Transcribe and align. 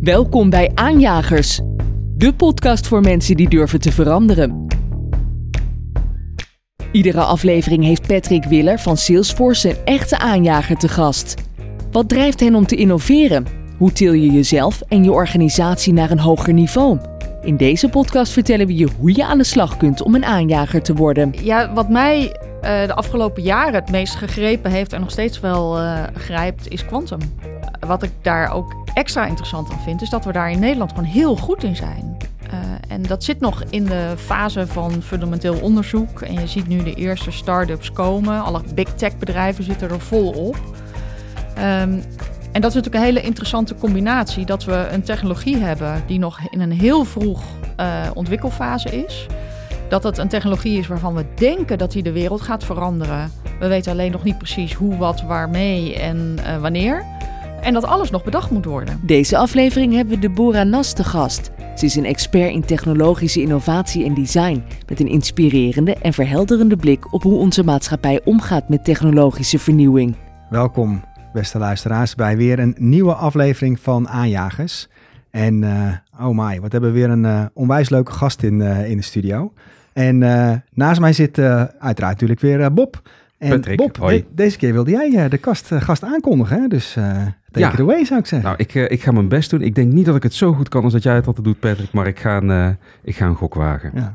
Welkom 0.00 0.50
bij 0.50 0.70
Aanjagers, 0.74 1.60
de 2.16 2.34
podcast 2.34 2.86
voor 2.86 3.00
mensen 3.00 3.36
die 3.36 3.48
durven 3.48 3.80
te 3.80 3.92
veranderen. 3.92 4.66
Iedere 6.92 7.20
aflevering 7.20 7.84
heeft 7.84 8.06
Patrick 8.06 8.44
Willer 8.44 8.78
van 8.78 8.96
Salesforce 8.96 9.68
een 9.68 9.76
echte 9.84 10.18
aanjager 10.18 10.76
te 10.76 10.88
gast. 10.88 11.34
Wat 11.90 12.08
drijft 12.08 12.40
hen 12.40 12.54
om 12.54 12.66
te 12.66 12.76
innoveren? 12.76 13.46
Hoe 13.78 13.92
til 13.92 14.12
je 14.12 14.30
jezelf 14.30 14.80
en 14.80 15.04
je 15.04 15.12
organisatie 15.12 15.92
naar 15.92 16.10
een 16.10 16.20
hoger 16.20 16.52
niveau? 16.52 16.98
In 17.42 17.56
deze 17.56 17.88
podcast 17.88 18.32
vertellen 18.32 18.66
we 18.66 18.76
je 18.76 18.88
hoe 18.98 19.14
je 19.14 19.24
aan 19.24 19.38
de 19.38 19.44
slag 19.44 19.76
kunt 19.76 20.02
om 20.02 20.14
een 20.14 20.24
aanjager 20.24 20.82
te 20.82 20.94
worden. 20.94 21.34
Ja, 21.42 21.72
wat 21.72 21.88
mij 21.88 22.36
eh, 22.60 22.86
de 22.86 22.94
afgelopen 22.94 23.42
jaren 23.42 23.74
het 23.74 23.90
meest 23.90 24.14
gegrepen 24.14 24.70
heeft 24.70 24.92
en 24.92 25.00
nog 25.00 25.10
steeds 25.10 25.40
wel 25.40 25.78
eh, 25.78 26.02
grijpt, 26.14 26.68
is 26.68 26.84
quantum. 26.84 27.18
Wat 27.80 28.02
ik 28.02 28.10
daar 28.22 28.52
ook 28.52 28.74
extra 28.94 29.26
interessant 29.26 29.70
aan 29.70 29.80
vind, 29.80 30.02
is 30.02 30.10
dat 30.10 30.24
we 30.24 30.32
daar 30.32 30.50
in 30.50 30.58
Nederland 30.58 30.90
gewoon 30.90 31.04
heel 31.04 31.36
goed 31.36 31.62
in 31.62 31.76
zijn. 31.76 32.16
Uh, 32.52 32.54
en 32.88 33.02
dat 33.02 33.24
zit 33.24 33.40
nog 33.40 33.62
in 33.70 33.84
de 33.84 34.14
fase 34.16 34.66
van 34.66 35.02
fundamenteel 35.02 35.60
onderzoek. 35.60 36.20
En 36.20 36.32
je 36.32 36.46
ziet 36.46 36.68
nu 36.68 36.82
de 36.82 36.94
eerste 36.94 37.30
start-ups 37.30 37.92
komen. 37.92 38.42
Alle 38.42 38.60
big 38.74 38.94
tech 38.94 39.16
bedrijven 39.16 39.64
zitten 39.64 39.90
er 39.90 40.00
vol 40.00 40.30
op. 40.30 40.56
Um, 41.58 42.02
en 42.52 42.60
dat 42.60 42.70
is 42.70 42.76
natuurlijk 42.76 42.94
een 42.94 43.14
hele 43.14 43.26
interessante 43.26 43.74
combinatie. 43.74 44.46
Dat 44.46 44.64
we 44.64 44.88
een 44.90 45.02
technologie 45.02 45.56
hebben 45.56 46.02
die 46.06 46.18
nog 46.18 46.38
in 46.50 46.60
een 46.60 46.72
heel 46.72 47.04
vroeg 47.04 47.42
uh, 47.80 48.10
ontwikkelfase 48.14 49.04
is. 49.04 49.26
Dat 49.88 50.02
het 50.02 50.18
een 50.18 50.28
technologie 50.28 50.78
is 50.78 50.86
waarvan 50.86 51.14
we 51.14 51.24
denken 51.34 51.78
dat 51.78 51.92
die 51.92 52.02
de 52.02 52.12
wereld 52.12 52.40
gaat 52.40 52.64
veranderen. 52.64 53.32
We 53.58 53.68
weten 53.68 53.92
alleen 53.92 54.12
nog 54.12 54.24
niet 54.24 54.38
precies 54.38 54.74
hoe, 54.74 54.96
wat, 54.96 55.22
waarmee 55.22 55.98
en 55.98 56.36
uh, 56.38 56.56
wanneer. 56.56 57.04
En 57.68 57.74
dat 57.74 57.84
alles 57.84 58.10
nog 58.10 58.24
bedacht 58.24 58.50
moet 58.50 58.64
worden. 58.64 59.00
Deze 59.02 59.36
aflevering 59.36 59.94
hebben 59.94 60.14
we 60.14 60.20
Deborah 60.20 60.68
Nas 60.68 60.92
te 60.92 61.04
gast. 61.04 61.50
Ze 61.76 61.84
is 61.84 61.96
een 61.96 62.04
expert 62.04 62.52
in 62.52 62.64
technologische 62.64 63.40
innovatie 63.40 64.04
en 64.04 64.14
design. 64.14 64.62
Met 64.86 65.00
een 65.00 65.08
inspirerende 65.08 65.94
en 65.94 66.12
verhelderende 66.12 66.76
blik 66.76 67.12
op 67.12 67.22
hoe 67.22 67.38
onze 67.38 67.64
maatschappij 67.64 68.20
omgaat 68.24 68.68
met 68.68 68.84
technologische 68.84 69.58
vernieuwing. 69.58 70.16
Welkom, 70.50 71.04
beste 71.32 71.58
luisteraars, 71.58 72.14
bij 72.14 72.36
weer 72.36 72.58
een 72.58 72.74
nieuwe 72.78 73.14
aflevering 73.14 73.80
van 73.80 74.08
Aanjagers. 74.08 74.88
En 75.30 75.62
uh, 75.62 75.92
oh 76.20 76.38
my, 76.38 76.60
wat 76.60 76.72
hebben 76.72 76.92
we 76.92 76.98
weer 76.98 77.10
een 77.10 77.24
uh, 77.24 77.44
onwijs 77.52 77.88
leuke 77.88 78.12
gast 78.12 78.42
in, 78.42 78.60
uh, 78.60 78.90
in 78.90 78.96
de 78.96 79.02
studio. 79.02 79.52
En 79.92 80.18
naast 80.72 81.00
mij 81.00 81.12
zit 81.12 81.38
uiteraard 81.38 82.12
natuurlijk 82.12 82.40
weer 82.40 82.72
Bob. 82.72 83.02
En 83.38 83.48
Patrick, 83.50 83.76
Bob, 83.76 83.96
hoi. 83.96 84.16
de- 84.18 84.24
deze 84.34 84.56
keer 84.56 84.72
wilde 84.72 84.90
jij 84.90 85.28
de 85.28 85.38
kast, 85.38 85.70
gast 85.74 86.04
aankondigen, 86.04 86.60
hè? 86.62 86.68
dus 86.68 86.92
take 86.92 87.34
Ja. 87.52 87.72
it 87.72 87.80
away 87.80 88.04
zou 88.04 88.20
ik 88.20 88.26
zeggen. 88.26 88.48
Nou, 88.48 88.60
ik, 88.62 88.74
eh, 88.74 88.90
ik 88.90 89.02
ga 89.02 89.12
mijn 89.12 89.28
best 89.28 89.50
doen. 89.50 89.62
Ik 89.62 89.74
denk 89.74 89.92
niet 89.92 90.04
dat 90.06 90.16
ik 90.16 90.22
het 90.22 90.34
zo 90.34 90.52
goed 90.52 90.68
kan 90.68 90.84
als 90.84 90.92
dat 90.92 91.02
jij 91.02 91.14
het 91.14 91.26
altijd 91.26 91.44
doet, 91.46 91.60
Patrick. 91.60 91.92
Maar 91.92 92.06
ik 92.06 92.18
ga 92.18 92.36
een, 92.36 92.50
eh, 92.50 92.68
ik 93.02 93.16
ga 93.16 93.26
een 93.26 93.34
gok 93.34 93.54
wagen. 93.54 93.90
Ja. 93.94 94.14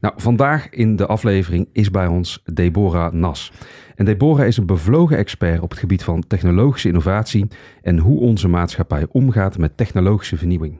Nou, 0.00 0.14
vandaag 0.16 0.68
in 0.70 0.96
de 0.96 1.06
aflevering 1.06 1.68
is 1.72 1.90
bij 1.90 2.06
ons 2.06 2.42
Deborah 2.54 3.12
Nas. 3.12 3.52
En 3.96 4.04
Deborah 4.04 4.46
is 4.46 4.56
een 4.56 4.66
bevlogen 4.66 5.16
expert 5.16 5.60
op 5.60 5.70
het 5.70 5.78
gebied 5.78 6.04
van 6.04 6.24
technologische 6.26 6.88
innovatie 6.88 7.46
en 7.82 7.98
hoe 7.98 8.20
onze 8.20 8.48
maatschappij 8.48 9.06
omgaat 9.10 9.58
met 9.58 9.76
technologische 9.76 10.36
vernieuwing. 10.36 10.76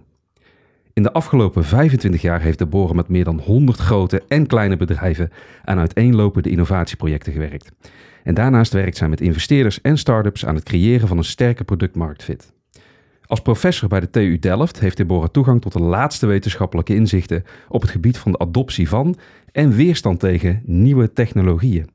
In 0.94 1.02
de 1.02 1.12
afgelopen 1.12 1.64
25 1.64 2.22
jaar 2.22 2.40
heeft 2.40 2.58
Deborah 2.58 2.94
met 2.94 3.08
meer 3.08 3.24
dan 3.24 3.40
100 3.40 3.78
grote 3.78 4.22
en 4.28 4.46
kleine 4.46 4.76
bedrijven 4.76 5.30
aan 5.64 5.78
uiteenlopende 5.78 6.50
innovatieprojecten 6.50 7.32
gewerkt. 7.32 7.72
En 8.22 8.34
daarnaast 8.34 8.72
werkt 8.72 8.96
zij 8.96 9.08
met 9.08 9.20
investeerders 9.20 9.80
en 9.80 9.98
start-ups 9.98 10.46
aan 10.46 10.54
het 10.54 10.64
creëren 10.64 11.08
van 11.08 11.18
een 11.18 11.24
sterke 11.24 11.64
productmarktfit. 11.64 12.52
Als 13.26 13.40
professor 13.40 13.88
bij 13.88 14.00
de 14.00 14.10
TU 14.10 14.38
Delft 14.38 14.80
heeft 14.80 14.96
Deborah 14.96 15.28
toegang 15.28 15.60
tot 15.60 15.72
de 15.72 15.82
laatste 15.82 16.26
wetenschappelijke 16.26 16.94
inzichten 16.94 17.44
op 17.68 17.80
het 17.80 17.90
gebied 17.90 18.18
van 18.18 18.32
de 18.32 18.38
adoptie 18.38 18.88
van 18.88 19.16
en 19.52 19.70
weerstand 19.70 20.20
tegen 20.20 20.62
nieuwe 20.64 21.12
technologieën. 21.12 21.90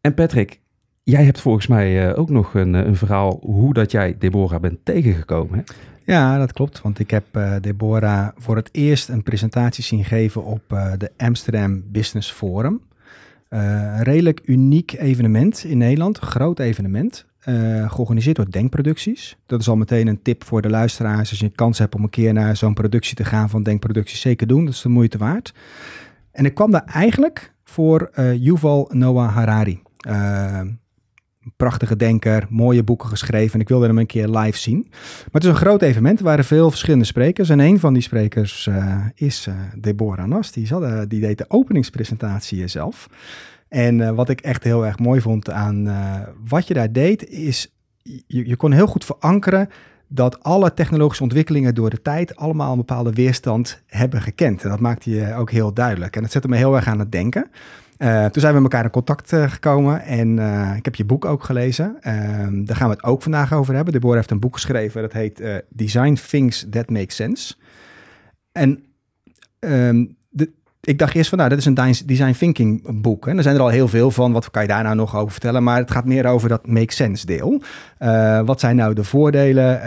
En 0.00 0.14
Patrick, 0.14 0.60
jij 1.02 1.24
hebt 1.24 1.40
volgens 1.40 1.66
mij 1.66 2.08
eh, 2.08 2.18
ook 2.18 2.30
nog 2.30 2.54
een, 2.54 2.74
eh, 2.74 2.84
een 2.86 2.96
verhaal 2.96 3.38
hoe 3.42 3.74
dat 3.74 3.90
jij 3.90 4.16
Deborah 4.18 4.60
bent 4.60 4.84
tegengekomen. 4.84 5.58
Hè? 5.58 5.62
Ja, 6.04 6.38
dat 6.38 6.52
klopt. 6.52 6.80
Want 6.80 6.98
ik 6.98 7.10
heb 7.10 7.24
eh, 7.32 7.54
Deborah 7.60 8.28
voor 8.36 8.56
het 8.56 8.68
eerst 8.72 9.08
een 9.08 9.22
presentatie 9.22 9.84
zien 9.84 10.04
geven 10.04 10.44
op 10.44 10.62
eh, 10.68 10.92
de 10.98 11.10
Amsterdam 11.16 11.82
Business 11.86 12.30
Forum. 12.30 12.80
Eh, 13.48 13.60
een 13.60 14.02
redelijk 14.02 14.40
uniek 14.44 14.92
evenement 14.92 15.64
in 15.64 15.78
Nederland, 15.78 16.18
groot 16.18 16.58
evenement. 16.58 17.30
georganiseerd 17.86 18.36
door 18.36 18.50
Denkproducties. 18.50 19.36
Dat 19.46 19.60
is 19.60 19.68
al 19.68 19.76
meteen 19.76 20.06
een 20.06 20.22
tip 20.22 20.44
voor 20.44 20.62
de 20.62 20.70
luisteraars. 20.70 21.30
Als 21.30 21.38
je 21.38 21.44
een 21.44 21.54
kans 21.54 21.78
hebt 21.78 21.94
om 21.94 22.02
een 22.02 22.10
keer 22.10 22.32
naar 22.32 22.56
zo'n 22.56 22.74
productie 22.74 23.16
te 23.16 23.24
gaan 23.24 23.50
van 23.50 23.62
Denkproducties, 23.62 24.20
zeker 24.20 24.46
doen. 24.46 24.64
Dat 24.64 24.74
is 24.74 24.82
de 24.82 24.88
moeite 24.88 25.18
waard. 25.18 25.54
En 26.32 26.44
ik 26.44 26.54
kwam 26.54 26.70
daar 26.70 26.84
eigenlijk 26.84 27.52
voor 27.64 28.10
Yuval 28.38 28.90
Noah 28.92 29.34
Harari. 29.34 29.82
Prachtige 31.56 31.96
denker, 31.96 32.46
mooie 32.48 32.82
boeken 32.82 33.08
geschreven. 33.08 33.54
En 33.54 33.60
ik 33.60 33.68
wilde 33.68 33.86
hem 33.86 33.98
een 33.98 34.06
keer 34.06 34.28
live 34.28 34.58
zien. 34.58 34.86
Maar 34.90 35.28
het 35.32 35.44
is 35.44 35.48
een 35.48 35.56
groot 35.56 35.82
evenement. 35.82 36.18
Er 36.18 36.24
waren 36.24 36.44
veel 36.44 36.70
verschillende 36.70 37.04
sprekers. 37.04 37.48
En 37.48 37.60
een 37.60 37.80
van 37.80 37.92
die 37.92 38.02
sprekers 38.02 38.66
eh, 38.66 38.98
is 39.14 39.46
eh, 39.46 39.54
Deborah 39.78 40.26
Nas. 40.26 40.52
Die, 40.52 40.66
zat, 40.66 40.82
eh, 40.82 41.00
die 41.08 41.20
deed 41.20 41.38
de 41.38 41.44
openingspresentatie 41.48 42.66
zelf. 42.66 43.08
En 43.68 44.14
wat 44.14 44.28
ik 44.28 44.40
echt 44.40 44.64
heel 44.64 44.86
erg 44.86 44.98
mooi 44.98 45.20
vond 45.20 45.50
aan 45.50 45.96
wat 46.48 46.66
je 46.66 46.74
daar 46.74 46.92
deed, 46.92 47.28
is 47.28 47.72
je, 48.02 48.48
je 48.48 48.56
kon 48.56 48.72
heel 48.72 48.86
goed 48.86 49.04
verankeren 49.04 49.68
dat 50.08 50.42
alle 50.42 50.74
technologische 50.74 51.22
ontwikkelingen 51.22 51.74
door 51.74 51.90
de 51.90 52.02
tijd 52.02 52.36
allemaal 52.36 52.70
een 52.70 52.78
bepaalde 52.78 53.12
weerstand 53.12 53.82
hebben 53.86 54.22
gekend. 54.22 54.62
En 54.62 54.70
dat 54.70 54.80
maakte 54.80 55.10
je 55.10 55.34
ook 55.34 55.50
heel 55.50 55.72
duidelijk. 55.72 56.16
En 56.16 56.22
dat 56.22 56.30
zette 56.30 56.48
me 56.48 56.56
heel 56.56 56.76
erg 56.76 56.86
aan 56.86 56.98
het 56.98 57.12
denken. 57.12 57.50
Eh, 58.02 58.24
toen 58.24 58.40
zijn 58.42 58.54
we 58.54 58.60
met 58.60 58.72
elkaar 58.72 58.84
in 58.84 58.90
contact 58.90 59.32
eh, 59.32 59.50
gekomen 59.50 60.02
en 60.02 60.38
eh, 60.38 60.76
ik 60.76 60.84
heb 60.84 60.94
je 60.94 61.04
boek 61.04 61.24
ook 61.24 61.44
gelezen. 61.44 61.96
Ehm, 62.00 62.64
daar 62.64 62.76
gaan 62.76 62.88
we 62.88 62.94
het 62.94 63.04
ook 63.04 63.22
vandaag 63.22 63.52
over 63.52 63.74
hebben. 63.74 63.92
Deborah 63.92 64.16
heeft 64.16 64.30
een 64.30 64.40
boek 64.40 64.54
geschreven 64.54 65.02
dat 65.02 65.12
heet 65.12 65.42
Design 65.68 66.18
Things 66.28 66.66
That 66.70 66.90
Make 66.90 67.12
Sense. 67.12 67.54
En 68.52 68.84
ehm, 69.58 70.04
de, 70.30 70.50
ik 70.80 70.98
dacht 70.98 71.14
eerst 71.14 71.28
van, 71.28 71.38
nou, 71.38 71.50
dat 71.50 71.58
is 71.58 71.64
een 71.64 72.04
design- 72.06 72.32
thinking 72.32 73.00
boek. 73.00 73.26
En 73.26 73.36
er 73.36 73.42
zijn 73.42 73.54
er 73.54 73.60
al 73.60 73.68
heel 73.68 73.88
veel 73.88 74.10
van. 74.10 74.32
Wat 74.32 74.50
kan 74.50 74.62
je 74.62 74.68
daar 74.68 74.82
nou 74.82 74.96
nog 74.96 75.16
over 75.16 75.32
vertellen? 75.32 75.62
Maar 75.62 75.78
het 75.78 75.90
gaat 75.90 76.04
meer 76.04 76.26
over 76.26 76.48
dat 76.48 76.66
make 76.66 76.92
sense 76.92 77.26
deel. 77.26 77.62
Wat 78.44 78.60
zijn 78.60 78.76
nou 78.76 78.94
de 78.94 79.04
voordelen 79.04 79.82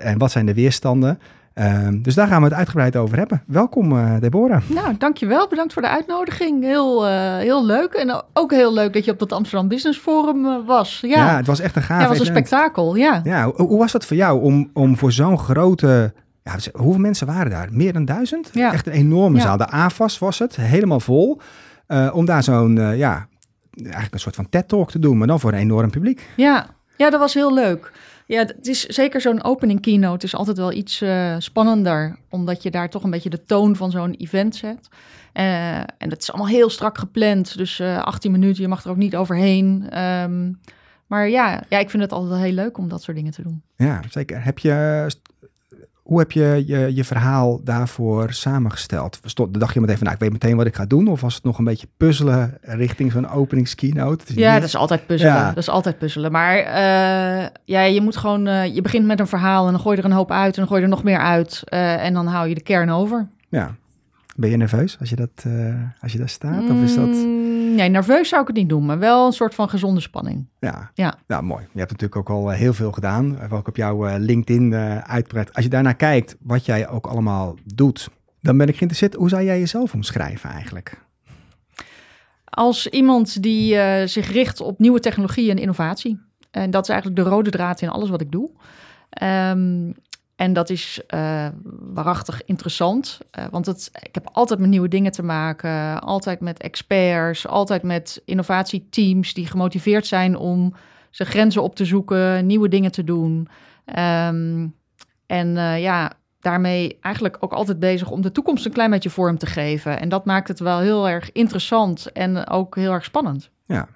en 0.00 0.18
wat 0.18 0.30
zijn 0.30 0.46
de 0.46 0.54
weerstanden? 0.54 1.18
Ehm, 1.60 2.02
dus 2.02 2.14
daar 2.14 2.26
gaan 2.26 2.38
we 2.42 2.44
het 2.48 2.56
uitgebreid 2.56 2.96
over 2.96 3.18
hebben. 3.18 3.42
Welkom, 3.46 3.92
eh, 3.98 4.14
Deborah. 4.20 4.62
Nou, 4.66 4.96
dankjewel. 4.98 5.48
Bedankt 5.48 5.72
voor 5.72 5.82
de 5.82 5.88
uitnodiging. 5.88 6.62
Heel, 6.64 7.06
eh, 7.06 7.36
heel 7.36 7.66
leuk. 7.66 7.92
En 7.92 8.22
ook 8.32 8.50
heel 8.50 8.72
leuk 8.72 8.92
dat 8.92 9.04
je 9.04 9.10
op 9.10 9.18
dat 9.18 9.32
Amsterdam 9.32 9.68
Business 9.68 9.98
Forum 9.98 10.46
eh, 10.46 10.56
was. 10.66 10.98
Ja, 11.02 11.08
Ja, 11.08 11.30
ja. 11.30 11.36
het 11.36 11.46
was 11.46 11.60
echt 11.60 11.76
een 11.76 11.82
gaaf 11.82 11.98
het 11.98 12.08
was 12.08 12.18
een 12.18 12.24
event. 12.26 12.46
spektakel. 12.46 12.94
Ja. 12.94 13.20
Ja, 13.24 13.44
hoe, 13.44 13.66
hoe 13.66 13.78
was 13.78 13.92
dat 13.92 14.04
voor 14.04 14.16
jou 14.16 14.42
om, 14.42 14.70
om 14.72 14.96
voor 14.96 15.12
zo'n 15.12 15.38
grote... 15.38 16.12
Ja, 16.42 16.54
dus 16.54 16.68
hoeveel 16.72 17.00
mensen 17.00 17.26
waren 17.26 17.50
daar? 17.50 17.68
Meer 17.70 17.92
dan 17.92 18.04
duizend? 18.04 18.50
Ja. 18.52 18.72
Echt 18.72 18.86
een 18.86 18.92
enorme 18.92 19.36
Ja. 19.36 19.42
zaal. 19.42 19.56
De 19.56 19.66
AFAS 19.68 20.18
was 20.18 20.38
het, 20.38 20.56
helemaal 20.56 21.00
vol. 21.00 21.40
Om 22.12 22.24
daar 22.24 22.42
zo'n, 22.42 22.96
ja, 22.96 23.26
eigenlijk 23.82 24.14
een 24.14 24.20
soort 24.20 24.34
van 24.34 24.48
TED-talk 24.48 24.90
te 24.90 24.98
doen, 24.98 25.18
maar 25.18 25.26
dan 25.26 25.40
voor 25.40 25.52
een 25.52 25.58
enorm 25.58 25.90
publiek. 25.90 26.28
Ja. 26.36 26.66
ja, 26.96 27.10
dat 27.10 27.20
was 27.20 27.34
heel 27.34 27.54
leuk. 27.54 27.92
Ja, 28.30 28.44
het 28.44 28.66
is 28.66 28.86
zeker 28.86 29.20
zo'n 29.20 29.44
opening 29.44 29.80
keynote 29.80 30.26
is 30.26 30.34
altijd 30.34 30.56
wel 30.56 30.72
iets 30.72 31.00
eh, 31.00 31.34
spannender, 31.38 32.18
omdat 32.28 32.62
je 32.62 32.70
daar 32.70 32.90
toch 32.90 33.02
een 33.02 33.10
beetje 33.10 33.30
de 33.30 33.42
toon 33.42 33.76
van 33.76 33.90
zo'n 33.90 34.14
event 34.14 34.56
zet. 34.56 34.88
Eh, 35.32 35.76
en 35.78 36.08
dat 36.08 36.20
is 36.20 36.30
allemaal 36.30 36.50
heel 36.50 36.70
strak 36.70 36.98
gepland, 36.98 37.56
dus 37.56 37.80
eh 37.80 38.02
18 38.02 38.30
minuten, 38.30 38.62
je 38.62 38.68
mag 38.68 38.84
er 38.84 38.90
ook 38.90 38.96
niet 38.96 39.16
overheen. 39.16 39.86
Ehm, 39.90 40.52
maar 41.06 41.28
ja, 41.28 41.62
ja, 41.68 41.78
ik 41.78 41.90
vind 41.90 42.02
het 42.02 42.12
altijd 42.12 42.40
heel 42.40 42.52
leuk 42.52 42.78
om 42.78 42.88
dat 42.88 43.02
soort 43.02 43.16
dingen 43.16 43.32
te 43.32 43.42
doen. 43.42 43.62
Ja, 43.76 44.02
zeker. 44.08 44.44
Heb 44.44 44.58
je, 44.58 45.06
hoe 46.10 46.18
heb 46.18 46.32
je 46.32 46.62
je, 46.66 46.94
je 46.94 47.04
verhaal 47.04 47.60
daarvoor 47.64 48.32
samengesteld? 48.32 49.18
Stond, 49.24 49.60
dacht 49.60 49.74
je 49.74 49.80
meteen 49.80 49.96
van, 49.96 50.04
nou, 50.04 50.16
ik 50.16 50.22
weet 50.22 50.32
meteen 50.32 50.56
wat 50.56 50.66
ik 50.66 50.74
ga 50.74 50.86
doen? 50.86 51.08
Of 51.08 51.20
was 51.20 51.34
het 51.34 51.44
nog 51.44 51.58
een 51.58 51.64
beetje 51.64 51.86
puzzelen 51.96 52.58
richting 52.60 53.12
zo'n 53.12 53.30
openingskeynote? 53.30 54.24
Ja, 54.40 54.54
dat 54.54 54.68
is 54.68 54.76
altijd 54.76 55.06
puzzelen. 55.06 55.34
Ja. 55.34 55.48
Dat 55.48 55.56
is 55.56 55.68
altijd 55.68 55.98
puzzelen. 55.98 56.32
Maar 56.32 56.56
eh, 56.56 57.48
ja, 57.64 57.82
je 57.82 58.00
moet 58.00 58.16
gewoon, 58.16 58.46
eh, 58.46 58.74
je 58.74 58.80
begint 58.80 59.06
met 59.06 59.20
een 59.20 59.26
verhaal 59.26 59.66
en 59.66 59.72
dan 59.72 59.80
gooi 59.80 59.96
je 59.96 60.02
er 60.02 60.08
een 60.08 60.16
hoop 60.16 60.30
uit 60.30 60.54
en 60.54 60.58
dan 60.58 60.66
gooi 60.66 60.80
je 60.80 60.86
er 60.86 60.92
nog 60.92 61.02
meer 61.02 61.18
uit. 61.18 61.62
eh, 61.64 62.04
en 62.04 62.14
dan 62.14 62.26
hou 62.26 62.48
je 62.48 62.54
de 62.54 62.62
kern 62.62 62.90
over. 62.90 63.28
ja. 63.48 63.74
Ben 64.36 64.50
je 64.50 64.56
nerveus 64.56 64.96
als 65.00 65.08
je, 65.10 65.16
dat, 65.16 65.46
als 66.00 66.12
je 66.12 66.18
daar 66.18 66.28
staat? 66.28 66.70
Of 66.70 66.82
is 66.82 66.94
dat... 66.94 67.06
Mm, 67.06 67.49
nee, 67.74 67.88
nerveus 67.88 68.28
zou 68.28 68.40
ik 68.40 68.46
het 68.46 68.56
niet 68.56 68.68
doen, 68.68 68.86
maar 68.86 68.98
wel 68.98 69.26
een 69.26 69.32
soort 69.32 69.54
van 69.54 69.68
gezonde 69.68 70.00
spanning. 70.00 70.46
Ja. 70.58 70.90
Ja. 70.94 71.14
Nou, 71.26 71.42
mooi. 71.42 71.62
Je 71.72 71.78
hebt 71.78 71.90
natuurlijk 71.90 72.16
ook 72.16 72.30
al 72.30 72.52
eh, 72.52 72.58
heel 72.58 72.72
veel 72.72 72.92
gedaan. 72.92 73.50
Ook 73.50 73.68
op 73.68 73.76
jouw 73.76 74.06
eh, 74.06 74.14
LinkedIn 74.18 74.72
eh 74.72 74.98
uitgebreid. 74.98 75.54
Als 75.54 75.64
je 75.64 75.70
daarnaar 75.70 75.96
kijkt, 75.96 76.36
wat 76.40 76.66
jij 76.66 76.88
ook 76.88 77.06
allemaal 77.06 77.56
doet, 77.74 78.08
dan 78.40 78.56
ben 78.56 78.68
ik 78.68 78.76
geïnteresseerd. 78.76 79.14
Hoe 79.14 79.28
zou 79.28 79.42
jij 79.42 79.58
jezelf 79.58 79.94
omschrijven 79.94 80.50
eigenlijk? 80.50 80.98
Als 82.44 82.86
iemand 82.86 83.42
die 83.42 83.74
zich 84.06 84.32
richt 84.32 84.60
op 84.60 84.78
nieuwe 84.78 85.00
technologie 85.00 85.50
en 85.50 85.58
innovatie. 85.58 86.20
En 86.50 86.70
dat 86.70 86.82
is 86.82 86.88
eigenlijk 86.88 87.22
de 87.22 87.28
rode 87.28 87.50
draad 87.50 87.80
in 87.80 87.88
alles 87.88 88.10
wat 88.10 88.20
ik 88.20 88.30
doe. 88.30 88.50
Ehm, 89.10 89.92
En 90.40 90.52
dat 90.52 90.70
is 90.70 91.00
uh, 91.14 91.46
waarachtig 91.80 92.44
interessant. 92.44 93.18
Uh, 93.38 93.44
want 93.50 93.66
het, 93.66 93.90
ik 94.02 94.14
heb 94.14 94.28
altijd 94.32 94.60
met 94.60 94.68
nieuwe 94.68 94.88
dingen 94.88 95.12
te 95.12 95.22
maken. 95.22 96.00
Altijd 96.00 96.40
met 96.40 96.60
experts. 96.60 97.46
Altijd 97.46 97.82
met 97.82 98.22
innovatieteams 98.24 99.34
die 99.34 99.46
gemotiveerd 99.46 100.06
zijn 100.06 100.36
om 100.36 100.74
zijn 101.10 101.28
grenzen 101.28 101.62
op 101.62 101.74
te 101.76 101.84
zoeken. 101.84 102.46
Nieuwe 102.46 102.68
dingen 102.68 102.92
te 102.92 103.04
doen. 103.04 103.48
Um, 103.98 104.74
en 105.26 105.48
uh, 105.56 105.80
ja, 105.80 106.12
daarmee 106.40 106.98
eigenlijk 107.00 107.36
ook 107.40 107.52
altijd 107.52 107.78
bezig 107.78 108.10
om 108.10 108.20
de 108.20 108.32
toekomst 108.32 108.66
een 108.66 108.72
klein 108.72 108.90
beetje 108.90 109.10
vorm 109.10 109.38
te 109.38 109.46
geven. 109.46 110.00
En 110.00 110.08
dat 110.08 110.24
maakt 110.24 110.48
het 110.48 110.58
wel 110.60 110.78
heel 110.78 111.08
erg 111.08 111.32
interessant 111.32 112.12
en 112.12 112.48
ook 112.48 112.76
heel 112.76 112.92
erg 112.92 113.04
spannend. 113.04 113.50
Ja, 113.66 113.88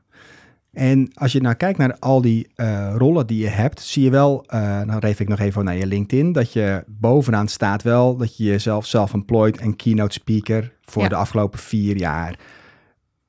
en 0.75 1.11
als 1.15 1.33
je 1.33 1.41
nou 1.41 1.55
kijkt 1.55 1.79
naar 1.79 1.97
al 1.99 2.21
die 2.21 2.49
uh, 2.57 2.95
rollen 2.97 3.27
die 3.27 3.39
je 3.39 3.49
hebt, 3.49 3.81
zie 3.81 4.05
je 4.05 4.11
wel, 4.11 4.45
uh, 4.47 4.61
nou 4.83 4.99
reef 4.99 5.21
ik 5.21 5.29
nog 5.29 5.39
even 5.39 5.65
naar 5.65 5.77
je 5.77 5.87
LinkedIn, 5.87 6.33
dat 6.33 6.53
je 6.53 6.85
bovenaan 6.87 7.49
staat 7.49 7.83
wel 7.83 8.17
dat 8.17 8.37
je 8.37 8.45
jezelf 8.45 8.87
self-employed 8.87 9.59
en 9.59 9.77
keynote 9.77 10.13
speaker 10.13 10.73
voor 10.83 11.03
ja. 11.03 11.09
de 11.09 11.15
afgelopen 11.15 11.59
vier 11.59 11.97
jaar. 11.97 12.39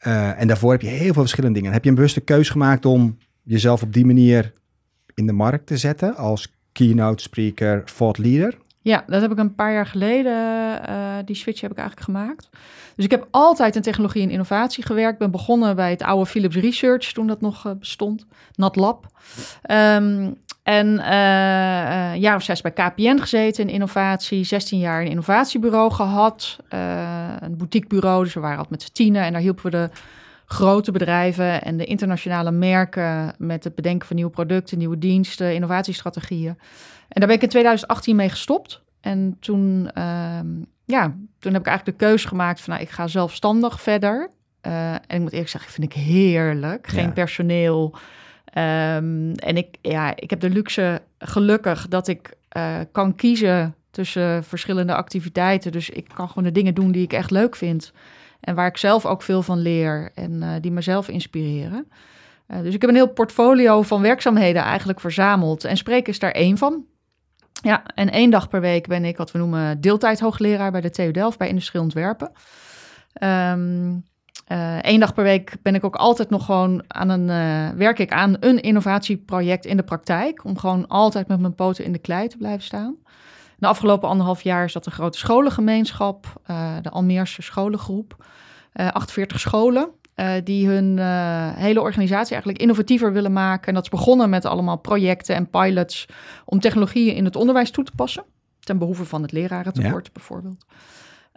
Uh, 0.08 0.42
en 0.42 0.48
daarvoor 0.48 0.72
heb 0.72 0.82
je 0.82 0.88
heel 0.88 1.14
veel 1.14 1.22
verschillende 1.22 1.56
dingen. 1.56 1.74
Heb 1.74 1.84
je 1.84 1.90
een 1.90 1.96
bewuste 1.96 2.22
keuze 2.22 2.52
gemaakt 2.52 2.86
om 2.86 3.18
jezelf 3.44 3.82
op 3.82 3.94
die 3.94 4.06
manier 4.06 4.54
in 5.14 5.26
de 5.26 5.34
markt 5.34 5.68
te 5.68 5.78
zetten 5.78 6.16
als 6.16 6.54
keynote 6.72 7.24
speaker, 7.24 7.84
thought 7.84 8.18
leader? 8.18 8.58
Ja, 8.86 9.04
dat 9.08 9.22
heb 9.22 9.32
ik 9.32 9.38
een 9.38 9.56
paar 9.56 9.74
jaar 9.74 9.86
geleden, 9.86 10.34
uh, 10.90 11.16
die 11.26 11.36
switch 11.36 11.62
heb 11.62 11.72
ik 11.72 11.78
eigenlijk 11.78 12.08
gemaakt. 12.10 12.50
Dus 12.96 13.06
ik 13.06 13.12
heb 13.12 13.28
altijd 13.32 13.76
in 13.76 13.82
technologie 13.82 14.24
en 14.24 14.30
innovatie 14.30 14.86
gewerkt. 14.86 15.18
Ben 15.18 15.32
begonnen 15.32 15.76
bij 15.76 15.90
het 15.90 16.02
oude 16.02 16.26
Philips 16.26 16.56
Research, 16.56 17.12
toen 17.12 17.28
dat 17.28 17.42
nog 17.42 17.66
uh, 17.66 17.72
bestond, 17.80 18.26
NatLab. 18.56 19.06
Um, 19.72 20.36
en 20.64 20.88
uh, 20.88 22.12
een 22.12 22.20
jaar 22.20 22.36
of 22.36 22.44
zes 22.44 22.62
bij 22.62 22.72
KPN 22.72 23.18
gezeten 23.18 23.64
in 23.64 23.74
innovatie. 23.74 24.44
16 24.44 24.80
jaar 24.80 25.02
een 25.02 25.10
innovatiebureau 25.10 25.92
gehad. 25.92 26.58
een 27.40 27.58
boutiquebureau, 27.58 28.24
dus 28.24 28.34
we 28.34 28.40
waren 28.40 28.58
altijd 28.58 28.80
met 28.80 28.82
z'n 28.82 28.94
tienen. 28.94 29.24
En 29.24 29.32
daar 29.32 29.42
hielpen 29.42 29.64
we 29.64 29.70
de 29.70 29.90
grote 30.46 30.92
bedrijven 30.92 31.62
en 31.62 31.78
de 31.78 31.86
internationale 31.86 32.52
merken... 32.52 33.34
met 33.38 33.64
het 33.64 33.76
bedenken 33.76 34.08
van 34.08 34.16
nieuwe 34.16 34.32
producten, 34.32 34.78
nieuwe 34.78 34.98
diensten, 34.98 35.54
innovatiestrategieën. 35.54 36.58
En 37.08 37.20
daar 37.20 37.28
ben 37.28 37.36
ik 37.36 37.44
in 37.44 37.50
2018 37.50 38.16
mee 38.16 38.30
gestopt. 38.30 38.84
En 39.02 39.38
toen, 39.40 39.90
uh, 39.98 40.40
ja, 40.86 41.16
toen 41.40 41.54
heb 41.54 41.62
ik 41.62 41.68
eigenlijk 41.68 42.00
de 42.00 42.06
keuze 42.06 42.28
gemaakt 42.28 42.62
van, 42.62 42.74
nou, 42.74 42.86
ik 42.86 42.92
ga 42.92 43.08
zelfstandig 43.08 43.82
verder. 43.82 44.30
Uh, 44.68 44.92
en 44.92 45.02
ik 45.08 45.20
moet 45.20 45.32
eerlijk 45.32 45.50
zeggen, 45.50 45.72
vind 45.72 45.94
ik 45.94 46.02
heerlijk. 46.02 46.88
Geen 46.88 47.06
ja. 47.06 47.12
personeel. 47.12 47.96
Um, 48.58 49.32
en 49.32 49.58
ik, 49.58 49.78
ja, 49.82 50.16
ik 50.16 50.30
heb 50.30 50.40
de 50.40 50.50
luxe, 50.50 51.02
gelukkig, 51.20 51.88
dat 51.88 52.08
ik 52.08 52.34
uh, 52.58 52.80
kan 52.92 53.16
kiezen 53.16 53.76
tussen 53.92 54.44
verschillende 54.44 54.96
activiteiten. 54.96 55.72
Dus 55.72 55.90
ik 55.90 56.08
kan 56.14 56.28
gewoon 56.28 56.44
de 56.44 56.52
dingen 56.52 56.74
doen 56.74 56.92
die 56.92 57.04
ik 57.04 57.14
echt 57.14 57.32
leuk 57.32 57.56
vind. 57.56 57.94
En 58.40 58.56
waar 58.56 58.68
ik 58.68 58.78
zelf 58.78 59.06
ook 59.06 59.22
veel 59.22 59.42
van 59.42 59.60
leer 59.60 60.12
en 60.14 60.32
uh, 60.32 60.50
die 60.62 60.72
mezelf 60.72 61.10
inspireren. 61.10 61.88
Dus 62.48 62.74
ik 62.74 62.82
heb 62.82 62.90
een 62.90 62.96
heel 62.96 63.14
portfolio 63.14 63.82
van 63.82 64.02
werkzaamheden 64.02 64.62
eigenlijk 64.62 65.00
verzameld. 65.00 65.64
En 65.64 65.78
spreken 65.78 66.14
is 66.14 66.20
daar 66.20 66.32
één 66.32 66.58
van. 66.58 66.86
Ja, 67.62 67.84
en 67.86 68.12
één 68.12 68.30
dag 68.30 68.48
per 68.48 68.62
week 68.62 68.88
ben 68.88 69.06
ik 69.06 69.18
wat 69.18 69.32
we 69.32 69.38
noemen 69.38 69.82
deeltijd 69.82 70.20
hoogleraar 70.20 70.72
bij 70.72 70.82
de 70.82 70.90
TU 70.90 71.12
Delft 71.12 71.38
bij 71.38 71.48
Industrieel 71.48 71.84
Ontwerpen. 71.84 72.32
Um, 73.24 74.04
uh, 74.48 74.78
Eén 74.82 75.00
dag 75.00 75.14
per 75.14 75.24
week 75.24 75.56
ben 75.62 75.76
ik 75.76 75.84
ook 75.84 75.96
altijd 75.96 76.30
nog 76.30 76.46
gewoon 76.46 76.84
aan 76.88 77.10
een, 77.10 77.28
uh, 77.28 77.78
werk 77.78 78.00
ik 78.00 78.12
aan 78.12 78.36
een 78.40 78.62
innovatieproject 78.62 79.66
in 79.66 79.78
de 79.78 79.84
praktijk. 79.84 80.44
Om 80.44 80.58
gewoon 80.58 80.88
altijd 80.88 81.28
met 81.28 81.40
mijn 81.40 81.56
poten 81.56 81.86
in 81.86 81.92
de 81.92 82.00
klei 82.00 82.28
te 82.28 82.38
blijven 82.38 82.64
staan. 82.64 82.96
De 83.58 83.68
afgelopen 83.68 84.10
anderhalf 84.10 84.42
jaar 84.42 84.66
is 84.66 84.74
dat 84.74 84.86
een 84.86 84.92
grote 84.92 85.18
scholengemeenschap, 85.18 86.42
uh, 86.48 86.76
de 86.82 86.90
Almeerse 86.90 87.42
scholengroep. 87.42 88.26
48 88.74 89.40
scholen. 89.40 89.90
Uh, 90.16 90.34
die 90.44 90.68
hun 90.68 90.98
uh, 90.98 91.56
hele 91.56 91.82
organisatie 91.82 92.32
eigenlijk 92.32 92.62
innovatiever 92.62 93.14
willen 93.14 93.34
maken. 93.34 93.68
En 93.68 93.74
dat 93.74 93.84
is 93.84 93.90
begonnen 93.90 94.30
met 94.30 94.46
allemaal 94.46 94.78
projecten 94.78 95.36
en 95.36 95.50
pilots 95.50 96.06
om 96.46 96.60
technologieën 96.60 97.16
in 97.16 97.26
het 97.26 97.36
onderwijs 97.36 97.72
toe 97.72 97.84
te 97.84 97.92
passen. 97.96 98.24
Ten 98.60 98.78
behoeve 98.78 99.06
van 99.06 99.22
het 99.22 99.32
lerarentekort 99.32 100.06
ja. 100.06 100.12
bijvoorbeeld. 100.14 100.66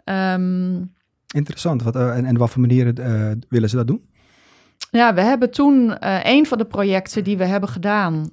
Um, 0.05 0.93
Interessant. 1.35 1.83
Wat, 1.83 1.95
uh, 1.95 2.17
en, 2.17 2.25
en 2.25 2.37
wat 2.37 2.49
voor 2.49 2.61
manieren 2.61 3.45
willen 3.49 3.69
ze 3.69 3.75
dat 3.75 3.87
doen? 3.87 4.09
Ja, 4.91 5.13
we 5.13 5.21
hebben 5.21 5.51
toen 5.51 5.95
een 6.27 6.45
van 6.45 6.57
de 6.57 6.65
projecten 6.65 7.23
die 7.23 7.37
we 7.37 7.45
hebben 7.45 7.69
gedaan, 7.69 8.29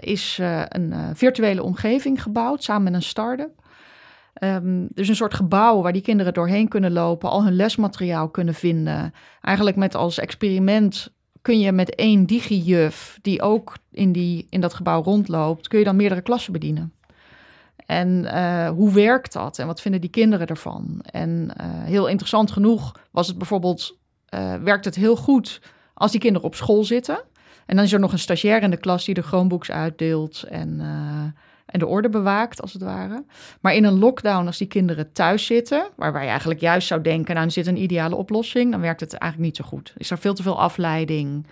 is 0.00 0.38
een 0.68 0.94
virtuele 1.14 1.62
omgeving 1.62 2.22
gebouwd 2.22 2.62
samen 2.62 2.82
met 2.82 2.94
een 2.94 3.02
start-up. 3.02 3.65
Um, 4.42 4.88
dus 4.94 5.08
een 5.08 5.16
soort 5.16 5.34
gebouw 5.34 5.82
waar 5.82 5.92
die 5.92 6.02
kinderen 6.02 6.34
doorheen 6.34 6.68
kunnen 6.68 6.92
lopen, 6.92 7.30
al 7.30 7.44
hun 7.44 7.56
lesmateriaal 7.56 8.28
kunnen 8.28 8.54
vinden. 8.54 9.12
Eigenlijk 9.40 9.76
met 9.76 9.94
als 9.94 10.18
experiment 10.18 11.14
kun 11.42 11.60
je 11.60 11.72
met 11.72 11.94
één 11.94 12.26
digijuf, 12.26 13.18
die 13.22 13.42
ook 13.42 13.76
in, 13.90 14.12
die, 14.12 14.46
in 14.50 14.60
dat 14.60 14.74
gebouw 14.74 15.02
rondloopt, 15.02 15.68
kun 15.68 15.78
je 15.78 15.84
dan 15.84 15.96
meerdere 15.96 16.20
klassen 16.20 16.52
bedienen. 16.52 16.92
En 17.86 18.08
uh, 18.24 18.68
hoe 18.68 18.92
werkt 18.92 19.32
dat 19.32 19.58
en 19.58 19.66
wat 19.66 19.80
vinden 19.80 20.00
die 20.00 20.10
kinderen 20.10 20.46
ervan? 20.46 21.00
En 21.10 21.50
uh, 21.60 21.66
heel 21.66 22.06
interessant 22.06 22.50
genoeg 22.50 22.94
was 23.10 23.26
het 23.26 23.38
bijvoorbeeld, 23.38 23.98
uh, 24.34 24.54
werkt 24.54 24.84
het 24.84 24.94
heel 24.94 25.16
goed 25.16 25.60
als 25.94 26.10
die 26.10 26.20
kinderen 26.20 26.46
op 26.46 26.54
school 26.54 26.84
zitten. 26.84 27.18
En 27.66 27.76
dan 27.76 27.84
is 27.84 27.92
er 27.92 28.00
nog 28.00 28.12
een 28.12 28.18
stagiair 28.18 28.62
in 28.62 28.70
de 28.70 28.76
klas 28.76 29.04
die 29.04 29.14
de 29.14 29.22
Chromebooks 29.22 29.70
uitdeelt 29.70 30.42
en 30.42 30.80
en 31.76 31.82
de 31.82 31.92
orde 31.92 32.08
bewaakt, 32.08 32.62
als 32.62 32.72
het 32.72 32.82
ware. 32.82 33.24
Maar 33.60 33.74
in 33.74 33.84
een 33.84 33.98
lockdown, 33.98 34.46
als 34.46 34.58
die 34.58 34.66
kinderen 34.66 35.12
thuis 35.12 35.46
zitten, 35.46 35.88
waarbij 35.96 36.22
je 36.22 36.28
eigenlijk 36.28 36.60
juist 36.60 36.86
zou 36.86 37.00
denken, 37.00 37.34
nou, 37.34 37.46
er 37.46 37.52
zit 37.52 37.66
een 37.66 37.82
ideale 37.82 38.14
oplossing, 38.14 38.70
dan 38.70 38.80
werkt 38.80 39.00
het 39.00 39.12
eigenlijk 39.12 39.52
niet 39.52 39.56
zo 39.56 39.64
goed. 39.68 39.94
Is 39.96 40.10
er 40.10 40.18
veel 40.18 40.34
te 40.34 40.42
veel 40.42 40.60
afleiding? 40.60 41.46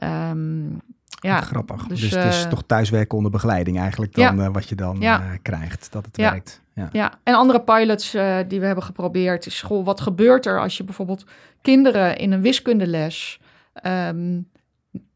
Um, 0.00 0.80
ja, 1.20 1.40
grappig. 1.40 1.86
Dus, 1.86 2.00
dus 2.00 2.10
het 2.10 2.34
is 2.34 2.44
uh, 2.44 2.50
toch 2.50 2.62
thuiswerken 2.66 3.16
onder 3.16 3.32
begeleiding 3.32 3.78
eigenlijk 3.78 4.14
dan 4.14 4.36
ja, 4.36 4.46
uh, 4.46 4.52
wat 4.52 4.68
je 4.68 4.74
dan 4.74 4.96
ja. 5.00 5.20
uh, 5.20 5.26
krijgt, 5.42 5.92
dat 5.92 6.06
het 6.06 6.16
ja. 6.16 6.30
werkt. 6.30 6.60
Ja. 6.74 6.88
ja, 6.92 7.12
en 7.22 7.34
andere 7.34 7.60
pilots 7.60 8.10
die 8.48 8.60
we 8.60 8.66
hebben 8.66 8.84
geprobeerd 8.84 9.46
is, 9.46 9.62
goh, 9.62 9.84
wat 9.84 10.00
gebeurt 10.00 10.46
er 10.46 10.60
als 10.60 10.76
je 10.76 10.84
bijvoorbeeld 10.84 11.24
kinderen 11.62 12.16
in 12.16 12.32
een 12.32 12.40
wiskundeles 12.40 13.40
um, 13.82 14.48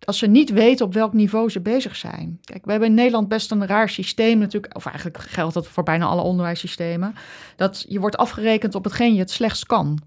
als 0.04 0.18
ze 0.18 0.26
niet 0.26 0.50
weten 0.50 0.86
op 0.86 0.94
welk 0.94 1.12
niveau 1.12 1.50
ze 1.50 1.60
bezig 1.60 1.96
zijn. 1.96 2.38
Kijk, 2.44 2.64
we 2.64 2.70
hebben 2.70 2.88
in 2.88 2.94
Nederland 2.94 3.28
best 3.28 3.50
een 3.50 3.66
raar 3.66 3.88
systeem 3.88 4.38
natuurlijk, 4.38 4.76
of 4.76 4.86
eigenlijk 4.86 5.18
geldt 5.18 5.54
dat 5.54 5.68
voor 5.68 5.82
bijna 5.82 6.06
alle 6.06 6.22
onderwijssystemen, 6.22 7.14
dat 7.56 7.84
je 7.88 8.00
wordt 8.00 8.16
afgerekend 8.16 8.74
op 8.74 8.84
hetgeen 8.84 9.14
je 9.14 9.18
het 9.18 9.30
slechtst 9.30 9.66
kan. 9.66 10.00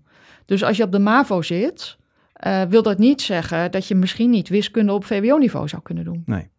Dus 0.46 0.63
als 0.63 0.78
je 0.78 0.84
op 0.84 0.92
de 0.92 1.00
MAVO 1.00 1.42
zit, 1.42 1.98
uh, 2.46 2.62
wil 2.62 2.84
dat 2.84 2.98
niet 2.98 3.22
zeggen 3.22 3.72
dat 3.72 3.88
je 3.88 3.96
misschien 3.96 4.30
niet 4.30 4.50
wiskunde 4.50 4.94
op 4.94 5.06
VWO-niveau 5.06 5.68
zou 5.68 5.82
kunnen 5.82 6.04
doen. 6.04 6.24
Nee. 6.25 6.50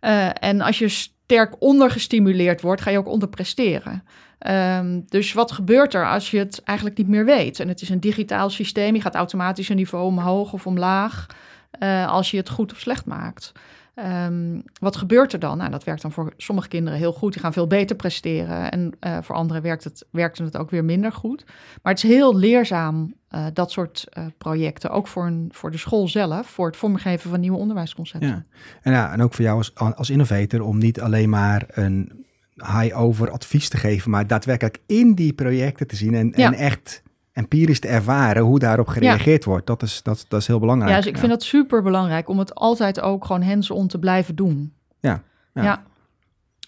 Uh, 0.00 0.28
en 0.40 0.60
als 0.60 0.78
je 0.78 0.88
sterk 0.88 1.56
ondergestimuleerd 1.58 2.60
wordt, 2.60 2.80
ga 2.80 2.90
je 2.90 2.98
ook 2.98 3.08
onderpresteren. 3.08 4.04
Um, 4.46 5.04
dus 5.08 5.32
wat 5.32 5.52
gebeurt 5.52 5.94
er 5.94 6.10
als 6.10 6.30
je 6.30 6.38
het 6.38 6.62
eigenlijk 6.62 6.98
niet 6.98 7.08
meer 7.08 7.24
weet? 7.24 7.60
En 7.60 7.68
het 7.68 7.80
is 7.80 7.88
een 7.88 8.00
digitaal 8.00 8.50
systeem, 8.50 8.94
je 8.94 9.00
gaat 9.00 9.14
automatisch 9.14 9.68
een 9.68 9.76
niveau 9.76 10.04
omhoog 10.04 10.52
of 10.52 10.66
omlaag 10.66 11.26
uh, 11.80 12.10
als 12.10 12.30
je 12.30 12.36
het 12.36 12.48
goed 12.48 12.72
of 12.72 12.78
slecht 12.78 13.06
maakt. 13.06 13.52
Um, 14.26 14.62
wat 14.80 14.96
gebeurt 14.96 15.32
er 15.32 15.38
dan? 15.38 15.58
Nou, 15.58 15.70
dat 15.70 15.84
werkt 15.84 16.02
dan 16.02 16.12
voor 16.12 16.32
sommige 16.36 16.68
kinderen 16.68 16.98
heel 16.98 17.12
goed. 17.12 17.32
Die 17.32 17.42
gaan 17.42 17.52
veel 17.52 17.66
beter 17.66 17.96
presteren. 17.96 18.70
En 18.70 18.92
uh, 19.00 19.18
voor 19.22 19.34
anderen 19.34 19.62
werkt 19.62 19.84
het, 19.84 20.06
werkt 20.10 20.38
het 20.38 20.56
ook 20.56 20.70
weer 20.70 20.84
minder 20.84 21.12
goed. 21.12 21.44
Maar 21.82 21.92
het 21.92 22.04
is 22.04 22.10
heel 22.10 22.36
leerzaam, 22.36 23.14
uh, 23.30 23.46
dat 23.52 23.70
soort 23.70 24.08
projecten. 24.38 24.90
Ook 24.90 25.08
voor, 25.08 25.26
een, 25.26 25.48
voor 25.52 25.70
de 25.70 25.78
school 25.78 26.08
zelf, 26.08 26.46
voor 26.46 26.66
het 26.66 26.76
vormgeven 26.76 27.30
van 27.30 27.40
nieuwe 27.40 27.58
onderwijsconcepten. 27.58 28.28
Ja. 28.28 28.42
En, 28.82 28.92
ja, 28.92 29.12
en 29.12 29.22
ook 29.22 29.34
voor 29.34 29.44
jou 29.44 29.56
als, 29.56 29.74
als 29.74 30.10
innovator 30.10 30.60
om 30.60 30.78
niet 30.78 31.00
alleen 31.00 31.28
maar 31.28 31.64
een 31.68 32.24
high-over 32.54 33.30
advies 33.30 33.68
te 33.68 33.76
geven, 33.76 34.10
maar 34.10 34.26
daadwerkelijk 34.26 34.78
in 34.86 35.14
die 35.14 35.32
projecten 35.32 35.86
te 35.86 35.96
zien 35.96 36.14
en, 36.14 36.32
ja. 36.36 36.46
en 36.46 36.52
echt 36.52 37.02
empirisch 37.36 37.80
te 37.80 37.88
ervaren 37.88 38.42
hoe 38.42 38.58
daarop 38.58 38.88
gereageerd 38.88 39.44
ja. 39.44 39.50
wordt. 39.50 39.66
Dat 39.66 39.82
is, 39.82 40.02
dat, 40.02 40.24
dat 40.28 40.40
is 40.40 40.46
heel 40.46 40.58
belangrijk. 40.58 40.90
Ja, 40.90 40.96
dus 40.96 41.06
ik 41.06 41.14
ja. 41.14 41.18
vind 41.18 41.32
dat 41.32 41.42
super 41.42 41.82
belangrijk 41.82 42.28
om 42.28 42.38
het 42.38 42.54
altijd 42.54 43.00
ook 43.00 43.24
gewoon 43.24 43.42
hands-on 43.42 43.86
te 43.86 43.98
blijven 43.98 44.34
doen. 44.34 44.72
Ja. 45.00 45.22
Ja. 45.54 45.62
ja. 45.62 45.82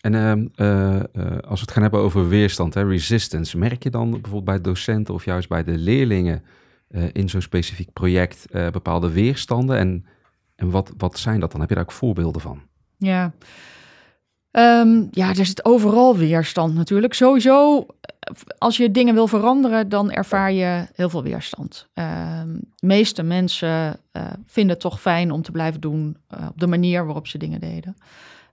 En 0.00 0.12
uh, 0.12 0.30
uh, 0.66 0.94
uh, 0.94 1.38
als 1.38 1.60
we 1.60 1.64
het 1.64 1.70
gaan 1.70 1.82
hebben 1.82 2.00
over 2.00 2.28
weerstand, 2.28 2.74
hè, 2.74 2.84
resistance, 2.84 3.58
merk 3.58 3.82
je 3.82 3.90
dan 3.90 4.10
bijvoorbeeld 4.10 4.44
bij 4.44 4.60
docenten 4.60 5.14
of 5.14 5.24
juist 5.24 5.48
bij 5.48 5.64
de 5.64 5.78
leerlingen 5.78 6.42
eh, 6.88 7.02
in 7.12 7.28
zo'n 7.28 7.40
specifiek 7.40 7.92
project 7.92 8.46
bepaalde 8.72 9.10
weerstanden? 9.10 9.78
En, 9.78 10.06
en 10.56 10.70
wat, 10.70 10.92
wat 10.96 11.18
zijn 11.18 11.40
dat 11.40 11.50
dan? 11.50 11.60
Heb 11.60 11.68
je 11.68 11.74
daar 11.74 11.84
ook 11.84 11.92
voorbeelden 11.92 12.40
van? 12.40 12.60
Ja. 12.96 13.32
Um, 14.52 15.08
ja, 15.10 15.28
er 15.28 15.46
zit 15.46 15.64
overal 15.64 16.16
weerstand 16.16 16.74
natuurlijk. 16.74 17.14
Sowieso, 17.14 17.86
als 18.58 18.76
je 18.76 18.90
dingen 18.90 19.14
wil 19.14 19.26
veranderen, 19.26 19.88
dan 19.88 20.10
ervaar 20.10 20.52
je 20.52 20.86
heel 20.94 21.08
veel 21.08 21.22
weerstand. 21.22 21.88
De 21.94 22.60
meeste 22.80 23.22
mensen 23.22 24.00
uh, 24.12 24.22
vinden 24.46 24.72
het 24.72 24.80
toch 24.80 25.00
fijn 25.00 25.30
om 25.30 25.42
te 25.42 25.50
blijven 25.50 25.80
doen 25.80 26.16
uh, 26.30 26.46
op 26.48 26.60
de 26.60 26.66
manier 26.66 27.04
waarop 27.04 27.26
ze 27.26 27.38
dingen 27.38 27.60
deden. 27.60 27.96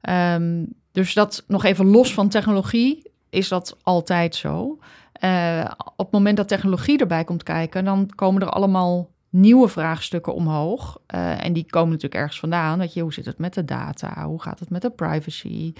Ehm, 0.01 0.65
dus 0.91 1.13
dat 1.13 1.43
nog 1.47 1.63
even 1.63 1.85
los 1.85 2.13
van 2.13 2.29
technologie 2.29 3.11
is 3.29 3.47
dat 3.47 3.77
altijd 3.81 4.35
zo. 4.35 4.79
Uh, 5.23 5.71
op 5.95 6.05
het 6.05 6.11
moment 6.11 6.37
dat 6.37 6.47
technologie 6.47 6.97
erbij 6.97 7.23
komt 7.23 7.43
kijken, 7.43 7.85
dan 7.85 8.09
komen 8.15 8.41
er 8.41 8.49
allemaal 8.49 9.09
nieuwe 9.29 9.67
vraagstukken 9.67 10.33
omhoog. 10.33 10.99
En 11.07 11.53
die 11.53 11.65
komen 11.65 11.89
natuurlijk 11.89 12.21
ergens 12.21 12.39
vandaan. 12.39 12.79
Dat 12.79 12.93
je, 12.93 13.01
hoe 13.01 13.13
zit 13.13 13.25
het 13.25 13.37
met 13.37 13.53
de 13.53 13.65
data? 13.65 14.25
Hoe 14.25 14.41
gaat 14.41 14.59
het 14.59 14.69
met 14.69 14.81
de 14.81 14.89
privacy? 14.89 15.73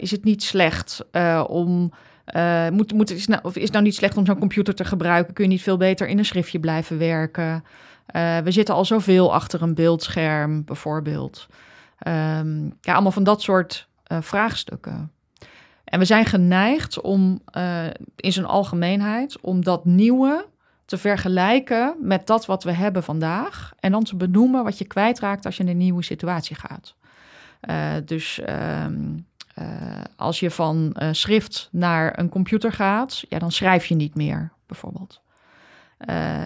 Is 0.00 0.10
het 0.10 0.24
niet 0.24 0.42
slecht 0.42 1.04
om. 1.46 1.92
Moet, 2.72 2.92
moet, 2.92 3.10
is, 3.10 3.26
nou, 3.26 3.40
of 3.42 3.56
is 3.56 3.70
nou 3.70 3.84
niet 3.84 3.94
slecht 3.94 4.16
om 4.16 4.26
zo'n 4.26 4.38
computer 4.38 4.74
te 4.74 4.84
gebruiken? 4.84 5.34
Kun 5.34 5.44
je 5.44 5.50
niet 5.50 5.62
veel 5.62 5.76
beter 5.76 6.08
in 6.08 6.18
een 6.18 6.24
schriftje 6.24 6.60
blijven 6.60 6.98
werken? 6.98 7.64
we 8.44 8.50
zitten 8.50 8.74
al 8.74 8.84
zoveel 8.84 9.34
achter 9.34 9.62
een 9.62 9.74
beeldscherm, 9.74 10.64
bijvoorbeeld. 10.64 11.46
Um, 12.06 12.76
ja, 12.80 12.92
allemaal 12.92 13.12
van 13.12 13.24
dat 13.24 13.42
soort 13.42 13.88
vraagstukken. 14.04 15.12
En 15.84 15.98
we 15.98 16.04
zijn 16.04 16.24
geneigd 16.24 17.00
om 17.00 17.40
in 18.16 18.32
zijn 18.32 18.46
algemeenheid 18.46 19.40
om 19.40 19.64
dat 19.64 19.84
nieuwe 19.84 20.46
te 20.84 20.98
vergelijken 20.98 21.96
met 22.00 22.26
dat 22.26 22.46
wat 22.46 22.64
we 22.64 22.72
hebben 22.72 23.02
vandaag. 23.02 23.72
En 23.80 23.92
dan 23.92 24.04
te 24.04 24.16
benoemen 24.16 24.64
wat 24.64 24.78
je 24.78 24.86
kwijtraakt 24.86 25.44
als 25.44 25.56
je 25.56 25.62
in 25.62 25.68
een 25.68 25.76
nieuwe 25.76 26.02
situatie 26.02 26.56
gaat. 26.56 26.94
Dus 28.04 28.40
uh, 29.60 29.66
als 30.16 30.40
je 30.40 30.50
van 30.50 30.96
schrift 31.12 31.68
naar 31.72 32.18
een 32.18 32.28
computer 32.28 32.72
gaat, 32.72 33.24
ja, 33.28 33.38
dan 33.38 33.52
schrijf 33.52 33.86
je 33.86 33.94
niet 33.94 34.14
meer, 34.14 34.52
bijvoorbeeld. 34.66 35.20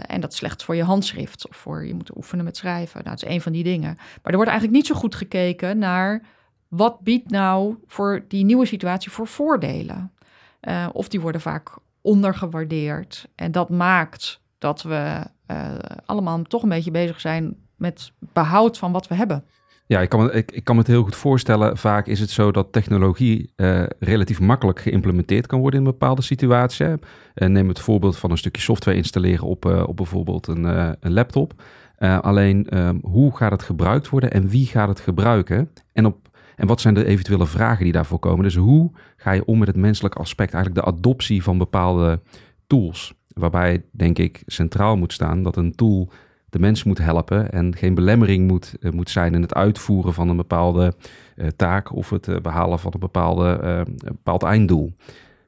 en 0.06 0.20
dat 0.20 0.32
is 0.32 0.38
slecht 0.38 0.64
voor 0.64 0.76
je 0.76 0.84
handschrift 0.84 1.48
of 1.48 1.56
voor 1.56 1.86
je 1.86 1.94
moet 1.94 2.16
oefenen 2.16 2.44
met 2.44 2.56
schrijven. 2.56 3.00
Nou, 3.04 3.16
dat 3.16 3.28
is 3.28 3.34
een 3.34 3.40
van 3.40 3.52
die 3.52 3.64
dingen. 3.64 3.94
Maar 3.96 4.32
er 4.32 4.36
wordt 4.36 4.50
eigenlijk 4.50 4.78
niet 4.78 4.86
zo 4.86 4.94
goed 4.94 5.14
gekeken 5.14 5.78
naar 5.78 6.22
wat 6.68 7.00
biedt 7.00 7.30
nou 7.30 7.76
voor 7.86 8.24
die 8.28 8.44
nieuwe 8.44 8.66
situatie 8.66 9.10
voor 9.10 9.26
voordelen? 9.26 10.12
Of 10.92 11.08
die 11.08 11.20
worden 11.20 11.40
vaak 11.40 11.70
ondergewaardeerd. 12.00 13.28
En 13.34 13.52
dat 13.52 13.70
maakt 13.70 14.40
dat 14.58 14.82
we 14.82 15.26
allemaal 16.06 16.42
toch 16.42 16.62
een 16.62 16.68
beetje 16.68 16.90
bezig 16.90 17.20
zijn 17.20 17.56
met 17.76 18.12
behoud 18.18 18.78
van 18.78 18.92
wat 18.92 19.08
we 19.08 19.14
hebben. 19.14 19.44
Ja, 19.92 20.00
ik 20.00 20.08
kan, 20.08 20.32
ik, 20.32 20.64
kan 20.64 20.74
me 20.74 20.80
het 20.80 20.90
heel 20.90 21.02
goed 21.02 21.16
voorstellen. 21.16 21.76
Vaak 21.76 22.06
is 22.06 22.20
het 22.20 22.30
zo 22.30 22.52
dat 22.52 22.72
technologie 22.72 23.52
uh, 23.56 23.82
relatief 23.98 24.40
makkelijk 24.40 24.80
geïmplementeerd 24.80 25.46
kan 25.46 25.60
worden 25.60 25.80
in 25.80 25.86
een 25.86 25.92
bepaalde 25.92 26.22
situatie. 26.22 26.86
Uh, 26.86 26.96
neem 27.48 27.68
het 27.68 27.78
voorbeeld 27.80 28.18
van 28.18 28.30
een 28.30 28.38
stukje 28.38 28.62
software 28.62 28.96
installeren 28.96 29.46
op, 29.46 29.66
uh, 29.66 29.82
op 29.86 29.96
bijvoorbeeld 29.96 30.46
een, 30.46 30.64
een 31.00 31.12
laptop. 31.12 31.62
alleen 31.98 32.68
ehm, 32.68 32.98
hoe 33.02 33.36
gaat 33.36 33.50
het 33.50 33.62
gebruikt 33.62 34.08
worden 34.08 34.30
en 34.30 34.48
wie 34.48 34.66
gaat 34.66 34.88
het 34.88 35.00
gebruiken? 35.00 35.70
En 35.92 36.06
op 36.06 36.28
en 36.56 36.66
wat 36.66 36.80
zijn 36.80 36.94
de 36.94 37.04
eventuele 37.04 37.46
vragen 37.46 37.84
die 37.84 37.92
daarvoor 37.92 38.18
komen? 38.18 38.42
Dus 38.42 38.56
hoe 38.56 38.90
ga 39.16 39.32
je 39.32 39.44
om 39.44 39.58
met 39.58 39.68
het 39.68 39.76
menselijke 39.76 40.18
aspect, 40.18 40.54
eigenlijk 40.54 40.84
de 40.84 40.92
adoptie 40.92 41.42
van 41.42 41.58
bepaalde 41.58 42.20
tools? 42.66 43.14
Waarbij, 43.28 43.82
denk 43.90 44.18
ik, 44.18 44.42
centraal 44.46 44.96
moet 44.96 45.12
staan 45.12 45.42
dat 45.42 45.56
een 45.56 45.74
tool 45.74 46.10
de 46.52 46.58
mens 46.58 46.84
moet 46.84 46.98
helpen 46.98 47.52
en 47.52 47.76
geen 47.76 47.94
belemmering 47.94 48.48
moet, 48.48 48.74
uh, 48.80 48.92
moet 48.92 49.10
zijn 49.10 49.34
in 49.34 49.42
het 49.42 49.54
uitvoeren 49.54 50.14
van 50.14 50.28
een 50.28 50.36
bepaalde 50.36 50.94
uh, 51.36 51.46
taak 51.56 51.94
of 51.94 52.10
het 52.10 52.26
uh, 52.26 52.36
behalen 52.36 52.78
van 52.78 52.92
een 52.94 53.00
bepaalde, 53.00 53.84
bepaald 54.04 54.42
einddoel. 54.42 54.92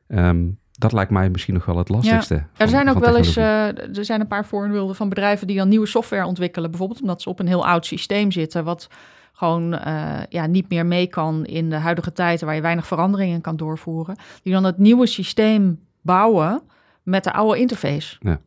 Um, 0.09 0.59
dat 0.73 0.93
lijkt 0.93 1.11
mij 1.11 1.31
misschien 1.31 1.55
nog 1.55 1.65
wel 1.65 1.79
het 1.79 1.89
lastigste. 1.89 2.35
Ja. 2.35 2.47
er 2.57 2.69
zijn 2.69 2.89
ook 2.89 2.99
wel 2.99 3.17
eens 3.17 3.37
er 3.37 4.05
zijn 4.05 4.21
een 4.21 4.27
paar 4.27 4.47
voorbeelden 4.47 4.97
van 4.97 5.09
bedrijven 5.09 5.47
die 5.47 5.57
dan 5.57 5.69
nieuwe 5.69 5.87
software 5.87 6.27
ontwikkelen, 6.27 6.71
bijvoorbeeld 6.71 7.01
omdat 7.01 7.23
ze 7.23 7.29
op 7.29 7.41
een 7.41 7.47
heel 7.47 7.67
oud 7.67 7.87
systeem 7.87 8.31
zitten, 8.31 8.65
wat 8.65 8.89
gewoon 9.33 9.75
uh, 9.75 10.21
ja, 10.29 10.47
niet 10.47 10.69
meer 10.69 10.87
mee 10.87 11.07
kan 11.07 11.45
in 11.45 11.71
de 11.71 11.77
huidige 11.77 12.13
tijd, 12.13 12.41
waar 12.41 12.55
je 12.55 12.61
weinig 12.61 12.87
veranderingen 12.87 13.41
kan 13.41 13.57
doorvoeren, 13.57 14.17
die 14.43 14.53
dan 14.53 14.65
het 14.65 14.79
nieuwe 14.79 15.07
systeem 15.07 15.81
bouwen 16.01 16.63
met 17.03 17.25
de 17.25 17.33
oude 17.33 17.61
interface. 17.61 18.17
Ja. 18.21 18.41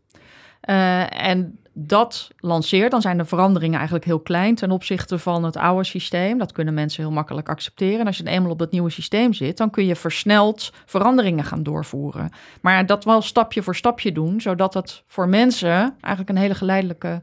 Uh, 0.69 1.27
en 1.27 1.59
dat 1.79 2.29
lanceert, 2.39 2.91
dan 2.91 3.01
zijn 3.01 3.17
de 3.17 3.25
veranderingen 3.25 3.75
eigenlijk 3.75 4.05
heel 4.05 4.19
klein 4.19 4.55
ten 4.55 4.71
opzichte 4.71 5.19
van 5.19 5.43
het 5.43 5.57
oude 5.57 5.83
systeem. 5.83 6.37
Dat 6.37 6.51
kunnen 6.51 6.73
mensen 6.73 7.03
heel 7.03 7.11
makkelijk 7.11 7.49
accepteren. 7.49 7.99
En 7.99 8.07
als 8.07 8.17
je 8.17 8.27
eenmaal 8.27 8.51
op 8.51 8.59
het 8.59 8.71
nieuwe 8.71 8.89
systeem 8.89 9.33
zit, 9.33 9.57
dan 9.57 9.69
kun 9.69 9.85
je 9.85 9.95
versneld 9.95 10.73
veranderingen 10.85 11.43
gaan 11.43 11.63
doorvoeren. 11.63 12.29
Maar 12.61 12.85
dat 12.85 13.03
wel 13.03 13.21
stapje 13.21 13.63
voor 13.63 13.75
stapje 13.75 14.11
doen, 14.11 14.41
zodat 14.41 14.73
het 14.73 15.03
voor 15.07 15.29
mensen 15.29 15.95
eigenlijk 16.01 16.29
een 16.29 16.43
hele 16.43 16.55
geleidelijke 16.55 17.21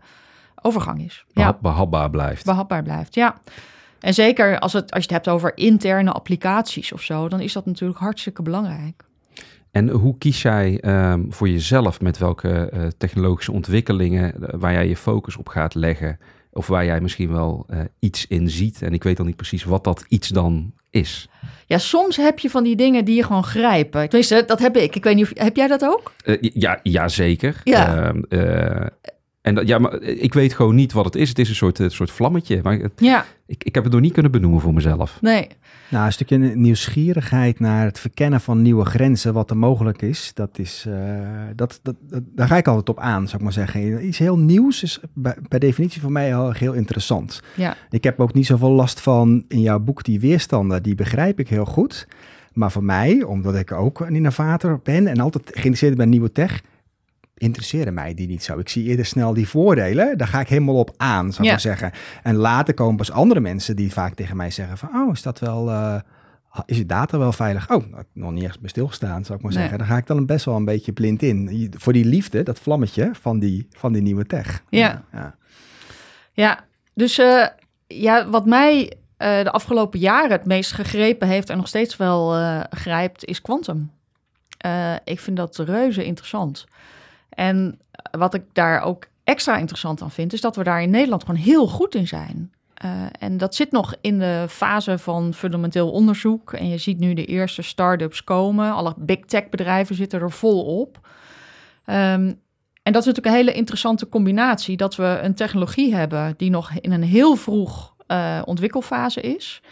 overgang 0.62 1.04
is. 1.04 1.24
ja. 1.32 1.58
Behapbaar 1.60 2.10
blijft. 2.10 2.44
Behapbaar 2.44 2.82
blijft, 2.82 3.14
ja. 3.14 3.34
En 4.00 4.14
zeker 4.14 4.58
als, 4.58 4.72
het, 4.72 4.90
als 4.90 5.04
je 5.04 5.14
het 5.14 5.24
hebt 5.24 5.36
over 5.36 5.56
interne 5.56 6.12
applicaties 6.12 6.92
of 6.92 7.02
zo, 7.02 7.28
dan 7.28 7.40
is 7.40 7.52
dat 7.52 7.66
natuurlijk 7.66 8.00
hartstikke 8.00 8.42
belangrijk. 8.42 9.04
En 9.74 9.88
hoe 9.88 10.18
kies 10.18 10.42
jij 10.42 10.80
um, 10.84 11.26
voor 11.32 11.48
jezelf 11.48 12.00
met 12.00 12.18
welke 12.18 12.70
uh, 12.74 12.86
technologische 12.98 13.52
ontwikkelingen 13.52 14.34
uh, 14.40 14.48
waar 14.52 14.72
jij 14.72 14.88
je 14.88 14.96
focus 14.96 15.36
op 15.36 15.48
gaat 15.48 15.74
leggen? 15.74 16.18
Of 16.52 16.66
waar 16.66 16.84
jij 16.84 17.00
misschien 17.00 17.32
wel 17.32 17.66
uh, 17.70 17.80
iets 17.98 18.26
in 18.26 18.50
ziet. 18.50 18.82
En 18.82 18.92
ik 18.92 19.02
weet 19.02 19.16
dan 19.16 19.26
niet 19.26 19.36
precies 19.36 19.64
wat 19.64 19.84
dat 19.84 20.04
iets 20.08 20.28
dan 20.28 20.72
is. 20.90 21.28
Ja, 21.66 21.78
soms 21.78 22.16
heb 22.16 22.38
je 22.38 22.50
van 22.50 22.64
die 22.64 22.76
dingen 22.76 23.04
die 23.04 23.16
je 23.16 23.22
gewoon 23.22 23.44
grijpen. 23.44 24.08
Tenminste, 24.08 24.44
dat 24.46 24.58
heb 24.58 24.76
ik. 24.76 24.96
Ik 24.96 25.04
weet 25.04 25.14
niet 25.14 25.24
of 25.24 25.30
heb 25.34 25.56
jij 25.56 25.66
dat 25.66 25.84
ook? 25.84 26.12
ja, 26.40 26.80
ja, 26.82 27.08
zeker. 27.08 27.60
Ja. 27.64 28.12
En 29.44 29.54
dat, 29.54 29.68
ja, 29.68 29.78
maar 29.78 30.02
ik 30.02 30.34
weet 30.34 30.52
gewoon 30.52 30.74
niet 30.74 30.92
wat 30.92 31.04
het 31.04 31.14
is. 31.14 31.28
Het 31.28 31.38
is 31.38 31.48
een 31.48 31.54
soort, 31.54 31.78
een 31.78 31.90
soort 31.90 32.10
vlammetje. 32.10 32.60
Maar 32.62 32.78
ja. 32.96 33.24
ik, 33.46 33.64
ik 33.64 33.74
heb 33.74 33.84
het 33.84 33.92
nog 33.92 34.02
niet 34.02 34.12
kunnen 34.12 34.32
benoemen 34.32 34.60
voor 34.60 34.74
mezelf. 34.74 35.18
Nee. 35.20 35.48
Nou, 35.90 36.06
een 36.06 36.12
stukje 36.12 36.38
nieuwsgierigheid 36.38 37.60
naar 37.60 37.84
het 37.84 37.98
verkennen 37.98 38.40
van 38.40 38.62
nieuwe 38.62 38.84
grenzen, 38.84 39.32
wat 39.32 39.50
er 39.50 39.56
mogelijk 39.56 40.02
is, 40.02 40.30
dat 40.34 40.58
is, 40.58 40.84
uh, 40.88 40.94
dat, 41.54 41.80
dat, 41.82 41.94
dat, 42.00 42.22
daar 42.34 42.48
ga 42.48 42.56
ik 42.56 42.68
altijd 42.68 42.88
op 42.88 42.98
aan, 42.98 43.24
zou 43.24 43.36
ik 43.36 43.42
maar 43.42 43.52
zeggen. 43.52 44.06
Iets 44.06 44.18
heel 44.18 44.38
nieuws 44.38 44.82
is 44.82 45.00
bij, 45.12 45.36
per 45.48 45.58
definitie 45.58 46.00
voor 46.00 46.12
mij 46.12 46.52
heel 46.52 46.72
interessant. 46.72 47.42
Ja. 47.54 47.76
Ik 47.90 48.04
heb 48.04 48.20
ook 48.20 48.34
niet 48.34 48.46
zoveel 48.46 48.70
last 48.70 49.00
van 49.00 49.44
in 49.48 49.60
jouw 49.60 49.78
boek 49.78 50.04
die 50.04 50.20
weerstanden, 50.20 50.82
die 50.82 50.94
begrijp 50.94 51.38
ik 51.38 51.48
heel 51.48 51.64
goed. 51.64 52.06
Maar 52.52 52.72
voor 52.72 52.84
mij, 52.84 53.22
omdat 53.22 53.54
ik 53.54 53.72
ook 53.72 54.00
een 54.00 54.14
innovator 54.14 54.80
ben 54.82 55.06
en 55.06 55.20
altijd 55.20 55.44
geïnteresseerd 55.44 55.94
ben 55.94 56.04
in 56.04 56.10
nieuwe 56.10 56.32
tech, 56.32 56.62
interesseren 57.44 57.94
mij 57.94 58.14
die 58.14 58.26
niet 58.26 58.42
zo. 58.42 58.58
Ik 58.58 58.68
zie 58.68 58.84
eerder 58.84 59.06
snel 59.06 59.34
die 59.34 59.48
voordelen. 59.48 60.18
Daar 60.18 60.28
ga 60.28 60.40
ik 60.40 60.48
helemaal 60.48 60.78
op 60.78 60.94
aan, 60.96 61.32
zou 61.32 61.48
ik 61.48 61.58
zeggen. 61.58 61.92
En 62.22 62.34
later 62.34 62.74
komen 62.74 62.96
pas 62.96 63.10
andere 63.10 63.40
mensen 63.40 63.76
die 63.76 63.92
vaak 63.92 64.14
tegen 64.14 64.36
mij 64.36 64.50
zeggen 64.50 64.78
van... 64.78 64.88
oh, 64.94 65.12
is 65.12 65.22
dat 65.22 65.38
wel... 65.38 65.68
Uh, 65.68 65.96
is 66.66 66.76
je 66.76 66.86
data 66.86 67.18
wel 67.18 67.32
veilig? 67.32 67.70
Oh, 67.70 67.84
nog 68.12 68.32
niet 68.32 68.44
echt 68.44 68.60
bij 68.60 68.68
stilgestaan, 68.68 69.24
zou 69.24 69.38
ik 69.38 69.44
maar 69.44 69.52
zeggen. 69.52 69.78
Dan 69.78 69.86
ga 69.86 69.96
ik 69.96 70.06
dan 70.06 70.26
best 70.26 70.44
wel 70.44 70.56
een 70.56 70.64
beetje 70.64 70.92
blind 70.92 71.22
in. 71.22 71.72
Voor 71.76 71.92
die 71.92 72.04
liefde, 72.04 72.42
dat 72.42 72.58
vlammetje 72.58 73.10
van 73.20 73.38
die, 73.38 73.68
van 73.70 73.92
die 73.92 74.02
nieuwe 74.02 74.26
tech. 74.26 74.62
Ja, 74.68 75.04
ja. 75.12 75.34
ja 76.32 76.64
dus 76.94 77.18
uh, 77.18 77.46
ja, 77.86 78.28
wat 78.28 78.46
mij 78.46 78.82
uh, 78.82 78.88
de 79.42 79.50
afgelopen 79.50 79.98
jaren 79.98 80.32
het 80.32 80.46
meest 80.46 80.72
gegrepen 80.72 81.28
heeft... 81.28 81.50
en 81.50 81.56
nog 81.56 81.68
steeds 81.68 81.96
wel 81.96 82.32
grijpt, 82.70 83.24
is 83.24 83.40
quantum. 83.40 83.90
ik 85.04 85.20
vind 85.20 85.36
dat 85.36 85.56
reuze 85.58 86.04
interessant. 86.04 86.66
En 87.34 87.78
wat 88.10 88.34
ik 88.34 88.42
daar 88.52 88.82
ook 88.82 89.06
extra 89.24 89.56
interessant 89.56 90.02
aan 90.02 90.10
vind, 90.10 90.32
is 90.32 90.40
dat 90.40 90.56
we 90.56 90.64
daar 90.64 90.82
in 90.82 90.90
Nederland 90.90 91.24
gewoon 91.24 91.40
heel 91.40 91.66
goed 91.66 91.94
in 91.94 92.06
zijn. 92.06 92.52
Uh, 92.84 92.90
en 93.18 93.36
dat 93.36 93.54
zit 93.54 93.70
nog 93.72 93.94
in 94.00 94.18
de 94.18 94.46
fase 94.48 94.98
van 94.98 95.34
fundamenteel 95.34 95.90
onderzoek. 95.90 96.52
En 96.52 96.68
je 96.68 96.78
ziet 96.78 96.98
nu 96.98 97.14
de 97.14 97.24
eerste 97.24 97.62
start-ups 97.62 98.24
komen. 98.24 98.72
Alle 98.72 98.94
big 98.96 99.24
tech 99.24 99.48
bedrijven 99.48 99.94
zitten 99.94 100.20
er 100.20 100.30
vol 100.30 100.80
op. 100.80 100.98
Um, 101.86 102.42
en 102.82 102.92
dat 102.92 103.02
is 103.02 103.06
natuurlijk 103.08 103.26
een 103.26 103.44
hele 103.44 103.58
interessante 103.58 104.08
combinatie. 104.08 104.76
Dat 104.76 104.96
we 104.96 105.18
een 105.22 105.34
technologie 105.34 105.94
hebben 105.94 106.34
die 106.36 106.50
nog 106.50 106.70
in 106.80 106.92
een 106.92 107.02
heel 107.02 107.36
vroeg 107.36 107.94
uh, 108.08 108.42
ontwikkelfase 108.44 109.20
is. 109.20 109.62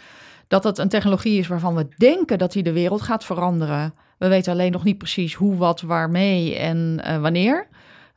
Dat 0.47 0.63
het 0.63 0.77
een 0.77 0.89
technologie 0.89 1.39
is 1.39 1.47
waarvan 1.47 1.75
we 1.75 1.87
denken 1.97 2.37
dat 2.37 2.51
die 2.51 2.63
de 2.63 2.73
wereld 2.73 3.01
gaat 3.01 3.25
veranderen. 3.25 3.93
We 4.23 4.29
weten 4.29 4.51
alleen 4.51 4.71
nog 4.71 4.83
niet 4.83 4.97
precies 4.97 5.33
hoe, 5.33 5.55
wat, 5.55 5.81
waarmee 5.81 6.55
en 6.55 7.01
uh, 7.07 7.21
wanneer. 7.21 7.67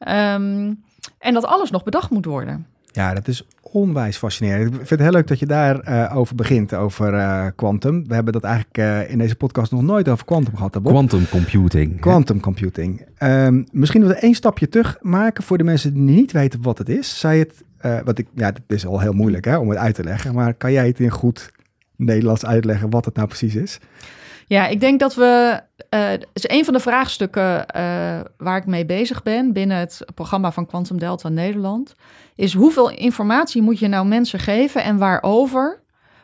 Um, 0.00 0.82
en 1.18 1.34
dat 1.34 1.44
alles 1.44 1.70
nog 1.70 1.84
bedacht 1.84 2.10
moet 2.10 2.24
worden. 2.24 2.66
Ja, 2.86 3.14
dat 3.14 3.28
is 3.28 3.46
onwijs 3.60 4.16
fascinerend. 4.16 4.68
Ik 4.68 4.74
vind 4.74 4.90
het 4.90 5.00
heel 5.00 5.10
leuk 5.10 5.26
dat 5.26 5.38
je 5.38 5.46
daarover 5.46 5.92
uh, 5.92 6.16
over 6.16 6.34
begint, 6.34 6.74
over 6.74 7.14
uh, 7.14 7.46
quantum. 7.56 8.06
We 8.06 8.14
hebben 8.14 8.32
dat 8.32 8.44
eigenlijk 8.44 8.78
uh, 8.78 9.10
in 9.10 9.18
deze 9.18 9.36
podcast 9.36 9.72
nog 9.72 9.82
nooit 9.82 10.08
over 10.08 10.24
quantum 10.24 10.56
gehad. 10.56 10.78
Quantum 10.82 11.28
computing. 11.28 12.00
Quantum 12.00 12.40
computing. 12.40 13.06
Um, 13.18 13.66
misschien 13.72 14.00
dat 14.00 14.10
we 14.10 14.16
één 14.16 14.34
stapje 14.34 14.68
terug 14.68 14.98
maken 15.00 15.44
voor 15.44 15.58
de 15.58 15.64
mensen 15.64 15.94
die 15.94 16.02
niet 16.02 16.32
weten 16.32 16.62
wat 16.62 16.78
het 16.78 16.88
is. 16.88 17.18
Zij 17.18 17.38
het, 17.38 17.64
wat 18.04 18.18
ik, 18.18 18.26
ja, 18.34 18.46
het 18.46 18.62
is 18.66 18.86
al 18.86 19.00
heel 19.00 19.12
moeilijk 19.12 19.44
hè, 19.44 19.56
om 19.56 19.68
het 19.68 19.78
uit 19.78 19.94
te 19.94 20.04
leggen, 20.04 20.34
maar 20.34 20.54
kan 20.54 20.72
jij 20.72 20.86
het 20.86 21.00
in 21.00 21.10
goed 21.10 21.50
Nederlands 21.96 22.46
uitleggen 22.46 22.90
wat 22.90 23.04
het 23.04 23.14
nou 23.14 23.28
precies 23.28 23.54
is? 23.54 23.78
Ja, 24.46 24.66
ik 24.66 24.80
denk 24.80 25.00
dat 25.00 25.14
we. 25.14 25.60
Uh, 25.90 26.12
is 26.12 26.48
een 26.48 26.64
van 26.64 26.74
de 26.74 26.80
vraagstukken 26.80 27.66
uh, 27.76 28.20
waar 28.36 28.56
ik 28.56 28.66
mee 28.66 28.86
bezig 28.86 29.22
ben 29.22 29.52
binnen 29.52 29.76
het 29.76 30.04
programma 30.14 30.52
van 30.52 30.66
Quantum 30.66 30.98
Delta 30.98 31.28
Nederland. 31.28 31.94
Is 32.34 32.54
hoeveel 32.54 32.90
informatie 32.90 33.62
moet 33.62 33.78
je 33.78 33.88
nou 33.88 34.06
mensen 34.06 34.38
geven 34.38 34.82
en 34.82 34.98
waarover 34.98 35.80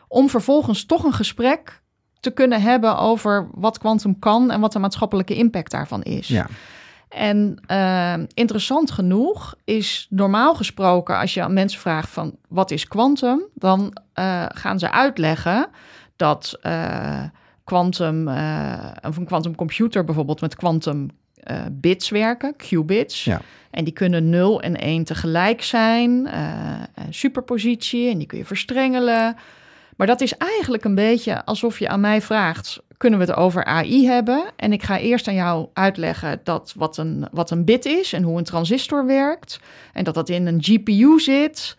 om 0.07 0.29
vervolgens 0.29 0.85
toch 0.85 1.03
een 1.03 1.13
gesprek 1.13 1.81
te 2.19 2.31
kunnen 2.31 2.61
hebben 2.61 2.97
over 2.97 3.49
wat 3.53 3.77
kwantum 3.77 4.19
kan 4.19 4.51
en 4.51 4.59
wat 4.59 4.71
de 4.71 4.79
maatschappelijke 4.79 5.35
impact 5.35 5.71
daarvan 5.71 6.03
is. 6.03 6.27
Ja. 6.27 6.47
En 7.09 7.63
uh, 7.71 8.13
interessant 8.33 8.91
genoeg 8.91 9.55
is 9.63 10.07
normaal 10.09 10.55
gesproken, 10.55 11.19
als 11.19 11.33
je 11.33 11.43
aan 11.43 11.53
mensen 11.53 11.79
vraagt 11.79 12.09
van 12.09 12.35
wat 12.47 12.71
is 12.71 12.87
kwantum, 12.87 13.47
dan 13.53 13.97
uh, 14.19 14.45
gaan 14.47 14.79
ze 14.79 14.91
uitleggen 14.91 15.69
dat 16.15 16.59
kwantum, 17.63 18.27
uh, 18.27 18.91
een 19.01 19.25
kwantumcomputer 19.25 20.03
bijvoorbeeld 20.03 20.41
met 20.41 20.55
kwantum 20.55 21.07
bits 21.71 22.09
werken, 22.09 22.55
qubits. 22.55 23.23
Ja. 23.23 23.41
En 23.71 23.83
die 23.83 23.93
kunnen 23.93 24.29
0 24.29 24.61
en 24.61 24.75
1 24.75 25.03
tegelijk 25.03 25.61
zijn, 25.61 26.29
superpositie, 27.09 28.09
en 28.09 28.17
die 28.17 28.27
kun 28.27 28.37
je 28.37 28.45
verstrengelen. 28.45 29.35
Maar 29.97 30.07
dat 30.07 30.21
is 30.21 30.37
eigenlijk 30.37 30.83
een 30.83 30.95
beetje 30.95 31.45
alsof 31.45 31.79
je 31.79 31.87
aan 31.87 31.99
mij 31.99 32.21
vraagt: 32.21 32.81
kunnen 32.97 33.19
we 33.19 33.25
het 33.25 33.35
over 33.35 33.65
AI 33.65 34.07
hebben? 34.07 34.45
En 34.55 34.73
ik 34.73 34.83
ga 34.83 34.99
eerst 34.99 35.27
aan 35.27 35.33
jou 35.33 35.67
uitleggen 35.73 36.39
dat 36.43 36.73
wat 36.77 36.97
een, 36.97 37.27
wat 37.31 37.51
een 37.51 37.65
bit 37.65 37.85
is 37.85 38.13
en 38.13 38.23
hoe 38.23 38.37
een 38.37 38.43
transistor 38.43 39.05
werkt. 39.05 39.59
En 39.93 40.03
dat 40.03 40.13
dat 40.13 40.29
in 40.29 40.47
een 40.47 40.63
GPU 40.63 41.19
zit. 41.19 41.77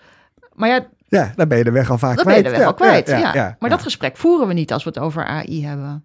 Maar 0.52 0.68
ja, 0.68 0.86
ja, 1.14 1.32
dan 1.36 1.48
ben 1.48 1.58
je 1.58 1.64
de 1.64 1.70
weg 1.70 1.90
al 1.90 1.98
vaak 1.98 2.16
dan 2.16 2.24
kwijt. 2.24 2.42
ben 2.42 2.52
je 2.52 2.56
de 2.58 2.64
weg 2.64 2.72
al 2.72 2.86
kwijt, 2.86 3.08
ja. 3.08 3.18
ja, 3.18 3.34
ja 3.34 3.56
maar 3.58 3.70
dat 3.70 3.82
gesprek 3.82 4.16
voeren 4.16 4.46
we 4.46 4.54
niet 4.54 4.72
als 4.72 4.84
we 4.84 4.90
het 4.90 4.98
over 4.98 5.24
AI 5.24 5.66
hebben. 5.66 6.04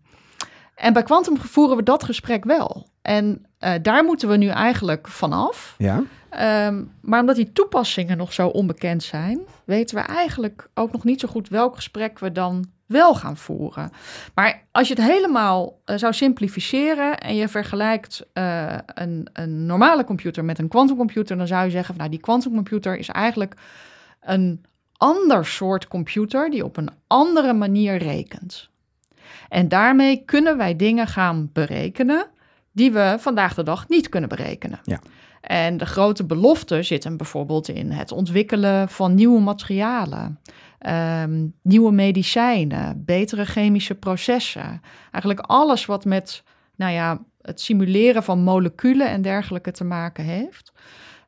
En 0.76 0.94
bij 0.94 1.04
Quantum 1.04 1.38
voeren 1.38 1.78
we 1.78 1.84
dat 1.84 2.04
gesprek 2.04 2.44
wel. 2.44 2.88
En 3.02 3.46
uh, 3.60 3.72
daar 3.82 4.04
moeten 4.04 4.30
we 4.30 4.38
nu 4.38 4.48
eigenlijk 4.48 5.08
vanaf. 5.08 5.76
Ja. 5.78 6.04
Um, 6.68 6.92
maar 7.02 7.20
omdat 7.20 7.36
die 7.36 7.52
toepassingen 7.52 8.18
nog 8.18 8.34
zo 8.34 8.48
onbekend 8.48 9.04
zijn, 9.04 9.40
weten 9.66 9.96
we 9.96 10.02
eigenlijk 10.02 10.70
ook 10.74 10.92
nog 10.92 11.04
niet 11.04 11.20
zo 11.20 11.28
goed 11.28 11.50
welk 11.50 11.76
gesprek 11.76 12.20
we 12.20 12.32
dan 12.32 12.66
wel 12.86 13.16
gaan 13.16 13.38
voeren. 13.38 13.92
Maar 14.36 14.64
als 14.72 14.88
je 14.88 14.94
het 14.94 15.04
helemaal 15.04 15.82
uh, 15.86 15.98
zou 15.98 16.14
simplificeren 16.14 17.18
en 17.18 17.36
je 17.36 17.48
vergelijkt 17.48 18.26
uh, 18.34 18.78
een, 18.86 19.30
een, 19.34 19.66
normale 19.66 20.04
computer 20.04 20.46
met 20.46 20.60
een 20.60 20.68
quantumcomputer, 20.68 21.38
dan 21.38 21.48
zou 21.48 21.64
je 21.66 21.72
zeggen: 21.72 21.88
van, 21.88 21.98
nou, 21.98 22.10
die 22.10 22.20
quantumcomputer 22.20 22.98
is 22.98 23.10
eigenlijk 23.10 23.54
een 24.22 24.66
ander 25.00 25.46
soort 25.46 25.88
computer 25.88 26.50
die 26.50 26.64
op 26.64 26.78
een 26.78 26.90
andere 27.08 27.54
manier 27.54 27.98
rekent. 27.98 28.70
En 29.50 29.68
daarmee 29.68 30.24
kunnen 30.26 30.58
wij 30.58 30.76
dingen 30.76 31.08
gaan 31.08 31.50
berekenen 31.54 32.28
die 32.72 32.92
we 32.92 33.16
vandaag 33.20 33.54
de 33.54 33.64
dag 33.64 33.88
niet 33.88 34.10
kunnen 34.10 34.30
berekenen. 34.30 34.80
Ja. 34.84 35.00
En 35.42 35.78
de 35.78 35.86
grote 35.86 36.26
belofte 36.26 36.84
zit 36.84 37.04
hem 37.04 37.18
bijvoorbeeld 37.18 37.68
in 37.68 37.92
het 37.92 38.12
ontwikkelen 38.12 38.90
van 38.90 39.14
nieuwe 39.14 39.40
materialen, 39.40 40.40
um, 41.24 41.54
nieuwe 41.62 41.92
medicijnen, 41.92 43.04
betere 43.06 43.46
chemische 43.46 43.96
processen. 43.96 44.82
Eigenlijk 45.12 45.40
alles 45.40 45.86
wat 45.86 46.06
met 46.06 46.44
nou 46.76 46.94
ja, 46.94 47.20
het 47.42 47.62
simuleren 47.62 48.24
van 48.24 48.40
moleculen 48.40 49.10
en 49.10 49.22
dergelijke 49.22 49.72
te 49.72 49.84
maken 49.84 50.24
heeft. 50.24 50.72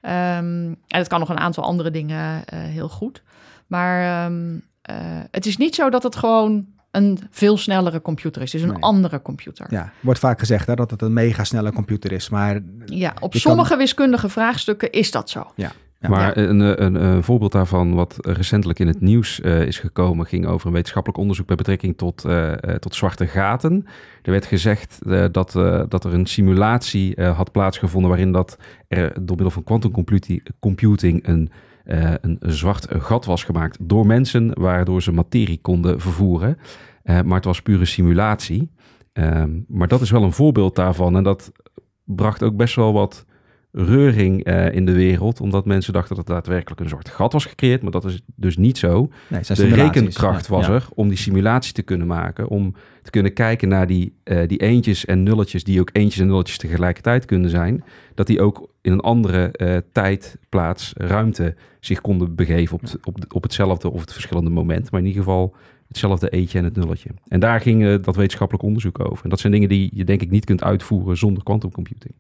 Um, 0.02 0.10
en 0.12 0.78
het 0.88 1.08
kan 1.08 1.20
nog 1.20 1.30
een 1.30 1.40
aantal 1.40 1.64
andere 1.64 1.92
dingen 1.92 2.44
uh, 2.54 2.60
heel 2.60 2.90
goed. 2.90 3.24
Maar 3.72 4.26
um, 4.26 4.54
uh, 4.92 4.96
het 5.32 5.46
is 5.46 5.58
niet 5.58 5.76
zo 5.76 5.90
dat 5.90 6.04
het 6.04 6.16
gewoon 6.16 6.66
een 6.92 7.20
veel 7.30 7.58
snellere 7.58 8.02
computer 8.02 8.42
is. 8.42 8.52
Het 8.52 8.62
is 8.62 8.68
een 8.68 8.74
Nee. 8.74 8.84
andere 8.84 9.22
computer. 9.22 9.66
Ja, 9.70 9.92
wordt 10.00 10.20
vaak 10.20 10.40
gezegd 10.40 10.68
hè, 10.68 10.76
dat 10.76 10.92
het 10.92 11.02
een 11.02 11.14
mega 11.14 11.44
snelle 11.44 11.72
computer 11.72 12.12
is. 12.12 12.30
Maar 12.30 12.60
Ja, 12.86 13.14
op 13.20 13.36
sommige 13.36 13.78
wiskundige 13.78 14.30
vraagstukken 14.30 14.92
is 14.92 15.12
dat 15.12 15.30
zo. 15.30 15.52
ja, 15.56 15.72
Maar 16.00 16.38
een, 16.38 16.60
een, 16.60 16.84
een, 16.84 16.96
een 17.04 17.24
voorbeeld 17.24 17.52
daarvan, 17.52 17.94
wat 17.96 18.18
recentelijk 18.22 18.80
in 18.80 18.88
het 18.88 19.02
nieuws 19.02 19.42
eh, 19.42 19.62
is 19.62 19.80
gekomen, 19.80 20.26
ging 20.26 20.46
over 20.46 20.68
een 20.68 20.74
wetenschappelijk 20.74 21.20
onderzoek 21.22 21.48
met 21.48 21.58
betrekking 21.58 21.98
tot, 21.98 22.26
eh, 22.26 22.52
eh, 22.52 22.76
tot 22.76 22.96
zwarte 22.96 23.28
gaten. 23.28 23.86
Er 24.22 24.32
werd 24.32 24.46
gezegd 24.46 25.00
eh, 25.08 25.26
dat, 25.32 25.56
eh, 25.56 25.82
dat 25.90 26.04
er 26.04 26.14
een 26.14 26.26
simulatie 26.26 27.16
eh, 27.16 27.38
had 27.38 27.52
plaatsgevonden 27.52 28.10
waarin 28.10 28.32
dat 28.32 28.58
er 28.88 29.08
door 29.14 29.36
middel 29.36 29.50
van 29.52 29.64
quantum 29.64 29.92
computi- 29.92 30.44
computing 30.60 31.28
een, 31.28 31.52
eh, 31.84 32.14
een 32.22 32.40
zwart 32.40 32.88
gat 32.90 33.26
was 33.26 33.44
gemaakt 33.44 33.78
door 33.82 34.06
mensen, 34.06 34.60
waardoor 34.60 35.02
ze 35.02 35.12
materie 35.12 35.60
konden 35.62 36.00
vervoeren. 36.00 36.58
Eh, 37.04 37.22
maar 37.22 37.36
het 37.36 37.46
was 37.46 37.62
pure 37.62 37.86
simulatie. 37.86 38.72
Ehm, 39.14 39.60
maar 39.68 39.88
dat 39.88 40.02
is 40.02 40.12
wel 40.12 40.24
een 40.24 40.32
voorbeeld 40.32 40.76
daarvan 40.76 41.16
en 41.16 41.24
dat 41.24 41.52
bracht 42.04 42.44
ook 42.44 42.56
best 42.56 42.76
wel 42.76 42.94
wat 42.94 43.26
reuring 43.72 44.44
eh, 44.44 44.74
in 44.74 44.86
de 44.86 44.92
wereld, 44.92 45.42
omdat 45.42 45.66
mensen 45.66 45.94
dachten 45.94 46.16
dat 46.16 46.28
er 46.28 46.34
daadwerkelijk 46.34 46.82
een 46.82 46.90
soort 46.90 47.10
gat 47.10 47.34
was 47.34 47.46
gecreëerd, 47.46 47.82
maar 47.82 47.92
dat 47.92 48.06
is 48.06 48.22
dus 48.36 48.58
niet 48.58 48.78
zo. 48.78 49.10
nee, 49.28 49.42
De 49.42 49.68
rekenkracht 49.68 50.48
was 50.48 50.66
Ja. 50.68 50.74
er 50.74 50.88
om 50.94 51.08
die 51.08 51.18
simulatie 51.18 51.74
te 51.74 51.82
kunnen 51.82 52.08
maken, 52.08 52.48
om 52.48 52.76
te 53.02 53.10
kunnen 53.10 53.34
kijken 53.34 53.68
naar 53.68 53.88
die, 53.88 54.14
eh, 54.24 54.48
die 54.48 54.58
eentjes 54.58 55.06
en 55.06 55.24
nulletjes, 55.24 55.64
die 55.64 55.80
ook 55.80 55.90
eentjes 55.94 56.22
en 56.22 56.28
nulletjes 56.28 56.58
tegelijkertijd 56.58 57.26
kunnen 57.26 57.50
zijn, 57.50 57.84
dat 58.16 58.28
die 58.28 58.42
ook 58.42 58.70
in 58.82 58.92
een 58.92 59.00
andere 59.00 59.52
eh, 59.52 59.78
tijd, 59.92 60.38
plaats, 60.50 60.94
ruimte 60.96 61.56
zich 61.80 62.02
konden 62.02 62.36
begeven 62.36 62.76
op, 62.82 62.84
op, 63.04 63.18
op 63.34 63.44
hetzelfde 63.44 63.92
of 63.92 64.02
het 64.02 64.14
verschillende 64.14 64.50
moment, 64.50 64.92
maar 64.92 65.00
in 65.00 65.08
ieder 65.08 65.24
geval 65.24 65.56
hetzelfde 65.88 66.30
eentje 66.30 66.58
en 66.58 66.64
het 66.64 66.76
nulletje. 66.76 67.10
En 67.28 67.40
daar 67.40 67.62
ging 67.62 68.02
dat 68.02 68.16
wetenschappelijk 68.16 68.64
onderzoek 68.66 69.00
over. 69.00 69.24
En 69.24 69.30
dat 69.30 69.40
zijn 69.40 69.54
dingen 69.54 69.70
die 69.70 69.90
je 69.94 70.04
denk 70.04 70.22
ik 70.22 70.30
niet 70.30 70.46
kunt 70.46 70.64
uitvoeren 70.64 71.18
zonder 71.18 71.44
quantum 71.44 71.72
computing. 71.72 72.14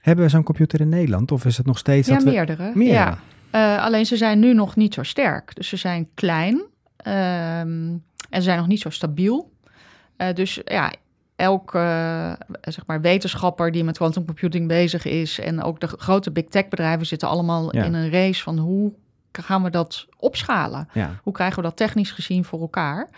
Hebben 0.00 0.24
we 0.24 0.30
zo'n 0.30 0.42
computer 0.42 0.80
in 0.80 0.88
Nederland? 0.88 1.32
Of 1.32 1.44
is 1.44 1.56
het 1.56 1.66
nog 1.66 1.78
steeds 1.78 2.08
Ja, 2.08 2.14
dat 2.14 2.22
we... 2.24 2.30
meerdere. 2.30 2.70
Meerdere? 2.74 2.98
Ja. 2.98 3.18
Eh, 3.50 3.84
alleen 3.84 4.06
ze 4.06 4.16
zijn 4.16 4.38
nu 4.38 4.54
nog 4.54 4.76
niet 4.76 4.94
zo 4.94 5.02
sterk. 5.02 5.54
Dus 5.54 5.68
ze 5.68 5.76
zijn 5.76 6.08
klein 6.14 6.62
ehm, 6.96 7.16
en 8.30 8.36
ze 8.36 8.40
zijn 8.42 8.58
nog 8.58 8.66
niet 8.66 8.80
zo 8.80 8.90
stabiel. 8.90 9.52
Eh, 10.16 10.34
dus 10.34 10.60
ja, 10.64 10.92
elke 11.36 11.78
eh, 11.78 12.32
zeg 12.72 12.86
maar, 12.86 13.00
wetenschapper 13.00 13.72
die 13.72 13.84
met 13.84 13.96
quantum 13.96 14.24
computing 14.24 14.68
bezig 14.68 15.04
is... 15.04 15.38
en 15.40 15.62
ook 15.62 15.80
de 15.80 15.86
grote 15.86 16.30
big 16.30 16.44
tech 16.44 16.68
bedrijven 16.68 17.06
zitten 17.06 17.28
allemaal 17.28 17.76
Ja. 17.76 17.84
in 17.84 17.94
een 17.94 18.10
race 18.10 18.42
van... 18.42 18.58
hoe 18.58 18.92
gaan 19.32 19.62
we 19.62 19.70
dat 19.70 20.06
opschalen? 20.16 20.88
Ja. 20.92 21.20
Hoe 21.22 21.32
krijgen 21.32 21.56
we 21.56 21.62
dat 21.62 21.76
technisch 21.76 22.10
gezien 22.10 22.44
voor 22.44 22.60
elkaar? 22.60 23.08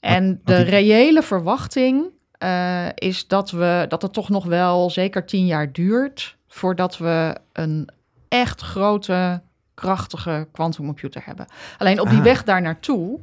En 0.00 0.40
de 0.44 0.60
reële 0.60 1.22
verwachting 1.22 2.04
eh, 2.40 2.86
is 2.94 3.26
dat, 3.26 3.50
we, 3.50 3.84
dat 3.88 4.02
het 4.02 4.12
toch 4.12 4.28
nog 4.28 4.44
wel 4.44 4.90
zeker 4.90 5.26
tien 5.26 5.46
jaar 5.46 5.72
duurt 5.72 6.36
voordat 6.48 6.98
we 6.98 7.36
een 7.52 7.88
echt 8.28 8.60
grote, 8.60 9.42
krachtige 9.74 10.48
quantumcomputer 10.52 11.22
hebben. 11.24 11.46
Alleen 11.78 12.00
op 12.00 12.08
die 12.08 12.18
Ah. 12.18 12.24
weg 12.24 12.44
daar 12.44 12.62
naartoe 12.62 13.18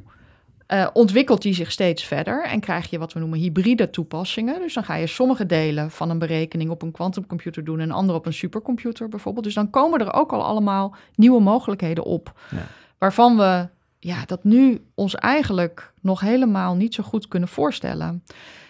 eh, 0.66 0.86
ontwikkelt 0.92 1.42
die 1.42 1.54
zich 1.54 1.70
steeds 1.72 2.04
verder 2.04 2.44
en 2.44 2.60
krijg 2.60 2.90
je 2.90 2.98
wat 2.98 3.12
we 3.12 3.18
noemen 3.20 3.38
hybride 3.38 3.90
toepassingen. 3.90 4.60
Dus 4.60 4.74
dan 4.74 4.84
ga 4.84 4.94
je 4.94 5.06
sommige 5.06 5.46
delen 5.46 5.90
van 5.90 6.10
een 6.10 6.18
berekening 6.18 6.70
op 6.70 6.82
een 6.82 6.92
quantumcomputer 6.92 7.64
doen 7.64 7.80
en 7.80 7.90
andere 7.90 8.18
op 8.18 8.26
een 8.26 8.32
supercomputer 8.32 9.08
bijvoorbeeld. 9.08 9.44
Dus 9.44 9.54
dan 9.54 9.70
komen 9.70 10.00
er 10.00 10.12
ook 10.12 10.32
al 10.32 10.44
allemaal 10.44 10.94
nieuwe 11.14 11.40
mogelijkheden 11.40 12.04
op, 12.04 12.32
Ja. 12.50 12.66
waarvan 12.98 13.36
we 13.36 13.68
ja, 13.98 14.24
dat 14.26 14.44
nu 14.44 14.84
ons 14.94 15.14
eigenlijk 15.14 15.92
nog 16.00 16.20
helemaal 16.20 16.74
niet 16.74 16.94
zo 16.94 17.02
goed 17.02 17.28
kunnen 17.28 17.48
voorstellen. 17.48 18.22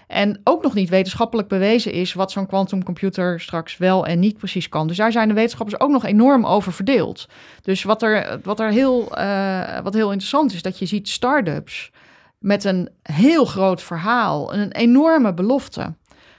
En 0.09 0.41
ook 0.45 0.63
nog 0.63 0.75
niet 0.75 0.89
wetenschappelijk 0.89 1.49
bewezen 1.49 1.93
is 1.93 2.13
wat 2.13 2.31
zo'n 2.31 2.47
quantumcomputer 2.47 3.41
straks 3.41 3.77
wel 3.77 4.07
en 4.07 4.19
niet 4.19 4.37
precies 4.39 4.69
kan. 4.69 4.87
Dus 4.87 4.97
daar 4.97 5.13
zijn 5.13 5.29
de 5.29 5.35
wetenschappers 5.35 5.81
ook 5.81 5.91
nog 5.91 6.05
enorm 6.05 6.47
over 6.47 6.73
verdeeld. 6.73 7.29
Dus 7.63 7.83
wat 7.83 8.03
er, 8.03 8.41
wat 8.43 8.61
er 8.61 8.71
heel, 8.71 9.17
eh, 9.17 9.81
wat 9.81 9.95
heel 9.95 10.11
interessant 10.11 10.53
is, 10.53 10.63
dat 10.63 10.79
je 10.79 10.87
ziet 10.87 11.09
start-ups 11.09 11.91
met 12.39 12.65
een 12.65 12.89
heel 13.03 13.45
groot 13.45 13.83
verhaal, 13.83 14.53
en 14.53 14.61
een 14.61 14.73
enorme 14.73 15.35
belofte. 15.35 15.95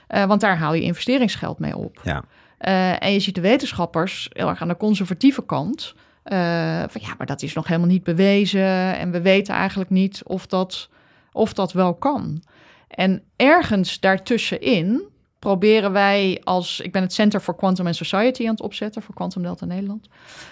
Eh, 0.06 0.24
want 0.24 0.40
daar 0.40 0.58
haal 0.58 0.74
je 0.74 0.82
investeringsgeld 0.82 1.58
mee 1.58 1.76
op. 1.76 2.00
Ja. 2.02 2.24
Eh, 2.58 3.02
en 3.02 3.12
je 3.12 3.20
ziet 3.20 3.34
de 3.34 3.40
wetenschappers 3.40 4.28
heel 4.32 4.48
erg 4.48 4.62
aan 4.62 4.68
de 4.68 4.76
conservatieve 4.76 5.44
kant. 5.44 5.94
van 6.88 7.00
ja, 7.00 7.14
maar 7.18 7.26
dat 7.26 7.42
is 7.42 7.52
nog 7.52 7.66
helemaal 7.66 7.88
niet 7.88 8.02
bewezen. 8.02 8.98
En 8.98 9.10
we 9.10 9.20
weten 9.20 9.54
eigenlijk 9.54 9.90
niet 9.90 10.22
of 10.24 10.46
dat, 10.46 10.88
of 11.32 11.52
dat 11.52 11.72
wel 11.72 11.94
kan. 11.94 12.42
En 12.90 13.22
ergens 13.36 14.00
daartussenin 14.00 15.02
proberen 15.38 15.92
wij 15.92 16.40
als... 16.44 16.80
Ik 16.80 16.92
ben 16.92 17.02
het 17.02 17.12
Center 17.12 17.40
for 17.40 17.56
Quantum 17.56 17.86
and 17.86 17.96
Society 17.96 18.44
aan 18.44 18.50
het 18.50 18.62
opzetten... 18.62 19.02
voor 19.02 19.14
Quantum 19.14 19.42
Delta 19.42 19.64
Nederland. 19.64 20.08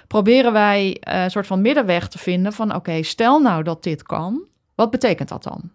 Proberen 0.06 0.52
wij 0.52 0.96
eh, 1.00 1.22
een 1.22 1.30
soort 1.30 1.46
van 1.46 1.62
middenweg 1.62 2.08
te 2.08 2.18
vinden 2.18 2.52
van... 2.52 2.74
oké, 2.74 3.02
stel 3.02 3.40
nou 3.40 3.62
dat 3.62 3.82
dit 3.82 4.02
kan. 4.02 4.42
Wat 4.74 4.90
betekent 4.90 5.28
dat 5.28 5.42
dan? 5.42 5.70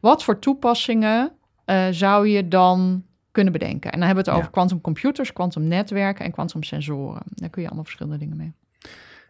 Wat 0.00 0.24
voor 0.24 0.38
toepassingen 0.38 1.32
eh, 1.64 1.86
zou 1.90 2.28
je 2.28 2.48
dan 2.48 3.04
kunnen 3.32 3.52
bedenken? 3.52 3.92
En 3.92 3.98
dan 3.98 4.06
hebben 4.06 4.24
we 4.24 4.30
het 4.30 4.38
Ja. 4.38 4.44
over 4.46 4.58
quantum 4.58 4.80
computers, 4.80 5.32
quantum 5.32 5.62
netwerken 5.62 6.24
en 6.24 6.30
quantum 6.30 6.62
sensoren. 6.62 7.22
Daar 7.24 7.48
kun 7.50 7.60
je 7.62 7.66
allemaal 7.68 7.84
verschillende 7.86 8.18
dingen 8.18 8.36
mee. 8.36 8.52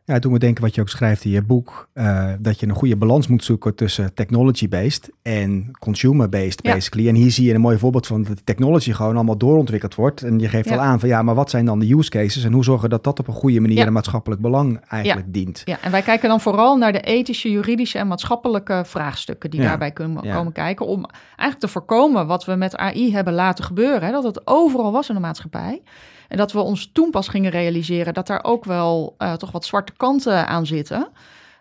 Ja, 0.09 0.19
toen 0.19 0.33
we 0.33 0.39
denken 0.39 0.63
wat 0.63 0.75
je 0.75 0.81
ook 0.81 0.89
schrijft 0.89 1.25
in 1.25 1.31
je 1.31 1.43
boek, 1.43 1.89
uh, 1.95 2.31
dat 2.41 2.61
je 2.61 2.67
een 2.67 2.75
goede 2.75 2.97
balans 2.97 3.27
moet 3.27 3.45
zoeken 3.45 3.75
tussen 3.75 4.15
technology-based 4.15 5.11
en 5.23 5.71
consumer-based, 5.79 6.61
Ja. 6.63 6.73
basically. 6.73 7.09
En 7.09 7.15
hier 7.15 7.31
zie 7.31 7.47
je 7.47 7.55
een 7.55 7.61
mooi 7.61 7.79
voorbeeld 7.79 8.07
van 8.07 8.23
dat 8.23 8.37
de 8.37 8.45
technology 8.45 8.93
gewoon 8.93 9.15
allemaal 9.15 9.37
doorontwikkeld 9.39 9.95
wordt. 9.95 10.23
En 10.23 10.39
je 10.39 10.49
geeft 10.49 10.69
Ja. 10.69 10.75
al 10.75 10.81
aan 10.81 11.01
van 11.01 11.09
ja, 11.09 11.23
maar 11.23 11.35
wat 11.35 11.51
zijn 11.51 11.65
dan 11.65 11.79
de 11.79 11.95
use 11.95 12.11
cases 12.11 12.45
en 12.45 12.53
hoe 12.53 12.65
zorgen 12.65 12.91
dat 12.91 13.05
dat 13.05 13.19
op 13.19 13.29
een 13.29 13.35
goede 13.35 13.61
manier 13.61 13.77
Ja. 13.77 13.87
een 13.87 13.93
maatschappelijk 13.93 14.41
belang 14.41 14.81
eigenlijk 14.89 15.33
dient? 15.33 15.63
Ja, 15.65 15.79
en 15.83 15.91
wij 15.91 16.03
kijken 16.03 16.29
dan 16.29 16.41
vooral 16.41 16.77
naar 16.77 16.93
de 16.93 17.01
ethische, 17.01 17.51
juridische 17.51 17.99
en 17.99 18.07
maatschappelijke 18.07 18.83
vraagstukken 18.87 19.51
die 19.51 19.61
daarbij 19.61 19.91
kunnen 19.91 20.23
komen 20.33 20.53
kijken. 20.53 20.87
Om 20.87 21.05
eigenlijk 21.27 21.61
te 21.61 21.69
voorkomen 21.69 22.27
wat 22.27 22.45
we 22.45 22.55
met 22.55 22.77
AI 22.77 23.13
hebben 23.13 23.33
laten 23.35 23.65
gebeuren. 23.65 24.03
Hè, 24.03 24.11
dat 24.11 24.25
het 24.25 24.47
overal 24.47 24.93
was 24.93 25.09
in 25.09 25.15
de 25.15 25.21
maatschappij. 25.21 25.83
En 26.29 26.37
dat 26.37 26.53
we 26.53 26.61
ons 26.61 26.91
toen 26.93 27.11
pas 27.11 27.29
gingen 27.29 27.51
realiseren 27.51 28.15
dat 28.15 28.27
daar 28.27 28.45
ook 28.45 28.65
wel 28.65 29.15
eh, 29.19 29.33
toch 29.33 29.51
wat 29.51 29.65
zwarte 29.65 29.93
kanten 29.97 30.47
aan 30.47 30.67
zitten. 30.67 31.09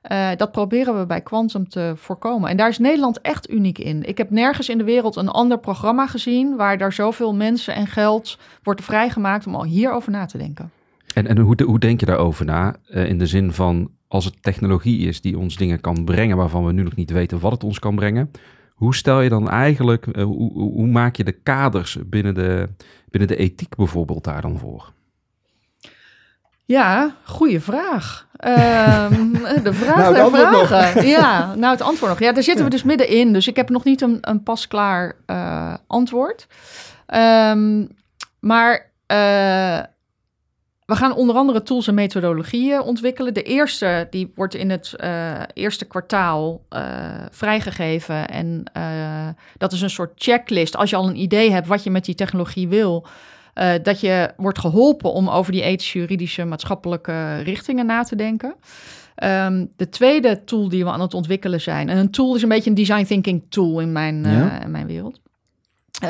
Eh, 0.02 0.30
dat 0.36 0.52
proberen 0.52 1.00
we 1.00 1.06
bij 1.06 1.22
Quantum 1.22 1.70
te 1.70 1.94
voorkomen. 1.96 2.50
En 2.50 2.58
daar 2.58 2.70
is 2.70 2.78
Nederland 2.78 3.22
echt 3.22 3.50
uniek 3.50 3.78
in. 3.78 4.04
Ik 4.04 4.18
heb 4.18 4.30
nergens 4.30 4.70
in 4.70 4.78
de 4.78 4.84
wereld 4.84 5.16
een 5.16 5.30
ander 5.30 5.60
programma 5.60 6.08
gezien 6.08 6.56
waar 6.56 6.78
daar 6.78 6.94
zoveel 6.94 7.36
mensen 7.36 7.76
en 7.76 7.88
geld 7.88 8.38
wordt 8.64 8.84
vrijgemaakt 8.84 9.48
om 9.48 9.56
al 9.56 9.64
hierover 9.64 10.12
na 10.12 10.26
te 10.26 10.38
denken. 10.38 10.72
En, 11.14 11.28
en 11.28 11.38
hoe, 11.38 11.64
hoe 11.64 11.80
denk 11.80 12.00
je 12.00 12.06
daarover 12.06 12.46
na? 12.46 12.76
Eh, 12.90 13.10
in 13.10 13.18
de 13.18 13.28
zin 13.28 13.54
van, 13.54 13.90
als 14.08 14.26
het 14.26 14.44
technologie 14.44 15.08
is 15.08 15.22
die 15.22 15.38
ons 15.38 15.56
dingen 15.56 15.82
kan 15.82 16.06
brengen 16.06 16.38
waarvan 16.38 16.66
we 16.66 16.72
nu 16.72 16.84
nog 16.84 16.96
niet 16.96 17.12
weten 17.12 17.40
wat 17.40 17.52
het 17.52 17.64
ons 17.64 17.80
kan 17.80 17.96
brengen. 17.96 18.32
Hoe 18.78 18.96
stel 18.96 19.22
je 19.22 19.30
dan 19.30 19.50
eigenlijk, 19.50 20.08
eh, 20.08 20.24
hoe, 20.24 20.54
hoe, 20.54 20.88
maak 20.88 21.16
je 21.16 21.24
de 21.24 21.32
kaders 21.32 21.98
binnen 22.06 22.34
de, 22.34 22.68
binnen 23.10 23.30
de 23.30 23.36
ethiek 23.36 23.76
bijvoorbeeld 23.76 24.24
daar 24.24 24.42
dan 24.42 24.60
voor? 24.60 24.92
Ja, 26.66 27.16
goede 27.24 27.62
vraag. 27.62 28.28
Ehm, 28.36 29.32
de 29.64 29.74
vraag 29.74 30.12
Nou, 30.12 30.32
vragen. 30.32 31.06
Ja, 31.18 31.56
nou 31.56 31.72
het 31.72 31.82
antwoord 31.82 32.12
nog. 32.12 32.20
Ja, 32.20 32.32
daar 32.32 32.44
zitten 32.44 32.66
we 32.66 32.72
dus 32.72 32.84
middenin. 32.84 33.34
Dus 33.34 33.48
ik 33.48 33.56
heb 33.56 33.70
nog 33.70 33.84
niet 33.84 34.02
een, 34.02 34.18
een 34.22 34.44
pasklaar 34.44 35.16
eh, 35.26 35.74
antwoord. 35.88 36.48
Ehm, 37.06 37.86
maar 38.40 38.92
eh, 39.06 39.80
we 40.88 40.96
gaan 40.96 41.16
onder 41.16 41.36
andere 41.36 41.64
tools 41.64 41.88
en 41.88 41.94
methodologieën 41.94 42.82
ontwikkelen. 42.82 43.34
De 43.34 43.44
eerste, 43.44 44.08
die 44.10 44.32
wordt 44.36 44.56
in 44.56 44.70
het 44.70 44.94
eh, 44.96 45.42
eerste 45.54 45.86
kwartaal 45.86 46.62
eh, 46.70 46.82
vrijgegeven. 47.32 48.28
En 48.28 48.64
eh, 48.74 49.28
dat 49.58 49.72
is 49.72 49.82
een 49.82 49.90
soort 49.90 50.12
checklist. 50.16 50.76
Als 50.76 50.90
je 50.90 50.96
al 50.96 51.08
een 51.08 51.22
idee 51.22 51.52
hebt 51.52 51.68
wat 51.68 51.84
je 51.84 51.90
met 51.90 52.06
die 52.06 52.16
technologie 52.16 52.68
wil... 52.68 53.08
dat 53.82 54.00
je 54.00 54.34
wordt 54.38 54.60
geholpen 54.60 55.12
om 55.14 55.30
over 55.30 55.52
die 55.52 55.62
ethische, 55.62 56.00
juridische, 56.00 56.46
maatschappelijke 56.46 57.38
richtingen 57.42 57.86
na 57.86 58.04
te 58.04 58.16
denken. 58.16 58.56
Ehm, 59.16 59.66
de 59.76 59.90
tweede 59.90 60.44
tool 60.44 60.70
die 60.70 60.84
we 60.84 60.90
aan 60.90 61.02
het 61.02 61.14
ontwikkelen 61.14 61.62
zijn... 61.62 61.90
en 61.90 61.98
een 61.98 62.12
tool 62.12 62.36
is 62.36 62.42
een 62.42 62.50
beetje 62.50 62.70
een 62.70 62.76
design 62.76 63.04
thinking 63.06 63.44
tool 63.50 63.80
in 63.80 63.92
mijn, 63.92 64.24
Ja. 64.24 64.62
in 64.62 64.72
mijn 64.72 64.88
wereld... 64.88 65.20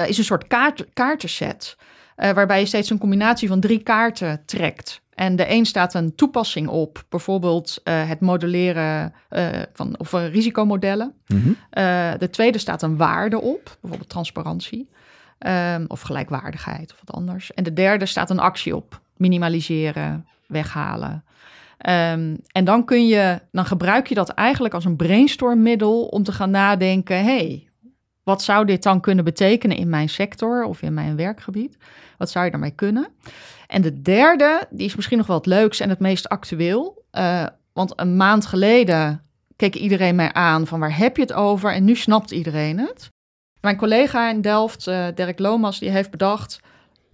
is 0.07 0.17
een 0.17 0.23
soort 0.23 0.47
kaart, 0.47 0.85
kaartenset... 0.93 1.77
eh, 2.17 2.31
waarbij 2.31 2.59
je 2.59 2.65
steeds 2.65 2.89
een 2.89 2.97
combinatie 2.97 3.47
van 3.47 3.59
drie 3.59 3.83
kaarten 3.83 4.41
trekt. 4.45 5.01
En 5.13 5.35
de 5.35 5.51
een 5.51 5.65
staat 5.65 5.93
een 5.93 6.15
toepassing 6.15 6.67
op, 6.67 7.03
bijvoorbeeld 7.09 7.81
eh, 7.83 8.07
het 8.07 8.19
modelleren 8.19 9.13
eh, 9.29 9.47
van 9.73 9.99
of 9.99 10.11
risicomodellen. 10.11 11.13
Mhm. 11.27 11.51
De 12.17 12.27
tweede 12.31 12.57
staat 12.57 12.81
een 12.81 12.97
waarde 12.97 13.41
op, 13.41 13.77
bijvoorbeeld 13.81 14.09
transparantie 14.09 14.89
ehm, 15.37 15.85
of 15.87 16.01
gelijkwaardigheid 16.01 16.91
of 16.91 16.99
wat 17.05 17.15
anders. 17.15 17.53
En 17.53 17.63
de 17.63 17.73
derde 17.73 18.05
staat 18.05 18.29
een 18.29 18.39
actie 18.39 18.75
op, 18.75 19.01
minimaliseren, 19.17 20.27
weghalen. 20.47 21.23
Ehm, 21.77 22.35
en 22.51 22.65
dan 22.65 22.85
kun 22.85 23.07
je, 23.07 23.41
dan 23.51 23.65
gebruik 23.65 24.07
je 24.07 24.15
dat 24.15 24.29
eigenlijk 24.29 24.73
als 24.73 24.85
een 24.85 24.95
brainstormmiddel 24.95 26.05
om 26.05 26.23
te 26.23 26.31
gaan 26.31 26.51
nadenken: 26.51 27.23
hey, 27.23 27.66
wat 28.27 28.41
zou 28.41 28.65
dit 28.65 28.83
dan 28.83 28.99
kunnen 28.99 29.23
betekenen 29.23 29.77
in 29.77 29.89
mijn 29.89 30.09
sector 30.09 30.63
of 30.63 30.81
in 30.81 30.93
mijn 30.93 31.15
werkgebied? 31.15 31.77
Wat 32.17 32.29
zou 32.29 32.45
je 32.45 32.51
daarmee 32.51 32.71
kunnen? 32.71 33.07
En 33.67 33.81
de 33.81 34.01
derde, 34.01 34.67
die 34.69 34.85
is 34.85 34.95
misschien 34.95 35.17
nog 35.17 35.27
wel 35.27 35.35
het 35.35 35.45
leukste 35.45 35.83
en 35.83 35.89
het 35.89 35.99
meest 35.99 36.29
actueel. 36.29 37.03
Eh, 37.11 37.45
want 37.73 37.93
een 37.95 38.17
maand 38.17 38.45
geleden 38.45 39.23
keek 39.55 39.75
iedereen 39.75 40.15
mij 40.15 40.33
aan 40.33 40.67
van 40.67 40.79
waar 40.79 40.97
heb 40.97 41.15
je 41.15 41.21
het 41.21 41.33
over? 41.33 41.73
En 41.73 41.83
nu 41.83 41.95
snapt 41.95 42.31
iedereen 42.31 42.79
het. 42.79 43.09
Mijn 43.61 43.77
collega 43.77 44.29
in 44.29 44.41
Delft, 44.41 44.87
eh, 44.87 45.07
Dirk 45.15 45.39
Lomas, 45.39 45.79
die 45.79 45.89
heeft 45.89 46.11
bedacht... 46.11 46.59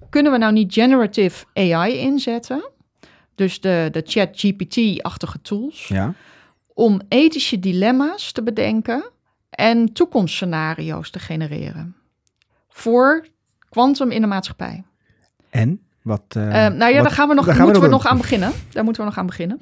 kunnen 0.09 0.31
we 0.31 0.37
nou 0.37 0.53
niet 0.53 0.73
generative 0.73 1.45
AI 1.53 1.97
inzetten? 1.97 2.69
Dus 3.35 3.61
de, 3.61 3.87
de 3.91 4.03
chat-GPT-achtige 4.05 5.41
tools... 5.41 5.87
Ja. 5.87 6.13
om 6.73 7.01
ethische 7.07 7.59
dilemma's 7.59 8.31
te 8.31 8.43
bedenken... 8.43 9.11
en 9.55 9.93
toekomstscenario's 9.93 11.09
te 11.09 11.19
genereren. 11.19 11.95
Voor 12.69 13.27
quantum 13.69 14.11
in 14.11 14.21
de 14.21 14.27
maatschappij. 14.27 14.83
En? 15.49 15.81
Wat, 16.01 16.23
eh, 16.29 16.65
Ehm, 16.65 16.77
nou 16.77 16.91
ja, 16.91 16.95
wat- 16.95 17.03
daar 17.07 17.11
gaan 17.17 17.27
we 17.27 17.33
nog, 17.33 17.45
moeten 17.45 17.65
we 17.65 17.87
nog 17.87 17.89
nog 17.89 18.05
aan 18.07 18.17
beginnen. 18.17 18.51
Daar 18.71 18.83
moeten 18.83 19.01
we 19.03 19.07
nog 19.09 19.17
aan 19.17 19.25
beginnen. 19.25 19.61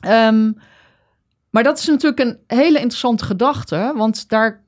Ehm, 0.00 0.52
maar 1.50 1.62
dat 1.62 1.78
is 1.78 1.86
natuurlijk 1.86 2.20
een 2.20 2.38
hele 2.58 2.78
interessante 2.78 3.24
gedachte, 3.24 3.92
want 3.96 4.28
daar, 4.28 4.62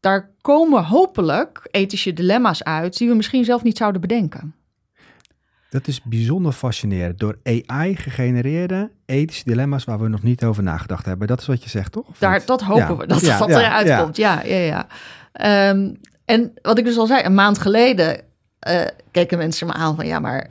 daar 0.00 0.30
komen 0.40 0.84
hopelijk 0.84 1.68
ethische 1.70 2.12
dilemma's 2.12 2.62
uit 2.62 2.98
die 2.98 3.08
we 3.08 3.14
misschien 3.14 3.44
zelf 3.44 3.62
niet 3.62 3.76
zouden 3.76 4.00
bedenken. 4.00 4.54
Dat 5.70 5.86
is 5.86 6.02
bijzonder 6.02 6.52
fascinerend. 6.52 7.18
Door 7.18 7.38
AI 7.42 7.96
gegenereerde 7.96 8.90
ethische 9.06 9.44
dilemma's 9.44 9.84
waar 9.84 9.98
we 10.00 10.08
nog 10.08 10.22
niet 10.22 10.44
over 10.44 10.62
nagedacht 10.62 11.06
hebben. 11.06 11.28
Dat 11.28 11.40
is 11.40 11.46
wat 11.46 11.62
je 11.62 11.68
zegt, 11.68 11.92
toch? 11.92 12.06
Daar, 12.18 12.42
dat 12.46 12.62
hopen 12.62 12.86
Ja. 12.86 12.96
we, 12.96 13.06
dat 13.06 13.20
Ja, 13.20 13.38
dat 13.38 13.48
ja, 13.48 13.58
eruit 13.58 14.02
komt. 14.02 14.16
Ja, 14.16 14.42
ja, 14.44 14.56
ja. 14.56 14.86
Ehm, 15.32 15.94
en 16.24 16.52
wat 16.62 16.78
ik 16.78 16.84
dus 16.84 16.96
al 16.98 17.06
zei, 17.06 17.24
een 17.24 17.34
maand 17.34 17.58
geleden 17.58 18.20
eh, 18.58 18.80
keken 19.10 19.38
mensen 19.38 19.66
me 19.66 19.72
aan 19.72 19.96
van 19.96 20.06
ja, 20.06 20.18
maar 20.18 20.48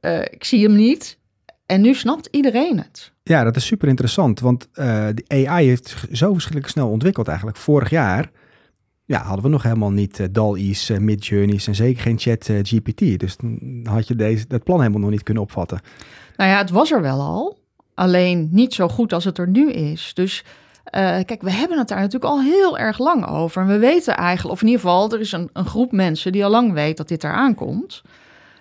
eh, 0.00 0.20
ik 0.20 0.44
zie 0.44 0.64
hem 0.64 0.74
niet. 0.76 1.18
En 1.66 1.80
nu 1.80 1.94
snapt 1.94 2.28
iedereen 2.30 2.78
het. 2.78 3.12
Ja, 3.22 3.44
dat 3.44 3.56
is 3.56 3.66
super 3.66 3.88
interessant, 3.88 4.40
want 4.40 4.68
eh 4.72 5.06
de 5.14 5.46
AI 5.46 5.66
heeft 5.66 5.88
zich 5.88 6.06
zo 6.12 6.32
verschrikkelijk 6.32 6.72
snel 6.72 6.88
ontwikkeld 6.88 7.28
eigenlijk. 7.28 7.56
Vorig 7.58 7.90
jaar 7.90 8.30
ja, 9.10 9.22
hadden 9.22 9.44
we 9.44 9.50
nog 9.50 9.62
helemaal 9.62 9.90
niet 9.90 10.20
eh, 10.20 10.26
DAL-E's, 10.30 10.90
eh, 10.90 10.98
Midjourneys 10.98 11.66
en 11.66 11.74
zeker 11.74 12.02
geen 12.02 12.18
chat 12.18 12.48
eh, 12.48 12.58
GPT. 12.62 13.18
Dus 13.18 13.36
dan 13.36 13.80
had 13.84 14.08
je 14.08 14.14
deze, 14.14 14.46
dat 14.46 14.64
plan 14.64 14.78
helemaal 14.78 15.00
nog 15.00 15.10
niet 15.10 15.22
kunnen 15.22 15.42
opvatten. 15.42 15.80
Nou 16.36 16.50
ja, 16.50 16.58
het 16.58 16.70
was 16.70 16.90
er 16.90 17.02
wel 17.02 17.20
al. 17.20 17.58
Alleen 17.94 18.48
niet 18.50 18.74
zo 18.74 18.88
goed 18.88 19.12
als 19.12 19.24
het 19.24 19.38
er 19.38 19.48
nu 19.48 19.70
is. 19.70 20.14
Dus 20.14 20.44
kijk, 21.24 21.42
we 21.42 21.50
hebben 21.50 21.78
het 21.78 21.88
daar 21.88 21.98
natuurlijk 22.00 22.32
al 22.32 22.42
heel 22.42 22.78
erg 22.78 22.98
lang 22.98 23.26
over. 23.26 23.62
En 23.62 23.68
we 23.68 23.78
weten 23.78 24.16
eigenlijk, 24.16 24.54
of 24.54 24.60
in 24.60 24.66
ieder 24.66 24.82
geval, 24.82 25.12
er 25.12 25.20
is 25.20 25.32
een, 25.32 25.50
een 25.52 25.64
groep 25.64 25.92
mensen 25.92 26.32
die 26.32 26.44
al 26.44 26.50
lang 26.50 26.72
weet 26.72 26.96
dat 26.96 27.08
dit 27.08 27.24
eraan 27.24 27.54
komt. 27.54 28.02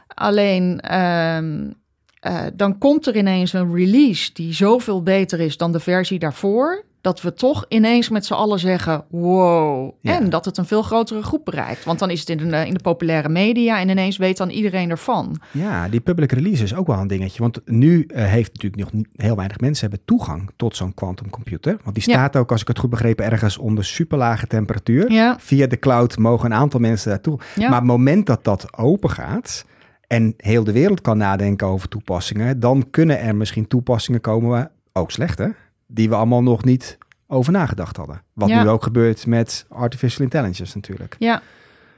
Alleen 0.07 0.79
ehm, 0.79 1.71
eh, 2.19 2.45
dan 2.53 2.77
komt 2.77 3.07
er 3.07 3.17
ineens 3.17 3.53
een 3.53 3.75
release 3.75 4.33
die 4.33 4.53
zoveel 4.53 5.03
beter 5.03 5.39
is 5.39 5.57
dan 5.57 5.71
de 5.71 5.79
versie 5.79 6.19
daarvoor. 6.19 6.83
Dat 7.01 7.21
we 7.21 7.33
toch 7.33 7.65
ineens 7.67 8.09
met 8.09 8.25
z'n 8.25 8.33
allen 8.33 8.59
zeggen: 8.59 9.03
wow. 9.09 9.91
Ja. 9.99 10.15
En 10.19 10.29
dat 10.29 10.45
het 10.45 10.57
een 10.57 10.65
veel 10.65 10.81
grotere 10.81 11.23
groep 11.23 11.45
bereikt. 11.45 11.83
Want 11.85 11.99
dan 11.99 12.09
is 12.09 12.19
het 12.19 12.29
in 12.29 12.38
de, 12.49 12.65
in 12.67 12.73
de 12.73 12.79
populaire 12.81 13.29
media 13.29 13.79
en 13.79 13.89
ineens 13.89 14.17
weet 14.17 14.38
dan 14.38 14.49
iedereen 14.49 14.89
ervan. 14.89 15.39
Ja, 15.51 15.88
die 15.89 15.99
public 15.99 16.31
release 16.31 16.63
is 16.63 16.75
ook 16.75 16.88
wel 16.88 16.97
een 16.97 17.07
dingetje. 17.07 17.41
Want 17.41 17.62
nu 17.65 18.03
eh, 18.05 18.25
heeft 18.25 18.53
natuurlijk 18.53 18.81
nog 18.81 18.93
niet, 18.93 19.07
heel 19.15 19.35
weinig 19.35 19.59
mensen 19.59 19.88
hebben 19.89 20.05
toegang 20.05 20.49
tot 20.55 20.75
zo'n 20.75 20.93
quantumcomputer. 20.93 21.77
Want 21.83 21.95
die 21.95 22.09
Ja. 22.09 22.13
staat 22.13 22.35
ook, 22.35 22.51
als 22.51 22.62
ik 22.62 22.67
het 22.67 22.79
goed 22.79 22.89
begrepen, 22.89 23.25
ergens 23.31 23.57
onder 23.57 23.85
superlage 23.85 24.47
temperatuur. 24.47 25.12
Ja, 25.12 25.35
Via 25.39 25.67
de 25.67 25.79
cloud 25.79 26.17
mogen 26.17 26.45
een 26.51 26.57
aantal 26.57 26.79
mensen 26.79 27.09
daartoe. 27.09 27.39
Maar 27.55 27.67
op 27.67 27.73
het 27.73 27.83
moment 27.83 28.25
dat 28.25 28.43
dat 28.43 28.77
open 28.77 29.09
gaat 29.09 29.65
en 30.07 30.33
heel 30.38 30.63
de 30.63 30.71
wereld 30.71 31.01
kan 31.01 31.17
nadenken 31.17 31.67
over 31.67 31.88
toepassingen, 31.89 32.59
dan 32.59 32.89
kunnen 32.89 33.19
er 33.19 33.35
misschien 33.35 33.67
toepassingen 33.67 34.21
komen, 34.21 34.71
ook 34.93 35.12
slechte, 35.12 35.55
die 35.91 36.10
we 36.10 36.15
allemaal 36.15 36.43
nog 36.43 36.63
niet 36.63 36.97
over 37.28 37.52
nagedacht 37.52 37.97
hadden. 37.97 38.21
Wat 38.34 38.49
Ja. 38.49 38.63
nu 38.63 38.69
ook 38.69 38.84
gebeurt 38.84 39.25
met 39.25 39.65
artificial 39.69 40.23
intelligence 40.23 40.75
natuurlijk. 40.75 41.15
Ja. 41.19 41.41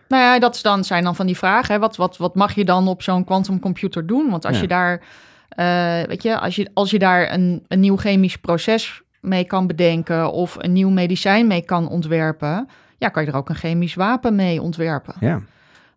Nou 0.08 0.24
ja, 0.24 0.40
dat 0.40 0.56
is 0.56 0.62
dan, 0.62 0.84
zijn 0.84 1.04
dan 1.04 1.16
van 1.16 1.26
die 1.26 1.38
vragen. 1.38 1.74
Hè. 1.74 1.80
Wat, 1.80 1.96
wat, 1.96 2.18
wat 2.18 2.36
mag 2.36 2.54
je 2.56 2.66
dan 2.66 2.88
op 2.88 3.02
zo'n 3.02 3.24
quantumcomputer 3.24 4.06
doen? 4.06 4.30
Want 4.30 4.46
als 4.46 4.56
Ja. 4.56 4.62
je 4.62 4.68
daar, 4.68 5.02
eh, 5.50 6.08
weet 6.08 6.24
je, 6.24 6.40
als 6.40 6.56
je, 6.56 6.70
als 6.74 6.92
je 6.92 7.00
daar 7.00 7.34
een, 7.34 7.66
een 7.68 7.80
nieuw 7.80 7.98
chemisch 7.98 8.38
proces 8.38 9.02
mee 9.22 9.44
kan 9.46 9.68
bedenken 9.68 10.32
of 10.32 10.56
een 10.60 10.74
nieuw 10.74 10.90
medicijn 10.90 11.48
mee 11.48 11.62
kan 11.66 11.88
ontwerpen, 11.90 12.68
ja, 12.98 13.10
kan 13.10 13.24
je 13.26 13.32
er 13.32 13.38
ook 13.38 13.50
een 13.50 13.56
chemisch 13.56 13.94
wapen 13.96 14.36
mee 14.36 14.62
ontwerpen, 14.62 15.14
Ja, 15.20 15.42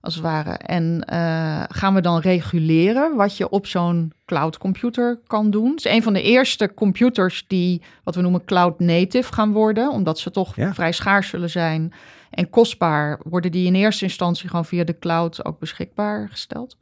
als 0.04 0.14
het 0.14 0.22
ware. 0.22 0.50
En 0.50 1.04
eh, 1.06 1.62
gaan 1.68 1.94
we 1.94 2.00
dan 2.00 2.18
reguleren 2.20 3.16
wat 3.16 3.36
je 3.36 3.48
op 3.48 3.66
zo'n 3.66 4.12
cloudcomputer 4.26 5.18
kan 5.26 5.50
doen? 5.50 5.70
Het 5.70 5.84
is 5.84 5.92
een 5.92 6.02
van 6.02 6.12
de 6.12 6.22
eerste 6.22 6.74
computers 6.74 7.44
die, 7.48 7.82
wat 8.04 8.14
we 8.14 8.20
noemen 8.20 8.44
cloud 8.44 8.80
native 8.80 9.32
gaan 9.32 9.52
worden, 9.52 9.90
omdat 9.90 10.18
ze 10.18 10.30
toch 10.30 10.56
Ja. 10.56 10.74
vrij 10.74 10.92
schaars 10.92 11.28
zullen 11.28 11.50
zijn 11.50 11.92
en 12.30 12.50
kostbaar, 12.50 13.20
worden 13.24 13.50
die 13.52 13.66
in 13.66 13.74
eerste 13.74 14.04
instantie 14.04 14.48
gewoon 14.48 14.64
via 14.64 14.84
de 14.84 14.98
cloud 14.98 15.44
ook 15.44 15.58
beschikbaar 15.58 16.28
gesteld. 16.30 16.76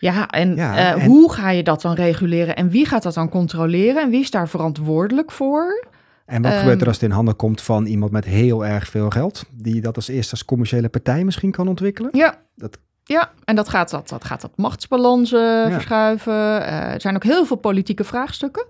Ja, 0.00 0.28
en, 0.28 0.54
Ja, 0.56 0.76
eh, 0.76 0.90
en- 1.02 1.04
hoe 1.04 1.32
ga 1.32 1.50
je 1.50 1.62
dat 1.62 1.82
dan 1.82 1.94
reguleren 1.94 2.56
en 2.56 2.68
wie 2.68 2.86
gaat 2.86 3.02
dat 3.02 3.14
dan 3.14 3.28
controleren 3.28 4.02
en 4.02 4.10
wie 4.10 4.20
is 4.20 4.30
daar 4.30 4.48
verantwoordelijk 4.48 5.30
voor? 5.30 5.84
En 6.26 6.42
wat 6.42 6.50
Ehm, 6.50 6.60
gebeurt 6.60 6.80
er 6.80 6.86
als 6.86 6.96
het 6.96 7.04
in 7.04 7.10
handen 7.14 7.36
komt 7.36 7.60
van 7.62 7.86
iemand 7.86 8.12
met 8.12 8.24
heel 8.24 8.66
erg 8.66 8.88
veel 8.88 9.10
geld, 9.10 9.44
die 9.50 9.80
dat 9.80 9.96
als 9.96 10.08
eerste 10.08 10.30
als 10.32 10.44
commerciële 10.44 10.88
partij 10.88 11.24
misschien 11.24 11.50
kan 11.50 11.68
ontwikkelen? 11.68 12.10
Ja. 12.12 12.38
Dat- 12.56 12.78
Ja, 13.04 13.30
en 13.44 13.56
dat 13.56 13.68
gaat 13.68 13.90
dat, 13.90 14.08
dat, 14.08 14.24
gaat 14.24 14.40
dat 14.40 14.50
machtsbalansen 14.56 15.72
verschuiven. 15.72 16.66
Eh, 16.66 16.92
er 16.92 17.00
zijn 17.00 17.14
ook 17.14 17.24
heel 17.24 17.44
veel 17.46 17.56
politieke 17.56 18.04
vraagstukken. 18.04 18.66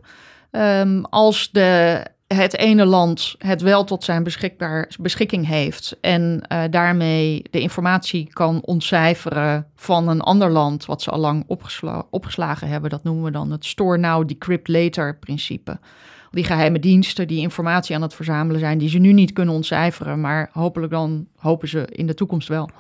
Ehm, 0.51 1.01
als 1.03 1.51
de, 1.51 2.03
het 2.27 2.57
ene 2.57 2.85
land 2.85 3.35
het 3.39 3.61
wel 3.63 3.85
tot 3.85 4.05
zijn 4.05 4.23
beschikbaar, 4.23 4.91
beschikking 5.01 5.47
heeft 5.47 5.97
en 6.01 6.43
eh, 6.49 6.63
daarmee 6.71 7.43
de 7.51 7.61
informatie 7.61 8.29
kan 8.33 8.61
ontcijferen 8.65 9.67
van 9.77 10.09
een 10.09 10.21
ander 10.21 10.51
land 10.51 10.85
wat 10.87 11.03
ze 11.03 11.11
al 11.11 11.19
lang 11.19 11.45
opgesla- 11.47 12.07
opgeslagen 12.11 12.69
hebben, 12.69 12.91
dat 12.91 13.03
noemen 13.05 13.25
we 13.25 13.31
dan 13.31 13.51
het 13.51 13.65
store 13.65 13.99
now, 13.99 14.29
decrypt 14.29 14.69
later 14.69 15.17
principe. 15.19 15.79
Die 16.33 16.45
geheime 16.45 16.79
diensten 16.79 17.27
die 17.27 17.41
informatie 17.41 17.95
aan 17.95 18.03
het 18.03 18.15
verzamelen 18.15 18.61
zijn, 18.61 18.79
die 18.79 18.89
ze 18.89 18.99
nu 18.99 19.13
niet 19.13 19.33
kunnen 19.33 19.55
ontcijferen, 19.55 20.21
maar 20.21 20.51
hopelijk 20.53 20.93
dan 20.93 21.27
hopen 21.37 21.69
ze 21.69 21.87
in 21.87 22.07
de 22.07 22.15
toekomst 22.15 22.49
wel. 22.49 22.71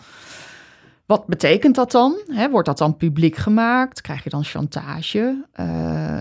Wat 1.06 1.26
betekent 1.26 1.74
dat 1.74 1.90
dan? 1.90 2.16
Wordt 2.50 2.66
dat 2.66 2.78
dan 2.78 2.96
publiek 2.96 3.36
gemaakt? 3.36 4.00
Krijg 4.00 4.24
je 4.24 4.30
dan 4.30 4.44
chantage? 4.44 5.44
Eh, 5.52 6.18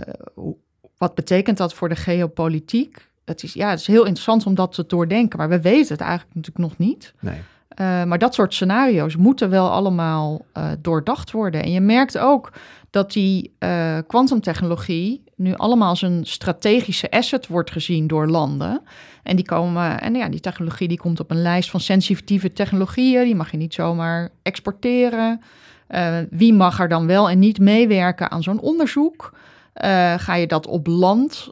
wat 0.98 1.16
betekent 1.16 1.58
dat 1.58 1.74
voor 1.74 1.90
de 1.90 1.96
geopolitiek? 1.96 3.10
Het 3.26 3.44
is, 3.44 3.54
ja, 3.54 3.70
het 3.70 3.80
is 3.80 3.88
heel 3.88 4.06
interessant 4.06 4.46
om 4.46 4.56
dat 4.56 4.74
te 4.74 4.86
doordenken, 4.88 5.38
maar 5.38 5.50
we 5.50 5.62
weten 5.62 5.92
het 5.92 6.02
eigenlijk 6.02 6.36
natuurlijk 6.36 6.66
nog 6.66 6.78
niet. 6.78 7.14
Nee. 7.20 7.42
Eh, 7.68 8.04
maar 8.04 8.20
dat 8.20 8.34
soort 8.34 8.54
scenario's 8.54 9.16
moeten 9.16 9.50
wel 9.50 9.70
allemaal 9.70 10.46
eh, 10.54 10.70
doordacht 10.80 11.32
worden. 11.32 11.64
En 11.64 11.72
je 11.72 11.82
merkt 11.82 12.18
ook 12.18 12.52
dat 12.92 13.12
die 13.12 13.56
eh, 13.60 13.98
kwantumtechnologie 14.08 15.24
nu 15.36 15.54
allemaal 15.56 15.90
als 15.90 16.02
een 16.02 16.26
strategische 16.26 17.12
asset 17.12 17.48
wordt 17.48 17.72
gezien 17.72 18.08
door 18.08 18.28
landen. 18.28 18.82
En 19.24 19.36
die 19.36 19.46
komen, 19.46 20.02
en 20.02 20.16
ja, 20.16 20.30
die 20.30 20.40
technologie 20.40 20.88
die 20.88 20.98
komt 20.98 21.20
op 21.20 21.32
een 21.32 21.42
lijst 21.42 21.70
van 21.70 21.80
sensitieve 21.80 22.54
technologieën. 22.54 23.24
Die 23.24 23.36
mag 23.36 23.52
je 23.52 23.58
niet 23.58 23.74
zomaar 23.74 24.30
exporteren. 24.44 25.42
Eh, 25.88 26.18
wie 26.30 26.54
mag 26.54 26.80
er 26.80 26.90
dan 26.90 27.08
wel 27.08 27.30
en 27.30 27.40
niet 27.40 27.60
meewerken 27.60 28.32
aan 28.32 28.44
zo'n 28.44 28.60
onderzoek? 28.60 29.34
Eh, 29.74 30.14
ga 30.18 30.36
je 30.36 30.48
dat 30.48 30.68
op 30.68 30.88
land 30.88 31.50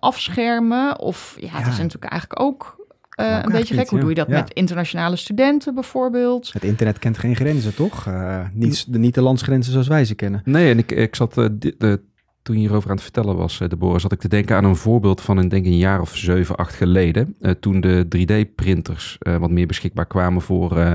afschermen? 0.00 0.98
Of 0.98 1.36
ja, 1.40 1.48
het 1.48 1.64
Ja. 1.66 1.70
is 1.72 1.78
natuurlijk 1.78 2.12
eigenlijk 2.12 2.40
ook 2.42 2.81
eh, 3.14 3.36
ook 3.38 3.44
een 3.46 3.52
beetje 3.52 3.74
gek. 3.74 3.88
Hoe 3.88 4.00
doe 4.00 4.08
je 4.08 4.14
dat 4.14 4.28
Ja. 4.28 4.34
met 4.40 4.52
internationale 4.52 5.16
studenten 5.16 5.74
bijvoorbeeld? 5.74 6.52
Het 6.52 6.64
internet 6.64 6.98
kent 6.98 7.18
geen 7.18 7.36
grenzen, 7.36 7.74
toch? 7.74 8.06
Eh, 8.06 8.40
niet, 8.52 8.92
de, 8.92 8.98
niet 8.98 9.14
de 9.14 9.22
landsgrenzen 9.22 9.72
zoals 9.72 9.88
wij 9.88 10.04
ze 10.04 10.14
kennen. 10.14 10.40
Nee, 10.44 10.70
en 10.70 10.78
ik, 10.78 10.92
ik 10.92 11.14
zat, 11.14 11.38
eh, 11.38 11.46
di- 11.52 11.74
de, 11.78 12.00
toen 12.42 12.54
je 12.54 12.60
hierover 12.60 12.88
aan 12.88 12.94
het 12.94 13.04
vertellen 13.04 13.36
was, 13.36 13.60
eh 13.60 13.68
Deborah, 13.68 13.98
zat 14.00 14.12
ik 14.12 14.20
te 14.20 14.28
denken 14.28 14.56
aan 14.56 14.64
een 14.64 14.76
voorbeeld 14.76 15.20
van 15.20 15.36
een, 15.36 15.48
denk 15.48 15.64
ik, 15.66 15.70
een 15.72 15.78
jaar 15.78 16.00
of 16.00 16.16
zeven, 16.16 16.56
acht 16.56 16.74
geleden. 16.74 17.34
eh, 17.40 17.50
toen 17.50 17.80
de 17.80 18.06
3D-printers 18.08 19.16
eh, 19.18 19.36
wat 19.36 19.50
meer 19.50 19.66
beschikbaar 19.66 20.06
kwamen 20.06 20.42
voor, 20.42 20.76
eh, 20.78 20.92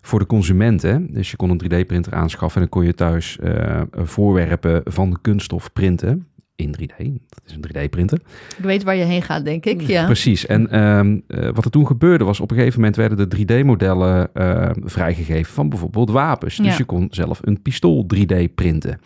voor 0.00 0.18
de 0.18 0.26
consumenten. 0.26 1.12
Dus 1.12 1.30
je 1.30 1.36
kon 1.36 1.50
een 1.50 1.58
3D-printer 1.64 2.14
aanschaffen 2.14 2.60
en 2.62 2.68
dan 2.70 2.78
kon 2.78 2.86
je 2.86 2.94
thuis 2.94 3.38
eh, 3.38 3.80
voorwerpen 3.92 4.80
van 4.84 5.18
kunststof 5.20 5.72
printen. 5.72 6.26
In 6.62 6.74
3D, 6.80 6.96
dat 7.28 7.42
is 7.46 7.54
een 7.54 7.64
3D-printer. 7.68 8.20
Ik 8.58 8.64
weet 8.64 8.82
waar 8.82 8.96
je 8.96 9.04
heen 9.04 9.22
gaat, 9.22 9.44
denk 9.44 9.64
ik. 9.64 9.80
Ja. 9.80 10.04
Precies. 10.04 10.46
En 10.46 10.70
ehm, 10.70 11.18
eh, 11.26 11.48
wat 11.54 11.64
er 11.64 11.70
toen 11.70 11.86
gebeurde 11.86 12.24
was, 12.24 12.40
op 12.40 12.50
een 12.50 12.56
gegeven 12.56 12.78
moment 12.78 12.96
werden 12.96 13.28
de 13.28 13.36
3D-modellen 13.36 14.34
eh, 14.34 14.70
vrijgegeven 14.84 15.52
van 15.52 15.68
bijvoorbeeld 15.68 16.10
wapens. 16.10 16.56
Dus 16.56 16.76
je 16.76 16.84
kon 16.84 17.06
zelf 17.10 17.40
een 17.42 17.62
pistool 17.62 18.06
3D 18.06 18.54
printen. 18.54 19.00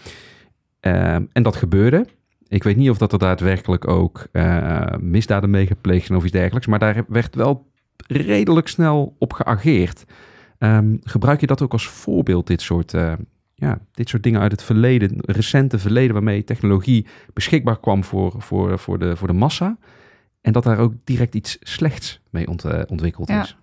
Ehm, 0.80 1.24
en 1.32 1.42
dat 1.42 1.56
gebeurde. 1.56 2.06
Ik 2.48 2.62
weet 2.62 2.76
niet 2.76 2.90
of 2.90 2.98
dat 2.98 3.12
er 3.12 3.18
daadwerkelijk 3.18 3.88
ook 3.88 4.26
eh, 4.32 4.86
misdaden 5.00 5.50
mee 5.50 5.66
gepleegd 5.66 6.06
zijn 6.06 6.18
of 6.18 6.24
iets 6.24 6.32
dergelijks. 6.32 6.66
Maar 6.66 6.78
daar 6.78 7.04
werd 7.08 7.34
wel 7.34 7.66
redelijk 8.06 8.68
snel 8.68 9.14
op 9.18 9.32
geageerd. 9.32 10.04
Ehm, 10.58 10.96
gebruik 11.02 11.40
je 11.40 11.46
dat 11.46 11.62
ook 11.62 11.72
als 11.72 11.88
voorbeeld, 11.88 12.46
dit 12.46 12.60
soort, 12.60 12.94
ja, 13.58 13.78
dit 13.92 14.08
soort 14.08 14.22
dingen 14.22 14.40
uit 14.40 14.52
het 14.52 14.62
verleden, 14.62 15.12
recente 15.16 15.78
verleden, 15.78 16.12
waarmee 16.12 16.44
technologie 16.44 17.06
beschikbaar 17.32 17.80
kwam 17.80 18.04
voor, 18.04 18.34
voor, 18.38 18.78
voor, 18.78 18.98
de, 18.98 19.16
voor 19.16 19.28
de 19.28 19.34
massa? 19.34 19.78
En 20.40 20.52
dat 20.52 20.64
daar 20.64 20.78
ook 20.78 20.92
direct 21.04 21.34
iets 21.34 21.56
slechts 21.60 22.20
mee 22.30 22.48
ont, 22.48 22.64
eh, 22.64 22.82
ontwikkeld 22.86 23.28
Ja. 23.28 23.42
is. 23.42 23.56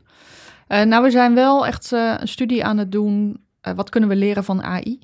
Eh, 0.68 0.84
nou, 0.84 1.04
we 1.04 1.12
zijn 1.12 1.34
wel 1.34 1.66
echt 1.66 1.92
eh, 1.92 2.16
een 2.18 2.28
studie 2.28 2.66
aan 2.66 2.78
het 2.78 2.92
doen. 2.92 3.44
Wat 3.76 3.90
kunnen 3.90 4.10
we 4.10 4.16
leren 4.16 4.44
van 4.44 4.64
AI? 4.64 5.00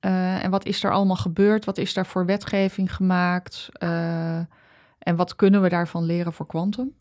En 0.00 0.50
wat 0.50 0.64
is 0.64 0.84
er 0.84 0.92
allemaal 0.92 1.16
gebeurd? 1.16 1.64
Wat 1.64 1.78
is 1.78 1.94
daar 1.94 2.06
voor 2.06 2.26
wetgeving 2.26 2.94
gemaakt? 2.94 3.68
En 4.98 5.16
wat 5.16 5.36
kunnen 5.36 5.62
we 5.62 5.68
daarvan 5.68 6.04
leren 6.04 6.32
voor 6.32 6.46
kwantum? 6.46 6.94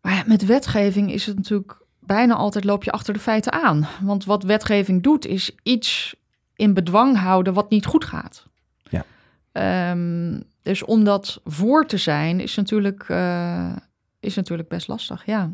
Maar 0.00 0.12
ja, 0.14 0.22
met 0.26 0.46
wetgeving 0.46 1.12
is 1.12 1.26
het 1.26 1.36
natuurlijk 1.36 1.82
bijna 2.14 2.34
altijd 2.34 2.64
loop 2.64 2.84
je 2.84 2.90
achter 2.90 3.14
de 3.14 3.20
feiten 3.20 3.52
aan. 3.52 3.88
Want 4.02 4.24
wat 4.24 4.42
wetgeving 4.42 5.02
doet, 5.02 5.26
is 5.26 5.50
iets 5.62 6.14
in 6.56 6.74
bedwang 6.74 7.18
houden 7.18 7.54
wat 7.54 7.70
niet 7.70 7.86
goed 7.86 8.04
gaat. 8.04 8.44
Ja. 8.82 9.04
Ehm, 9.52 10.40
dus 10.62 10.84
om 10.84 11.04
dat 11.04 11.40
voor 11.44 11.86
te 11.86 11.96
zijn, 11.96 12.40
is 12.40 12.54
natuurlijk, 12.56 13.04
eh, 13.08 13.72
is 14.20 14.34
natuurlijk 14.34 14.68
best 14.68 14.88
lastig, 14.88 15.26
ja. 15.26 15.50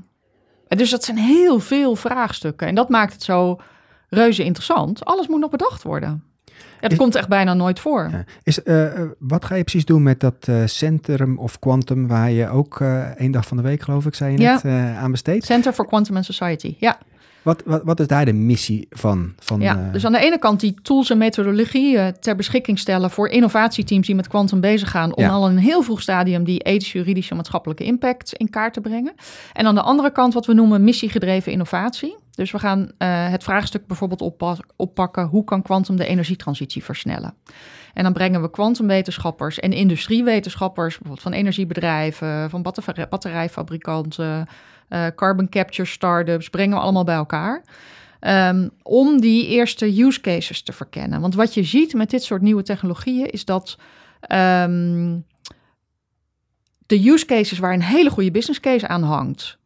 En 0.69 0.79
Dus 0.79 0.91
dat 0.91 1.05
zijn 1.05 1.17
heel 1.17 1.59
veel 1.61 1.97
vraagstukken. 1.97 2.67
En 2.67 2.75
dat 2.75 2.89
maakt 2.89 3.13
het 3.13 3.23
zo 3.23 3.61
reuze 4.09 4.45
interessant. 4.45 5.05
Alles 5.05 5.27
moet 5.27 5.41
nog 5.41 5.51
bedacht 5.51 5.83
worden. 5.83 6.25
Is- 6.81 6.97
komt 6.97 7.15
echt 7.15 7.29
bijna 7.29 7.55
nooit 7.55 7.81
voor. 7.81 8.09
Ja. 8.13 8.25
Is, 8.43 8.63
eh, 8.63 8.87
eh, 9.03 9.09
wat 9.19 9.45
ga 9.45 9.55
je 9.55 9.63
precies 9.63 9.85
doen 9.85 10.03
met 10.03 10.21
dat 10.21 10.35
eh, 10.41 10.57
Centrum 10.65 11.39
of 11.39 11.59
Quantum, 11.59 12.07
waar 12.07 12.31
je 12.31 12.49
ook 12.49 12.81
één 13.17 13.31
dag 13.31 13.47
van 13.47 13.57
de 13.57 13.63
week, 13.63 13.81
geloof 13.83 14.07
ik, 14.07 14.15
zei 14.15 14.33
je 14.33 14.39
net, 14.39 14.65
aan 14.97 15.11
besteedt? 15.11 15.45
Center 15.45 15.73
for 15.73 15.87
Quantum 15.87 16.17
and 16.17 16.25
Society. 16.25 16.75
Ja, 16.79 16.99
Wat, 17.43 17.63
wat, 17.65 17.83
wat 17.85 18.01
is 18.01 18.07
daar 18.07 18.25
de 18.25 18.33
missie 18.33 18.87
van? 18.91 19.33
van 19.39 19.61
ja. 19.61 19.89
dus 19.93 20.05
aan 20.07 20.13
de 20.13 20.19
ene 20.19 20.39
kant 20.39 20.61
die 20.61 20.75
tools 20.83 21.11
en 21.11 21.19
methodologieën 21.19 22.15
ter 22.21 22.37
beschikking 22.37 22.79
stellen 22.79 23.11
voor 23.11 23.29
innovatieteams 23.29 24.07
die 24.07 24.17
met 24.17 24.29
quantum 24.29 24.61
bezig 24.61 24.91
gaan. 24.91 25.15
Om 25.15 25.23
Ja. 25.23 25.31
al 25.31 25.49
in 25.49 25.53
een 25.57 25.63
heel 25.63 25.83
vroeg 25.83 26.03
stadium 26.03 26.45
die 26.45 26.61
ethische, 26.61 26.99
juridische 26.99 27.31
en 27.31 27.37
maatschappelijke 27.37 27.85
impact 27.85 28.33
in 28.33 28.51
kaart 28.51 28.73
te 28.73 28.81
brengen. 28.81 29.13
En 29.53 29.67
aan 29.67 29.75
de 29.75 29.83
andere 29.83 30.13
kant 30.13 30.35
wat 30.35 30.47
we 30.47 30.53
noemen 30.55 30.85
missiegedreven 30.85 31.53
innovatie. 31.53 32.17
Dus 32.37 32.51
we 32.51 32.59
gaan 32.59 32.91
eh, 32.99 33.29
het 33.31 33.45
vraagstuk 33.45 33.87
bijvoorbeeld 33.87 34.21
oppa- 34.21 34.57
oppakken. 34.77 35.27
Hoe 35.27 35.45
kan 35.45 35.63
quantum 35.63 35.97
de 35.97 36.07
energietransitie 36.07 36.85
versnellen? 36.85 37.35
En 37.95 38.03
dan 38.03 38.13
brengen 38.13 38.43
we 38.43 38.51
kwantumwetenschappers 38.51 39.59
en 39.61 39.73
industriewetenschappers, 39.73 40.95
bijvoorbeeld 40.95 41.23
van 41.23 41.33
energiebedrijven, 41.33 42.51
van 42.51 42.63
batter- 42.63 43.07
batterijfabrikanten, 43.09 44.47
eh, 44.89 45.07
carbon 45.15 45.49
capture 45.49 45.89
startups, 45.89 46.49
brengen 46.49 46.77
we 46.77 46.83
allemaal 46.83 47.05
bij 47.05 47.15
elkaar. 47.15 47.65
Ehm, 48.21 48.69
om 48.83 49.21
die 49.21 49.47
eerste 49.47 50.01
use 50.03 50.21
cases 50.21 50.63
te 50.63 50.73
verkennen. 50.73 51.21
Want 51.21 51.35
wat 51.35 51.55
je 51.55 51.63
ziet 51.63 51.95
met 51.95 52.11
dit 52.11 52.23
soort 52.23 52.43
nieuwe 52.43 52.63
technologieën 52.63 53.31
is 53.31 53.45
dat 53.45 53.79
ehm, 54.21 55.19
de 56.87 57.09
use 57.09 57.27
cases 57.27 57.59
waar 57.59 57.73
een 57.73 57.83
hele 57.83 58.11
goede 58.11 58.31
business 58.31 58.61
case 58.61 58.89
aan 58.89 59.03
hangt, 59.03 59.59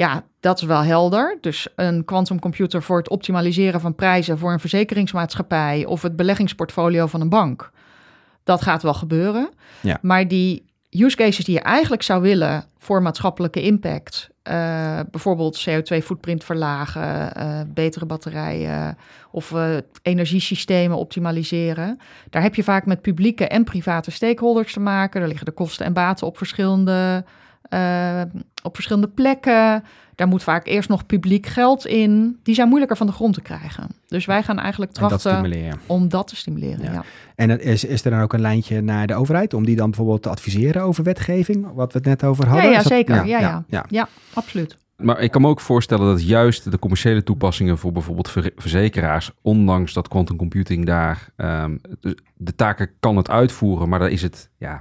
ja, 0.00 0.24
dat 0.40 0.60
is 0.60 0.66
wel 0.66 0.82
helder. 0.82 1.38
Dus 1.40 1.68
een 1.76 2.04
quantumcomputer 2.04 2.82
voor 2.82 2.98
het 2.98 3.08
optimaliseren 3.08 3.80
van 3.80 3.94
prijzen 3.94 4.38
voor 4.38 4.52
een 4.52 4.60
verzekeringsmaatschappij 4.60 5.84
of 5.84 6.02
het 6.02 6.16
beleggingsportfolio 6.16 7.06
van 7.06 7.20
een 7.20 7.28
bank. 7.28 7.70
Dat 8.44 8.62
gaat 8.62 8.82
wel 8.82 8.94
gebeuren. 8.94 9.50
Ja. 9.80 9.98
Maar 10.02 10.28
die 10.28 10.64
use 10.90 11.16
cases 11.16 11.44
die 11.44 11.54
je 11.54 11.60
eigenlijk 11.60 12.02
zou 12.02 12.22
willen 12.22 12.64
voor 12.78 13.02
maatschappelijke 13.02 13.62
impact, 13.62 14.28
eh, 14.42 15.00
bijvoorbeeld 15.10 15.64
CO2-footprint 15.68 16.44
verlagen, 16.44 17.34
eh, 17.34 17.60
betere 17.66 18.06
batterijen 18.06 18.96
of 19.30 19.52
eh, 19.52 19.76
energiesystemen 20.02 20.96
optimaliseren, 20.96 21.98
daar 22.30 22.42
heb 22.42 22.54
je 22.54 22.62
vaak 22.62 22.86
met 22.86 23.02
publieke 23.02 23.48
en 23.48 23.64
private 23.64 24.10
stakeholders 24.10 24.72
te 24.72 24.80
maken. 24.80 25.20
Daar 25.20 25.28
liggen 25.28 25.46
de 25.46 25.52
kosten 25.52 25.86
en 25.86 25.92
baten 25.92 26.26
op 26.26 26.36
verschillende, 26.36 27.24
op 28.62 28.74
verschillende 28.74 29.08
plekken. 29.08 29.84
Daar 30.14 30.28
moet 30.28 30.42
vaak 30.42 30.66
eerst 30.66 30.88
nog 30.88 31.06
publiek 31.06 31.46
geld 31.46 31.86
in. 31.86 32.38
Die 32.42 32.54
zijn 32.54 32.68
moeilijker 32.68 32.96
van 32.96 33.06
de 33.06 33.12
grond 33.12 33.34
te 33.34 33.40
krijgen. 33.40 33.86
Dus 34.08 34.24
wij 34.24 34.42
gaan 34.42 34.58
eigenlijk 34.58 34.94
dat 34.94 35.08
trachten 35.08 35.78
om 35.86 36.08
dat 36.08 36.28
te 36.28 36.36
stimuleren. 36.36 36.84
Ja. 36.84 36.92
Ja. 36.92 37.04
En 37.34 37.60
is, 37.60 37.84
is 37.84 38.04
er 38.04 38.10
dan 38.10 38.20
ook 38.20 38.32
een 38.32 38.40
lijntje 38.40 38.80
naar 38.80 39.06
de 39.06 39.14
overheid 39.14 39.54
om 39.54 39.64
die 39.64 39.76
dan 39.76 39.86
bijvoorbeeld 39.90 40.22
te 40.22 40.28
adviseren 40.28 40.82
over 40.82 41.04
wetgeving, 41.04 41.66
wat 41.74 41.92
we 41.92 41.98
het 41.98 42.06
net 42.06 42.24
over 42.24 42.46
hadden? 42.48 42.70
ja, 42.70 42.76
dat- 42.76 42.86
zeker. 42.86 43.14
Ja, 43.26 43.40
ja. 43.40 43.64
ja. 43.68 43.84
ja, 43.88 44.08
absoluut. 44.34 44.76
Maar 44.96 45.20
ik 45.20 45.30
kan 45.30 45.40
me 45.42 45.48
ook 45.48 45.60
voorstellen 45.60 46.06
dat 46.06 46.26
juist 46.26 46.70
de 46.70 46.78
commerciële 46.78 47.22
toepassingen 47.22 47.78
voor 47.78 47.92
bijvoorbeeld 47.92 48.30
ver- 48.30 48.52
verzekeraars, 48.56 49.30
ondanks 49.42 49.92
dat 49.92 50.08
quantum 50.08 50.36
computing 50.36 50.86
daar 50.86 51.28
ehm, 51.36 51.76
de, 52.00 52.16
de 52.36 52.54
taken 52.54 52.90
kan 53.00 53.16
het 53.16 53.30
uitvoeren, 53.30 53.88
maar 53.88 53.98
daar 53.98 54.10
is 54.10 54.22
het 54.22 54.50
ja, 54.58 54.80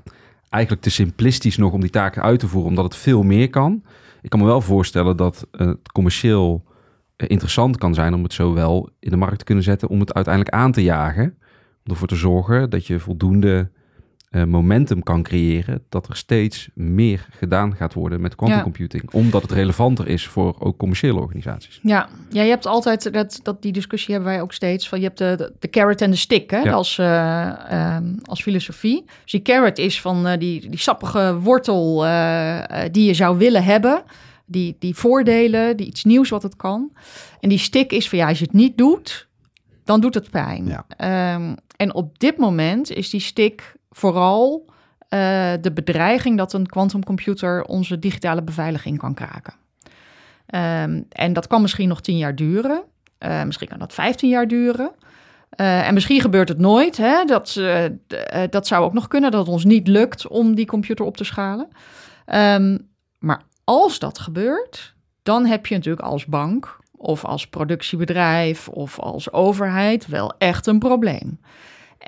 eigenlijk 0.49 0.83
te 0.83 0.89
simplistisch 0.89 1.57
nog 1.57 1.73
om 1.73 1.81
die 1.81 1.89
taken 1.89 2.21
uit 2.21 2.39
te 2.39 2.47
voeren, 2.47 2.69
omdat 2.69 2.85
het 2.85 2.95
veel 2.95 3.23
meer 3.23 3.49
kan. 3.49 3.83
Ik 4.21 4.29
kan 4.29 4.39
me 4.39 4.45
wel 4.45 4.61
voorstellen 4.61 5.17
dat 5.17 5.47
het 5.51 5.91
commercieel 5.91 6.63
eh, 7.15 7.29
interessant 7.29 7.77
kan 7.77 7.93
zijn 7.93 8.13
om 8.13 8.23
het 8.23 8.33
zowel 8.33 8.89
in 8.99 9.09
de 9.09 9.17
markt 9.17 9.37
te 9.37 9.43
kunnen 9.43 9.63
zetten 9.63 9.89
om 9.89 9.99
het 9.99 10.13
uiteindelijk 10.13 10.55
aan 10.55 10.71
te 10.71 10.83
jagen. 10.83 11.37
Om 11.83 11.91
ervoor 11.91 12.07
te 12.07 12.15
zorgen 12.15 12.69
dat 12.69 12.87
je 12.87 12.99
voldoende 12.99 13.71
uh, 14.31 14.43
momentum 14.43 15.03
kan 15.03 15.23
creëren 15.23 15.83
dat 15.89 16.07
er 16.07 16.15
steeds 16.15 16.69
meer 16.73 17.27
gedaan 17.31 17.75
gaat 17.75 17.93
worden 17.93 18.21
met 18.21 18.35
quantum 18.35 18.57
Ja. 18.57 18.63
computing. 18.63 19.11
Omdat 19.11 19.41
het 19.41 19.51
relevanter 19.51 20.07
is 20.07 20.27
voor 20.27 20.55
ook 20.59 20.77
commerciële 20.77 21.19
organisaties. 21.19 21.79
Ja, 21.83 22.09
ja 22.29 22.41
je 22.41 22.49
hebt 22.49 22.65
altijd, 22.65 23.13
dat, 23.13 23.39
dat, 23.43 23.61
die 23.61 23.71
discussie 23.71 24.13
hebben 24.13 24.31
wij 24.31 24.41
ook 24.41 24.53
steeds, 24.53 24.89
van 24.89 24.99
je 24.99 25.05
hebt 25.05 25.17
de, 25.17 25.33
de, 25.37 25.53
de 25.59 25.69
carrot 25.69 26.01
en 26.01 26.11
de 26.11 26.17
stick 26.17 26.51
hè, 26.51 26.59
Ja. 26.59 26.71
als, 26.71 26.97
eh, 26.97 27.71
ehm, 27.95 28.13
als 28.23 28.41
filosofie. 28.41 29.03
Dus 29.23 29.31
die 29.31 29.41
carrot 29.41 29.77
is 29.77 30.01
van 30.01 30.27
eh, 30.27 30.39
die, 30.39 30.69
die 30.69 30.79
sappige 30.79 31.39
wortel 31.39 32.05
eh, 32.05 32.83
eh, 32.85 32.91
die 32.91 33.05
je 33.05 33.13
zou 33.13 33.37
willen 33.37 33.63
hebben. 33.63 34.03
Die, 34.45 34.75
die 34.79 34.95
voordelen, 34.95 35.77
die 35.77 35.87
iets 35.87 36.03
nieuws 36.03 36.29
wat 36.29 36.43
het 36.43 36.55
kan. 36.55 36.91
En 37.39 37.49
die 37.49 37.57
stick 37.57 37.91
is 37.91 38.09
van 38.09 38.17
ja, 38.17 38.27
als 38.27 38.39
je 38.39 38.45
het 38.45 38.53
niet 38.53 38.77
doet, 38.77 39.27
dan 39.83 40.01
doet 40.01 40.13
het 40.13 40.29
pijn. 40.29 40.65
Ja. 40.67 40.85
Ehm, 40.97 41.55
en 41.75 41.93
op 41.93 42.19
dit 42.19 42.37
moment 42.37 42.91
is 42.91 43.09
die 43.09 43.19
stick 43.19 43.73
vooral 43.89 44.65
eh, 45.09 45.53
de 45.61 45.71
bedreiging 45.73 46.37
dat 46.37 46.53
een 46.53 46.65
quantumcomputer 46.65 47.63
onze 47.63 47.99
digitale 47.99 48.41
beveiliging 48.41 48.97
kan 48.97 49.13
kraken. 49.13 49.53
Ehm, 50.45 51.01
en 51.09 51.33
dat 51.33 51.47
kan 51.47 51.61
misschien 51.61 51.87
nog 51.87 52.01
tien 52.01 52.17
jaar 52.17 52.35
duren. 52.35 52.83
Eh, 53.17 53.43
misschien 53.43 53.67
kan 53.67 53.79
dat 53.79 53.93
15 53.93 54.29
jaar 54.29 54.47
duren. 54.47 54.91
Eh, 55.49 55.87
en 55.87 55.93
misschien 55.93 56.21
gebeurt 56.21 56.49
het 56.49 56.57
nooit. 56.57 56.97
Hè? 56.97 57.25
Dat, 57.25 57.61
dat 58.49 58.67
zou 58.67 58.83
ook 58.83 58.93
nog 58.93 59.07
kunnen, 59.07 59.31
dat 59.31 59.39
het 59.39 59.49
ons 59.49 59.63
niet 59.63 59.87
lukt 59.87 60.27
om 60.27 60.55
die 60.55 60.65
computer 60.65 61.05
op 61.05 61.17
te 61.17 61.23
schalen. 61.23 61.67
Ehm, 62.25 62.77
maar 63.19 63.41
als 63.63 63.99
dat 63.99 64.19
gebeurt, 64.19 64.93
dan 65.23 65.45
heb 65.45 65.65
je 65.65 65.75
natuurlijk 65.75 66.07
als 66.07 66.25
bank 66.25 66.79
of 66.91 67.25
als 67.25 67.47
productiebedrijf 67.47 68.67
of 68.67 68.99
als 68.99 69.31
overheid 69.31 70.07
wel 70.07 70.33
echt 70.37 70.67
een 70.67 70.79
probleem. 70.79 71.39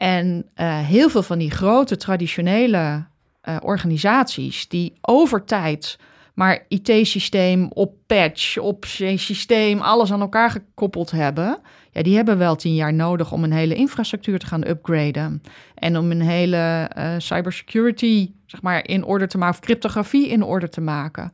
En 0.02 0.46
eh, 0.54 0.80
heel 0.80 1.10
veel 1.10 1.24
van 1.24 1.38
die 1.38 1.52
grote 1.52 1.98
traditionele 1.98 3.06
eh, 3.42 3.58
organisaties 3.62 4.68
die 4.68 4.94
over 5.02 5.44
tijd 5.44 6.00
maar 6.34 6.66
IT-systeem 6.68 7.70
op 7.74 7.94
patch, 8.08 8.58
op 8.58 8.86
systeem, 8.86 9.80
alles 9.80 10.12
aan 10.12 10.22
elkaar 10.22 10.50
gekoppeld 10.50 11.12
hebben. 11.12 11.60
Ja, 11.92 12.02
die 12.04 12.16
hebben 12.16 12.38
wel 12.38 12.56
tien 12.56 12.76
jaar 12.76 12.94
nodig 12.94 13.32
om 13.32 13.44
een 13.44 13.52
hele 13.52 13.76
infrastructuur 13.76 14.40
te 14.40 14.46
gaan 14.46 14.68
upgraden. 14.68 15.42
En 15.76 15.98
om 15.98 16.12
een 16.12 16.22
hele 16.22 16.88
eh, 16.94 17.14
cybersecurity, 17.18 18.32
zeg 18.46 18.62
maar, 18.62 18.88
in 18.88 19.04
orde 19.04 19.28
te 19.28 19.38
maken, 19.38 19.60
of 19.60 19.66
cryptografie 19.66 20.28
in 20.28 20.44
orde 20.44 20.70
te 20.70 20.82
maken. 20.82 21.32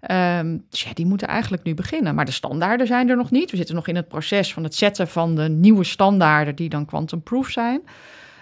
Ehm, 0.00 0.56
dus 0.70 0.82
ja, 0.82 0.90
die 0.94 1.06
moeten 1.06 1.28
eigenlijk 1.28 1.62
nu 1.62 1.74
beginnen. 1.74 2.14
Maar 2.14 2.24
de 2.24 2.32
standaarden 2.32 2.86
zijn 2.86 3.08
er 3.08 3.16
nog 3.16 3.30
niet. 3.30 3.50
We 3.50 3.56
zitten 3.56 3.74
nog 3.74 3.88
in 3.88 3.96
het 3.96 4.08
proces 4.08 4.52
van 4.52 4.62
het 4.62 4.74
zetten 4.74 5.08
van 5.08 5.34
de 5.34 5.48
nieuwe 5.48 5.84
standaarden 5.84 6.54
die 6.54 6.68
dan 6.68 6.84
quantum-proof 6.84 7.48
zijn. 7.48 7.80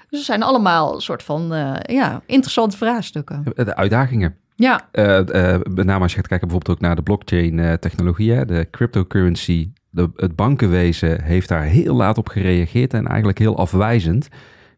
Dus 0.08 0.18
het 0.18 0.28
zijn 0.28 0.42
allemaal 0.42 0.94
een 0.94 1.00
soort 1.00 1.22
van 1.22 1.54
eh, 1.54 1.74
ja, 1.96 2.22
interessante 2.26 2.76
vraagstukken. 2.76 3.44
De 3.54 3.76
uitdagingen. 3.76 4.36
Ja, 4.54 4.88
Eh, 4.92 5.54
eh, 5.54 5.60
met 5.62 5.86
name 5.86 6.02
als 6.02 6.10
je 6.10 6.18
gaat 6.18 6.28
kijken 6.28 6.48
bijvoorbeeld 6.48 6.76
ook 6.76 6.82
naar 6.82 6.96
de 6.96 7.02
blockchain-technologieën, 7.02 8.46
de 8.46 8.68
cryptocurrency. 8.70 9.70
De, 9.90 10.10
het 10.16 10.36
bankenwezen 10.36 11.22
heeft 11.22 11.48
daar 11.48 11.62
heel 11.62 11.94
laat 11.94 12.18
op 12.18 12.28
gereageerd 12.28 12.94
en 12.94 13.06
eigenlijk 13.06 13.38
heel 13.38 13.56
afwijzend. 13.56 14.28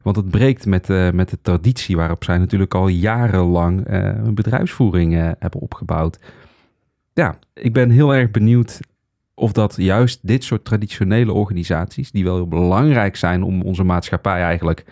Want 0.03 0.17
het 0.17 0.31
breekt 0.31 0.67
met, 0.67 0.91
eh, 0.91 1.11
met 1.11 1.31
de 1.31 1.39
traditie 1.43 1.97
waarop 1.97 2.25
zij 2.25 2.39
natuurlijk 2.39 2.75
al 2.75 2.89
jarenlang 2.89 3.87
eh, 3.87 4.05
een 4.05 4.35
bedrijfsvoering 4.35 5.15
eh, 5.15 5.31
hebben 5.39 5.61
opgebouwd. 5.61 6.19
Ja, 7.19 7.39
ik 7.55 7.73
ben 7.73 7.91
heel 7.91 8.15
erg 8.15 8.31
benieuwd 8.31 8.81
of 9.35 9.53
dat 9.53 9.77
juist 9.77 10.19
dit 10.23 10.45
soort 10.45 10.65
traditionele 10.65 11.33
organisaties, 11.33 12.11
die 12.11 12.25
wel 12.25 12.35
heel 12.35 12.49
belangrijk 12.49 13.17
zijn 13.17 13.43
om 13.43 13.63
onze 13.63 13.85
maatschappij 13.85 14.43
eigenlijk 14.43 14.85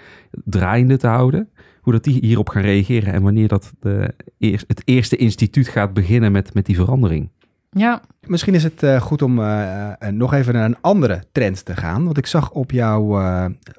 draaiende 0.44 0.96
te 0.96 1.06
houden, 1.06 1.50
hoe 1.80 1.92
dat 1.92 2.04
die 2.04 2.18
hierop 2.20 2.48
gaan 2.48 2.62
reageren 2.62 3.12
en 3.12 3.22
wanneer 3.22 3.48
dat 3.48 3.72
de, 3.80 4.14
het 4.38 4.82
eerste 4.84 5.16
instituut 5.16 5.68
gaat 5.68 5.92
beginnen 5.94 6.32
met, 6.32 6.54
met 6.54 6.66
die 6.66 6.76
verandering. 6.76 7.30
Ja, 7.76 8.00
Misschien 8.26 8.54
is 8.54 8.62
het 8.62 8.82
eh, 8.82 9.00
goed 9.00 9.22
om 9.22 9.38
eh, 9.38 9.84
eh, 9.86 9.92
nog 10.12 10.34
even 10.34 10.54
naar 10.54 10.64
een 10.64 10.76
andere 10.80 11.22
trend 11.32 11.64
te 11.64 11.76
gaan. 11.76 12.04
Want 12.04 12.18
ik 12.18 12.26
zag 12.26 12.50
op 12.50 12.70
jouw 12.70 13.20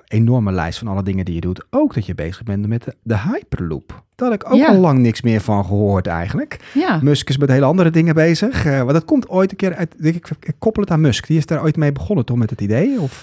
enorme 0.07 0.51
lijst 0.51 0.79
van 0.79 0.88
alle 0.88 1.03
dingen 1.03 1.25
die 1.25 1.36
je 1.36 1.41
doet 1.41 1.65
ook 1.69 1.93
dat 1.93 2.05
je 2.05 2.15
bezig 2.15 2.43
bent 2.43 2.67
met 2.67 2.83
de, 2.83 2.95
de 3.03 3.17
Hyperloop. 3.17 4.03
Daar 4.15 4.29
had 4.29 4.41
ik 4.43 4.51
ook 4.51 4.57
Ja. 4.60 4.67
al 4.67 4.75
lang 4.75 4.99
niks 4.99 5.21
meer 5.21 5.41
van 5.41 5.65
gehoord 5.65 6.07
eigenlijk. 6.07 6.60
ja. 6.73 6.99
Musk 7.01 7.29
is 7.29 7.38
met 7.38 7.49
hele 7.49 7.65
andere 7.65 7.89
dingen 7.89 8.15
bezig. 8.15 8.63
want 8.63 8.91
dat 8.91 9.05
komt 9.05 9.29
ooit 9.29 9.51
een 9.51 9.57
keer 9.57 9.75
uit, 9.75 9.95
ik, 9.99 10.29
ik 10.39 10.55
koppel 10.60 10.81
het 10.81 10.91
aan 10.91 11.01
Musk. 11.01 11.27
Die 11.27 11.38
is 11.38 11.45
daar 11.45 11.62
ooit 11.63 11.77
mee 11.77 11.91
begonnen 11.91 12.25
toch 12.25 12.38
met 12.38 12.49
het 12.49 12.62
idee? 12.62 12.99
Of, 13.01 13.21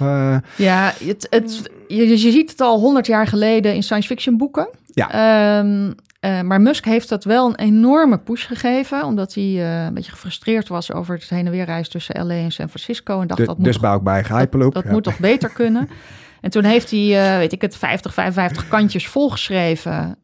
Ja, 0.56 0.92
het, 1.04 1.26
het, 1.30 1.70
je, 1.88 2.08
je 2.08 2.16
ziet 2.16 2.50
het 2.50 2.60
al 2.60 2.80
honderd 2.80 3.06
jaar 3.06 3.26
geleden 3.26 3.74
in 3.74 3.82
science 3.82 4.08
fiction 4.08 4.36
boeken. 4.36 4.68
Ja. 4.86 5.10
Ehm, 5.10 5.90
eh, 6.24 6.40
maar 6.40 6.60
Musk 6.60 6.84
heeft 6.84 7.08
dat 7.08 7.24
wel 7.24 7.48
een 7.48 7.54
enorme 7.58 8.18
push 8.18 8.46
gegeven, 8.46 9.04
omdat 9.04 9.34
hij 9.34 9.44
eh, 9.44 9.84
een 9.84 9.94
beetje 9.94 10.10
gefrustreerd 10.10 10.68
was 10.68 10.92
over 10.92 11.14
het 11.14 11.28
heen 11.28 11.46
en 11.46 11.52
weer 11.52 11.64
reizen 11.64 11.92
tussen 11.92 12.26
LA 12.26 12.34
en 12.34 12.52
San 12.52 12.68
Francisco. 12.68 13.20
En 13.20 13.26
dacht 13.26 13.40
de- 13.40 13.46
dat 13.46 13.56
dus 13.58 13.72
moet, 13.72 13.82
bouw 13.82 13.96
ik 13.96 14.02
bij 14.02 14.24
Hyperloop. 14.28 14.74
dat 14.74 14.84
Ja. 14.84 14.90
moet 14.90 15.02
toch 15.04 15.18
beter 15.18 15.50
kunnen. 15.50 15.88
En 16.40 16.50
toen 16.50 16.64
heeft 16.64 16.90
hij, 16.90 17.32
eh, 17.32 17.36
weet 17.36 17.52
ik 17.52 17.60
het, 17.60 17.76
50, 17.76 18.14
55 18.14 18.68
kantjes 18.68 19.08
volgeschreven 19.08 20.18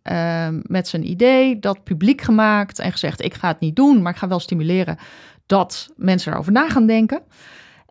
met 0.63 0.89
zijn 0.89 1.11
idee, 1.11 1.59
dat 1.59 1.85
publiek 1.85 2.21
gemaakt 2.21 2.79
en 2.79 2.93
gezegd, 2.93 3.23
ik 3.25 3.35
ga 3.35 3.49
het 3.49 3.61
niet 3.61 3.77
doen, 3.77 4.03
maar 4.03 4.13
ik 4.13 4.19
ga 4.19 4.29
wel 4.29 4.41
stimuleren 4.41 4.97
dat 5.47 5.89
mensen 5.97 6.33
erover 6.33 6.53
na 6.53 6.69
gaan 6.69 6.87
denken. 6.87 7.21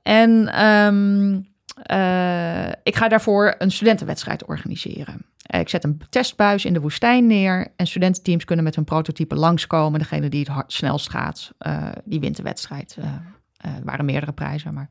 En 0.04 0.48
ehm, 0.54 1.40
eh, 1.84 2.72
ik 2.84 2.96
ga 2.96 3.08
daarvoor 3.08 3.56
een 3.58 3.72
studentenwedstrijd 3.72 4.46
organiseren. 4.46 5.26
Eh, 5.50 5.60
ik 5.60 5.70
zet 5.70 5.84
een 5.84 6.02
testbuis 6.10 6.66
in 6.66 6.74
de 6.74 6.80
woestijn 6.80 7.28
neer 7.28 7.68
en 7.76 7.88
studententeams 7.88 8.46
kunnen 8.46 8.66
met 8.66 8.76
hun 8.76 8.84
prototype 8.84 9.36
langskomen. 9.36 10.00
Degene 10.00 10.30
die 10.30 10.40
het 10.40 10.50
hard, 10.50 10.74
snelst 10.74 11.10
gaat, 11.10 11.52
eh, 11.58 11.88
die 12.04 12.20
wint 12.20 12.36
de 12.36 12.44
wedstrijd. 12.44 12.98
Eh, 13.00 13.06
er 13.58 13.84
waren 13.84 14.06
meerdere 14.06 14.32
prijzen, 14.32 14.74
maar... 14.74 14.90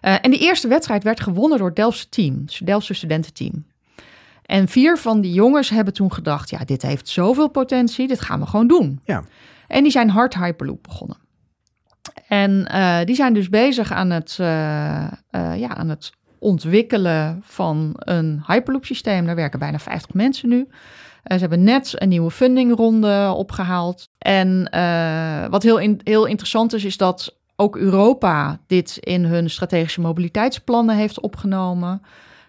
En 0.00 0.30
die 0.30 0.40
eerste 0.40 0.68
wedstrijd 0.68 1.02
werd 1.02 1.20
gewonnen 1.20 1.58
door 1.58 1.66
het 1.66 1.76
Delftse 1.76 2.08
team, 2.08 2.42
het 2.46 2.60
Delftse 2.64 2.94
studententeam. 2.94 3.64
En 4.42 4.68
vier 4.68 4.98
van 4.98 5.20
die 5.20 5.32
jongens 5.32 5.70
hebben 5.70 5.94
toen 5.94 6.12
gedacht, 6.12 6.50
ja, 6.50 6.58
dit 6.64 6.82
heeft 6.82 7.08
zoveel 7.08 7.48
potentie, 7.48 8.08
dit 8.08 8.20
gaan 8.20 8.40
we 8.40 8.46
gewoon 8.46 8.66
doen. 8.66 9.00
Ja. 9.04 9.24
En 9.66 9.82
die 9.82 9.92
zijn 9.92 10.10
hard 10.10 10.34
Hyperloop 10.34 10.82
begonnen. 10.82 11.16
En 12.28 12.64
die 13.04 13.14
zijn 13.14 13.34
dus 13.34 13.48
bezig 13.48 13.92
aan 13.92 14.10
het, 14.10 14.34
ja, 14.36 15.68
aan 15.68 15.88
het 15.88 16.12
ontwikkelen 16.42 17.40
van 17.44 17.92
een 17.94 18.42
Hyperloop 18.46 18.84
systeem. 18.84 19.26
Daar 19.26 19.34
werken 19.34 19.58
bijna 19.58 19.78
50 19.78 20.14
mensen 20.14 20.48
nu. 20.48 20.68
Eh, 21.22 21.34
ze 21.34 21.40
hebben 21.40 21.64
net 21.64 21.92
een 21.94 22.08
nieuwe 22.08 22.30
fundingronde 22.30 23.32
opgehaald. 23.36 24.08
En 24.18 24.68
eh, 24.70 25.46
wat 25.50 25.62
heel, 25.62 25.96
heel 26.04 26.26
interessant 26.26 26.72
is, 26.74 26.84
is 26.84 26.96
dat 26.96 27.36
ook 27.56 27.76
Europa 27.76 28.60
dit 28.66 28.96
in 29.00 29.24
hun 29.24 29.50
strategische 29.50 30.00
mobiliteitsplannen 30.00 30.96
heeft 30.96 31.20
opgenomen. 31.20 32.02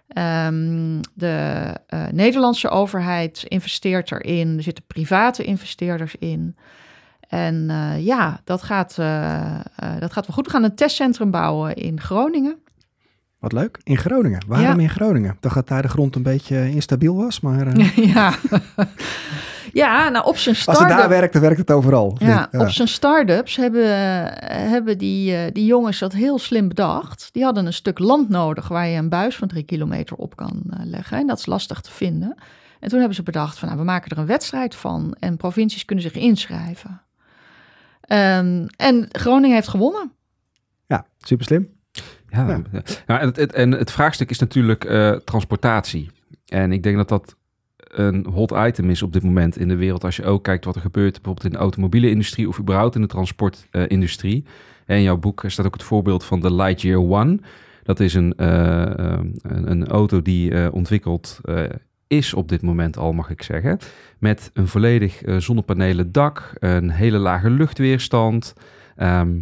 Ehm, 0.08 1.02
de 1.14 1.66
eh, 1.88 2.08
Nederlandse 2.12 2.70
overheid 2.70 3.44
investeert 3.48 4.12
erin. 4.12 4.58
Er 4.58 4.64
zitten 4.64 4.84
private 4.88 5.44
investeerders 5.44 6.16
in. 6.16 6.56
En 7.30 7.72
ja, 8.00 8.42
dat 8.44 8.64
gaat, 8.64 8.96
dat 10.00 10.12
gaat 10.12 10.28
wel 10.28 10.36
goed. 10.36 10.46
We 10.46 10.52
gaan 10.52 10.64
een 10.64 10.76
testcentrum 10.76 11.32
bouwen 11.32 11.76
in 11.76 12.00
Groningen. 12.00 12.63
Wat 13.44 13.52
leuk. 13.52 13.80
In 13.84 13.98
Groningen. 13.98 14.44
Waarom 14.48 14.80
Ja. 14.80 14.84
in 14.84 14.90
Groningen? 14.90 15.38
Dat 15.40 15.54
dat 15.54 15.68
daar 15.68 15.82
de 15.82 15.88
grond 15.88 16.16
een 16.16 16.24
beetje 16.24 16.72
instabiel 16.72 17.16
was. 17.16 17.40
Maar 17.40 17.68
eh, 17.68 17.98
ja. 18.14 18.34
ja, 19.84 20.10
nou 20.10 20.26
op 20.26 20.38
zijn 20.38 20.56
als 20.56 20.66
het 20.66 20.76
start 20.76 20.90
daar 20.90 21.10
werkt, 21.10 21.34
dan 21.34 21.42
werkt 21.42 21.58
het 21.58 21.72
overal. 21.72 22.16
Ja, 22.20 22.50
op 22.52 22.70
zijn 22.70 22.88
start-ups 22.88 23.56
hebben, 23.56 23.86
eh, 23.86 24.70
hebben 24.70 24.98
die, 24.98 25.36
eh, 25.36 25.52
die 25.54 25.66
jongens 25.66 26.00
dat 26.00 26.14
heel 26.14 26.40
slim 26.40 26.68
bedacht. 26.68 27.30
Die 27.32 27.44
hadden 27.44 27.66
een 27.66 27.74
stuk 27.74 28.00
land 28.00 28.30
nodig 28.30 28.68
waar 28.68 28.88
je 28.88 28.98
een 28.98 29.10
buis 29.10 29.36
van 29.36 29.48
drie 29.48 29.64
kilometer 29.64 30.16
op 30.16 30.36
kan 30.36 30.64
eh, 30.70 30.80
leggen. 30.84 31.18
En 31.18 31.28
dat 31.28 31.38
is 31.38 31.46
lastig 31.46 31.82
te 31.82 31.92
vinden. 31.92 32.36
En 32.80 32.90
toen 32.90 32.98
hebben 33.00 33.16
ze 33.16 33.24
bedacht 33.24 33.60
van 33.60 33.68
nou, 33.68 33.80
we 33.80 33.86
maken 33.86 34.12
er 34.12 34.18
een 34.18 34.26
wedstrijd 34.26 34.76
van. 34.76 35.16
En 35.20 35.38
provincies 35.38 35.86
kunnen 35.86 36.04
zich 36.06 36.16
inschrijven. 36.16 37.02
Ehm, 38.02 38.66
en 38.76 39.08
Groningen 39.12 39.56
heeft 39.56 39.68
gewonnen. 39.68 40.12
Ja, 40.88 41.06
super 41.20 41.46
slim. 41.46 41.73
Ja, 42.34 42.48
Ja. 42.48 42.82
ja. 43.08 43.20
en, 43.20 43.28
het, 43.28 43.54
en 43.54 43.72
het 43.72 43.92
vraagstuk 43.92 44.30
is 44.30 44.40
natuurlijk 44.40 44.84
eh, 44.84 45.12
transportatie. 45.12 46.10
En 46.48 46.72
ik 46.72 46.84
denk 46.84 46.98
dat 46.98 47.10
dat 47.10 47.36
een 47.88 48.26
hot 48.26 48.52
item 48.52 48.90
is 48.90 49.02
op 49.02 49.14
dit 49.14 49.24
moment 49.24 49.58
in 49.58 49.68
de 49.68 49.76
wereld. 49.76 50.04
Als 50.04 50.16
je 50.16 50.26
ook 50.26 50.44
kijkt 50.44 50.66
wat 50.66 50.76
er 50.76 50.82
gebeurt 50.82 51.14
bijvoorbeeld 51.14 51.46
in 51.46 51.52
de 51.52 51.58
automobiele 51.58 52.10
industrie 52.10 52.48
of 52.48 52.60
überhaupt 52.60 52.96
in 52.96 53.02
de 53.02 53.08
transportindustrie. 53.08 54.46
En 54.86 54.98
in 54.98 55.04
jouw 55.04 55.18
boek 55.18 55.44
staat 55.48 55.66
ook 55.66 55.74
het 55.74 55.84
voorbeeld 55.84 56.24
van 56.24 56.40
de 56.40 56.54
Lightyear 56.54 57.00
One. 57.00 57.40
Dat 57.84 58.00
is 58.00 58.14
een, 58.14 58.34
eh, 58.36 58.82
eh, 58.82 59.20
een, 59.42 59.72
een 59.72 59.88
auto 59.88 60.22
die 60.22 60.52
eh, 60.52 60.74
ontwikkeld 60.74 61.40
eh, 61.44 61.64
is 62.08 62.34
op 62.34 62.50
dit 62.50 62.62
moment 62.62 62.98
al, 62.98 63.14
mag 63.14 63.30
ik 63.30 63.44
zeggen. 63.44 63.78
Met 64.20 64.52
een 64.54 64.68
volledig 64.68 65.22
eh, 65.22 65.38
zonnepanelen 65.38 66.12
dak, 66.12 66.54
een 66.60 66.90
hele 66.90 67.18
lage 67.18 67.50
luchtweerstand. 67.50 68.54
Ehm, 68.96 69.40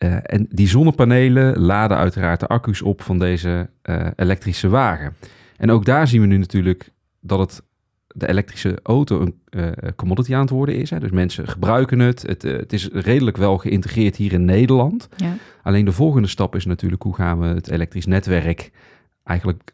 Eh, 0.00 0.16
en 0.22 0.46
die 0.50 0.68
zonnepanelen 0.68 1.58
laden 1.58 1.96
uiteraard 1.96 2.40
de 2.40 2.46
accu's 2.46 2.82
op 2.82 3.02
van 3.02 3.18
deze 3.18 3.70
eh, 3.82 4.06
elektrische 4.16 4.68
wagen. 4.68 5.14
En 5.56 5.70
ook 5.70 5.84
daar 5.84 6.08
zien 6.08 6.20
we 6.20 6.26
nu 6.26 6.36
natuurlijk 6.36 6.92
dat 7.20 7.38
het 7.38 7.62
de 8.06 8.28
elektrische 8.28 8.78
auto 8.82 9.20
een 9.20 9.34
eh, 9.50 9.88
commodity 9.96 10.34
aan 10.34 10.40
het 10.40 10.50
worden 10.50 10.74
is. 10.74 10.90
Hè. 10.90 11.00
Dus 11.00 11.10
mensen 11.10 11.48
gebruiken 11.48 11.98
het. 11.98 12.22
Het, 12.22 12.42
het 12.42 12.72
is 12.72 12.88
redelijk 12.92 13.36
wel 13.36 13.58
geïntegreerd 13.58 14.16
hier 14.16 14.32
in 14.32 14.44
Nederland. 14.44 15.08
Ja. 15.16 15.34
Alleen 15.62 15.84
de 15.84 15.92
volgende 15.92 16.28
stap 16.28 16.54
is 16.54 16.64
natuurlijk 16.64 17.02
hoe 17.02 17.14
gaan 17.14 17.40
we 17.40 17.46
het 17.46 17.70
elektrisch 17.70 18.06
netwerk 18.06 18.70
eigenlijk 19.24 19.72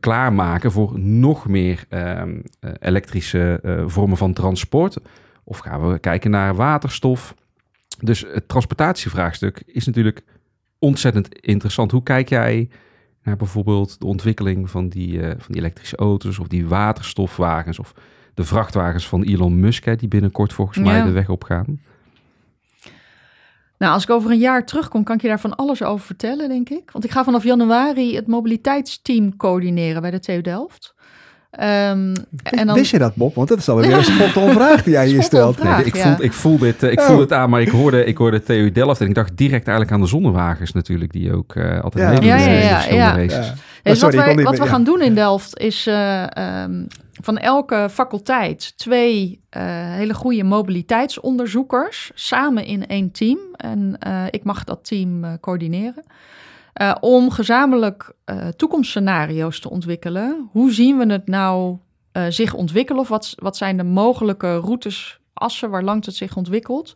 klaarmaken 0.00 0.72
voor 0.72 0.98
nog 0.98 1.48
meer 1.48 1.84
ehm, 1.88 2.40
eh, 2.60 2.70
elektrische 2.78 3.60
vormen 3.86 4.16
van 4.16 4.32
transport. 4.32 4.96
Of 5.44 5.58
gaan 5.58 5.88
we 5.88 5.98
kijken 5.98 6.30
naar 6.30 6.54
waterstof. 6.54 7.34
Dus 8.00 8.24
het 8.32 8.48
transportatievraagstuk 8.48 9.62
is 9.66 9.86
natuurlijk 9.86 10.22
ontzettend 10.78 11.38
interessant. 11.38 11.90
Hoe 11.90 12.02
kijk 12.02 12.28
jij 12.28 12.68
naar 13.22 13.36
bijvoorbeeld 13.36 14.00
de 14.00 14.06
ontwikkeling 14.06 14.70
van 14.70 14.88
die, 14.88 15.20
eh, 15.20 15.28
van 15.28 15.52
die 15.52 15.56
elektrische 15.56 15.96
auto's 15.96 16.38
of 16.38 16.48
die 16.48 16.66
waterstofwagens 16.66 17.78
of 17.78 17.94
de 18.34 18.44
vrachtwagens 18.44 19.08
van 19.08 19.22
Elon 19.22 19.60
Musk, 19.60 19.84
hè, 19.84 19.96
die 19.96 20.08
binnenkort 20.08 20.52
volgens 20.52 20.78
mij 20.78 21.02
de 21.02 21.10
weg 21.10 21.28
op 21.28 21.44
gaan? 21.44 21.80
Nou, 23.78 23.94
als 23.94 24.02
ik 24.02 24.10
over 24.10 24.30
een 24.30 24.38
jaar 24.38 24.66
terugkom, 24.66 25.04
kan 25.04 25.16
ik 25.16 25.22
je 25.22 25.28
daar 25.28 25.40
van 25.40 25.56
alles 25.56 25.82
over 25.82 26.06
vertellen, 26.06 26.48
denk 26.48 26.68
ik. 26.68 26.90
Want 26.90 27.04
ik 27.04 27.10
ga 27.10 27.24
vanaf 27.24 27.44
januari 27.44 28.16
het 28.16 28.26
mobiliteitsteam 28.26 29.36
coördineren 29.36 30.02
bij 30.02 30.10
de 30.10 30.20
TU 30.20 30.40
Delft. 30.40 30.91
Ehm, 31.52 32.14
en 32.42 32.66
dan... 32.66 32.74
Wist 32.74 32.90
je 32.90 32.98
dat, 32.98 33.14
Bob? 33.14 33.34
Want 33.34 33.48
dat 33.48 33.58
is 33.58 33.68
alweer 33.68 33.86
weer 33.86 33.96
een 33.96 34.04
spontaan 34.04 34.52
vraag 34.60 34.82
die 34.82 34.92
jij 34.92 35.06
hier 35.06 35.22
stelt. 35.22 35.56
vraag. 35.56 35.76
Nee, 35.76 35.86
ik, 35.86 35.96
ja. 35.96 36.02
voel, 36.16 36.24
ik, 36.24 36.32
voel 36.32 36.58
dit, 36.58 36.82
eh, 36.82 36.92
ik 36.92 37.00
Oh. 37.00 37.06
voel 37.06 37.20
het 37.20 37.32
aan, 37.32 37.50
maar 37.50 37.60
ik 37.60 37.68
hoorde, 37.68 38.04
ik 38.04 38.16
hoorde 38.16 38.42
TU 38.42 38.72
Delft 38.72 39.00
en 39.00 39.08
ik 39.08 39.14
dacht 39.14 39.36
direct 39.36 39.66
eigenlijk 39.66 39.96
aan 39.96 40.00
de 40.00 40.06
zonnewagens 40.06 40.72
natuurlijk, 40.72 41.12
die 41.12 41.34
ook 41.34 41.54
eh, 41.54 41.80
altijd 41.80 42.04
Ja. 42.04 42.10
meedoen 42.10 42.26
Ja, 42.28 42.36
in 42.36 42.42
ja, 42.52 42.58
ja, 42.58 42.68
verschillende 42.74 43.04
ja. 43.04 43.16
races. 43.16 43.46
Ja. 43.46 43.54
Dus 43.82 43.98
sorry, 43.98 44.14
ik 44.14 44.18
wat, 44.20 44.26
kon 44.26 44.34
wij, 44.34 44.34
niet 44.34 44.44
wat 44.44 44.58
we 44.58 44.64
ja. 44.64 44.70
gaan 44.70 44.84
doen 44.84 45.02
in 45.02 45.14
Delft 45.14 45.58
is 45.58 45.86
eh, 45.86 46.36
ehm, 46.36 46.84
van 47.22 47.38
elke 47.38 47.88
faculteit 47.90 48.72
twee 48.76 49.40
eh, 49.50 49.62
hele 49.94 50.14
goede 50.14 50.44
mobiliteitsonderzoekers 50.44 52.10
samen 52.14 52.64
in 52.64 52.86
één 52.86 53.10
team. 53.12 53.38
En 53.56 53.96
eh, 53.98 54.24
ik 54.30 54.44
mag 54.44 54.64
dat 54.64 54.84
team 54.84 55.24
eh, 55.24 55.32
coördineren. 55.40 56.04
Eh, 56.72 56.94
om 57.00 57.30
gezamenlijk 57.30 58.12
eh, 58.24 58.48
toekomstscenario's 58.48 59.60
te 59.60 59.70
ontwikkelen. 59.70 60.48
Hoe 60.52 60.72
zien 60.72 60.98
we 60.98 61.12
het 61.12 61.28
nou 61.28 61.78
eh, 62.12 62.24
zich 62.28 62.54
ontwikkelen? 62.54 63.00
Of 63.00 63.08
wat, 63.08 63.34
wat 63.36 63.56
zijn 63.56 63.76
de 63.76 63.84
mogelijke 63.84 64.56
routes, 64.56 65.20
assen 65.32 65.70
waar 65.70 65.82
langs 65.82 66.06
het 66.06 66.16
zich 66.16 66.36
ontwikkelt? 66.36 66.94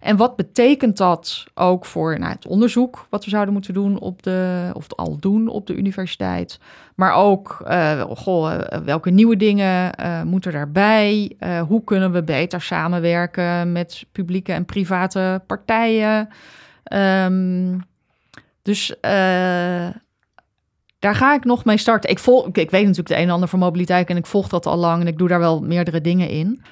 En 0.00 0.16
wat 0.16 0.36
betekent 0.36 0.96
dat 0.96 1.44
ook 1.54 1.84
voor 1.84 2.18
nou, 2.18 2.32
het 2.32 2.46
onderzoek 2.46 3.06
wat 3.10 3.24
we 3.24 3.30
zouden 3.30 3.52
moeten 3.52 3.74
doen 3.74 4.00
op 4.00 4.22
de, 4.22 4.70
of 4.72 4.94
al 4.94 5.16
doen 5.18 5.48
op 5.48 5.66
de 5.66 5.74
universiteit? 5.74 6.58
Maar 6.94 7.14
ook, 7.14 7.64
goh, 8.08 8.58
welke 8.84 9.10
nieuwe 9.10 9.36
dingen 9.36 9.94
moeten 10.26 10.52
daarbij? 10.52 11.36
Hoe 11.68 11.84
kunnen 11.84 12.12
we 12.12 12.22
beter 12.22 12.60
samenwerken 12.60 13.72
met 13.72 14.04
publieke 14.12 14.52
en 14.52 14.64
private 14.64 15.42
partijen? 15.46 16.28
Ehm, 16.84 17.74
dus 18.62 19.00
eh, 19.00 19.10
daar 20.98 21.14
ga 21.14 21.34
ik 21.34 21.44
nog 21.44 21.64
mee 21.64 21.76
starten. 21.76 22.10
Ik, 22.10 22.18
volg, 22.18 22.46
ik 22.46 22.70
weet 22.70 22.82
natuurlijk 22.82 23.08
de 23.08 23.16
een 23.16 23.22
en 23.22 23.30
ander 23.30 23.48
van 23.48 23.58
mobiliteit 23.58 24.08
en 24.10 24.16
ik 24.16 24.26
volg 24.26 24.48
dat 24.48 24.66
al 24.66 24.76
lang 24.76 25.00
en 25.00 25.06
ik 25.06 25.18
doe 25.18 25.28
daar 25.28 25.38
wel 25.38 25.60
meerdere 25.60 26.00
dingen 26.00 26.28
in. 26.28 26.62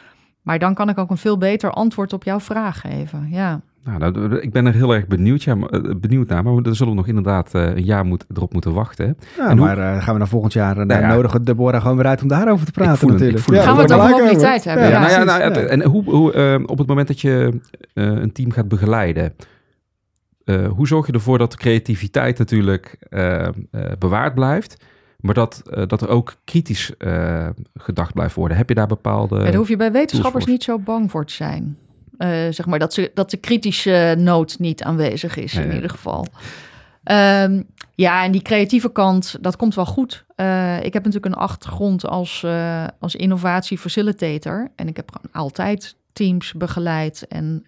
Maar 0.43 0.59
dan 0.59 0.75
kan 0.75 0.89
ik 0.89 0.99
ook 0.99 1.11
een 1.11 1.17
veel 1.17 1.39
beter 1.39 1.71
antwoord 1.71 2.13
op 2.13 2.25
jouw 2.25 2.41
vraag 2.41 2.81
geven. 2.81 3.27
Ja. 3.31 3.61
Nou, 3.85 3.99
nou, 3.99 4.39
ik 4.41 4.53
ben 4.53 4.67
er 4.67 4.73
heel 4.75 4.95
erg 4.95 5.07
benieuwd, 5.07 5.43
ja, 5.43 5.55
maar, 5.55 5.69
eh, 5.69 5.95
benieuwd 5.97 6.29
naar, 6.29 6.43
maar 6.45 6.63
dan 6.63 6.75
zullen 6.75 6.93
we 6.93 6.99
nog 6.99 7.07
inderdaad 7.09 7.55
eh, 7.55 7.63
een 7.63 7.85
jaar 7.85 8.05
moet, 8.05 8.25
erop 8.35 8.53
moeten 8.53 8.73
wachten. 8.73 9.17
Ja, 9.37 9.49
En 9.49 9.57
hoe- 9.59 9.67
maar 9.67 9.79
eh, 9.79 10.03
gaan 10.03 10.13
we 10.13 10.19
dan 10.19 10.29
volgend 10.29 10.53
jaar, 10.53 10.87
Nou 10.87 11.01
ja. 11.01 11.09
nodigen 11.15 11.45
Deborah 11.45 11.81
gewoon 11.83 11.97
weer 11.97 12.07
uit 12.07 12.23
om 12.23 12.29
daarover 12.29 12.67
te 12.67 12.73
praten 12.73 12.97
voel 12.99 13.11
natuurlijk. 13.11 13.39
ik 13.39 13.45
voel 13.45 13.55
hem. 13.55 13.65
Gaan 13.65 13.75
we 13.75 13.81
het 13.81 13.91
daar 13.91 13.99
over 14.01 14.11
mobiliteit 14.11 14.65
hebben? 14.65 14.85
Ja, 14.85 14.91
Ja, 14.91 14.99
nou 15.01 15.11
ja, 15.13 15.25
nou, 15.25 15.41
ja, 15.55 15.61
ja. 15.61 15.67
En 15.67 15.83
hoe, 15.85 16.05
hoe 16.05 16.33
eh, 16.33 16.55
op 16.67 16.79
het 16.79 16.87
moment 16.87 17.09
dat 17.09 17.21
je 17.21 17.61
eh, 17.95 18.05
een 18.05 18.33
team 18.33 18.51
gaat 18.51 18.69
begeleiden, 18.69 19.33
eh, 20.51 20.69
hoe 20.69 20.87
zorg 20.87 21.07
je 21.07 21.13
ervoor 21.13 21.39
dat 21.39 21.51
de 21.51 21.57
creativiteit 21.57 22.39
natuurlijk 22.39 22.97
eh, 23.11 23.47
eh, 23.47 23.53
bewaard 23.99 24.35
blijft, 24.35 24.85
maar 25.21 25.35
dat, 25.35 25.63
dat 25.87 26.03
er 26.03 26.09
ook 26.09 26.35
kritisch 26.45 26.93
gedacht 27.75 28.13
blijft 28.13 28.35
worden? 28.35 28.57
Heb 28.57 28.69
je 28.69 28.75
daar 28.75 28.87
bepaalde... 28.87 29.37
Ja, 29.39 29.45
daar 29.45 29.55
hoef 29.55 29.69
je 29.69 29.77
bij 29.77 29.93
wetenschappers 29.93 30.45
niet 30.45 30.63
zo 30.63 30.79
bang 30.79 31.11
voor 31.11 31.25
te 31.27 31.35
zijn. 31.35 31.79
Zeg 32.51 32.67
maar 32.67 32.79
dat, 32.79 32.95
ze, 32.95 33.11
dat 33.15 33.31
de 33.31 33.37
kritische 33.37 34.15
noot 34.19 34.59
niet 34.59 34.83
aanwezig 34.83 35.37
is, 35.37 35.55
in 35.55 35.73
ieder 35.73 35.91
geval. 35.91 36.27
Ehm, 37.05 37.63
ja, 37.95 38.25
en 38.25 38.33
die 38.33 38.43
creatieve 38.43 38.93
kant, 38.93 39.37
dat 39.41 39.57
komt 39.57 39.75
wel 39.75 39.87
goed. 39.87 40.25
Ik 40.83 40.93
heb 40.93 41.05
natuurlijk 41.05 41.27
een 41.27 41.35
achtergrond 41.35 42.07
als, 42.07 42.43
eh 42.43 42.87
als 42.99 43.15
innovatie-facilitator. 43.15 44.69
En 44.77 44.89
ik 44.89 44.97
heb 44.97 45.11
gewoon 45.13 45.45
altijd 45.45 45.97
teams 46.13 46.53
begeleid. 46.53 47.27
En 47.29 47.65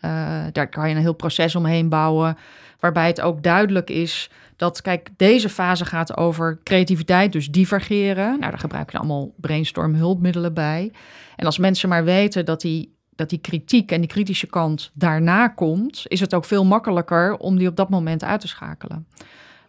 daar 0.52 0.68
kan 0.68 0.88
je 0.88 0.94
een 0.94 1.00
heel 1.00 1.12
proces 1.12 1.56
omheen 1.56 1.88
bouwen. 1.88 2.36
Waarbij 2.82 3.06
het 3.06 3.20
ook 3.20 3.42
duidelijk 3.42 3.90
is 3.90 4.30
dat, 4.56 4.80
kijk, 4.80 5.08
deze 5.16 5.48
fase 5.48 5.84
gaat 5.84 6.16
over 6.16 6.60
creativiteit, 6.62 7.32
dus 7.32 7.50
divergeren. 7.50 8.26
Nou, 8.26 8.50
daar 8.50 8.58
gebruik 8.58 8.92
je 8.92 8.98
allemaal 8.98 9.34
brainstorm 9.36 9.94
hulpmiddelen 9.94 10.54
bij. 10.54 10.92
En 11.36 11.46
als 11.46 11.58
mensen 11.58 11.88
maar 11.88 12.04
weten 12.04 12.44
dat 12.44 12.60
die, 12.60 12.96
dat 13.14 13.30
die 13.30 13.38
kritiek 13.38 13.90
en 13.90 14.00
die 14.00 14.08
kritische 14.08 14.46
kant 14.46 14.90
daarna 14.94 15.48
komt, 15.48 16.02
is 16.06 16.20
het 16.20 16.34
ook 16.34 16.44
veel 16.44 16.64
makkelijker 16.64 17.36
om 17.36 17.58
die 17.58 17.68
op 17.68 17.76
dat 17.76 17.90
moment 17.90 18.24
uit 18.24 18.40
te 18.40 18.48
schakelen. 18.48 19.06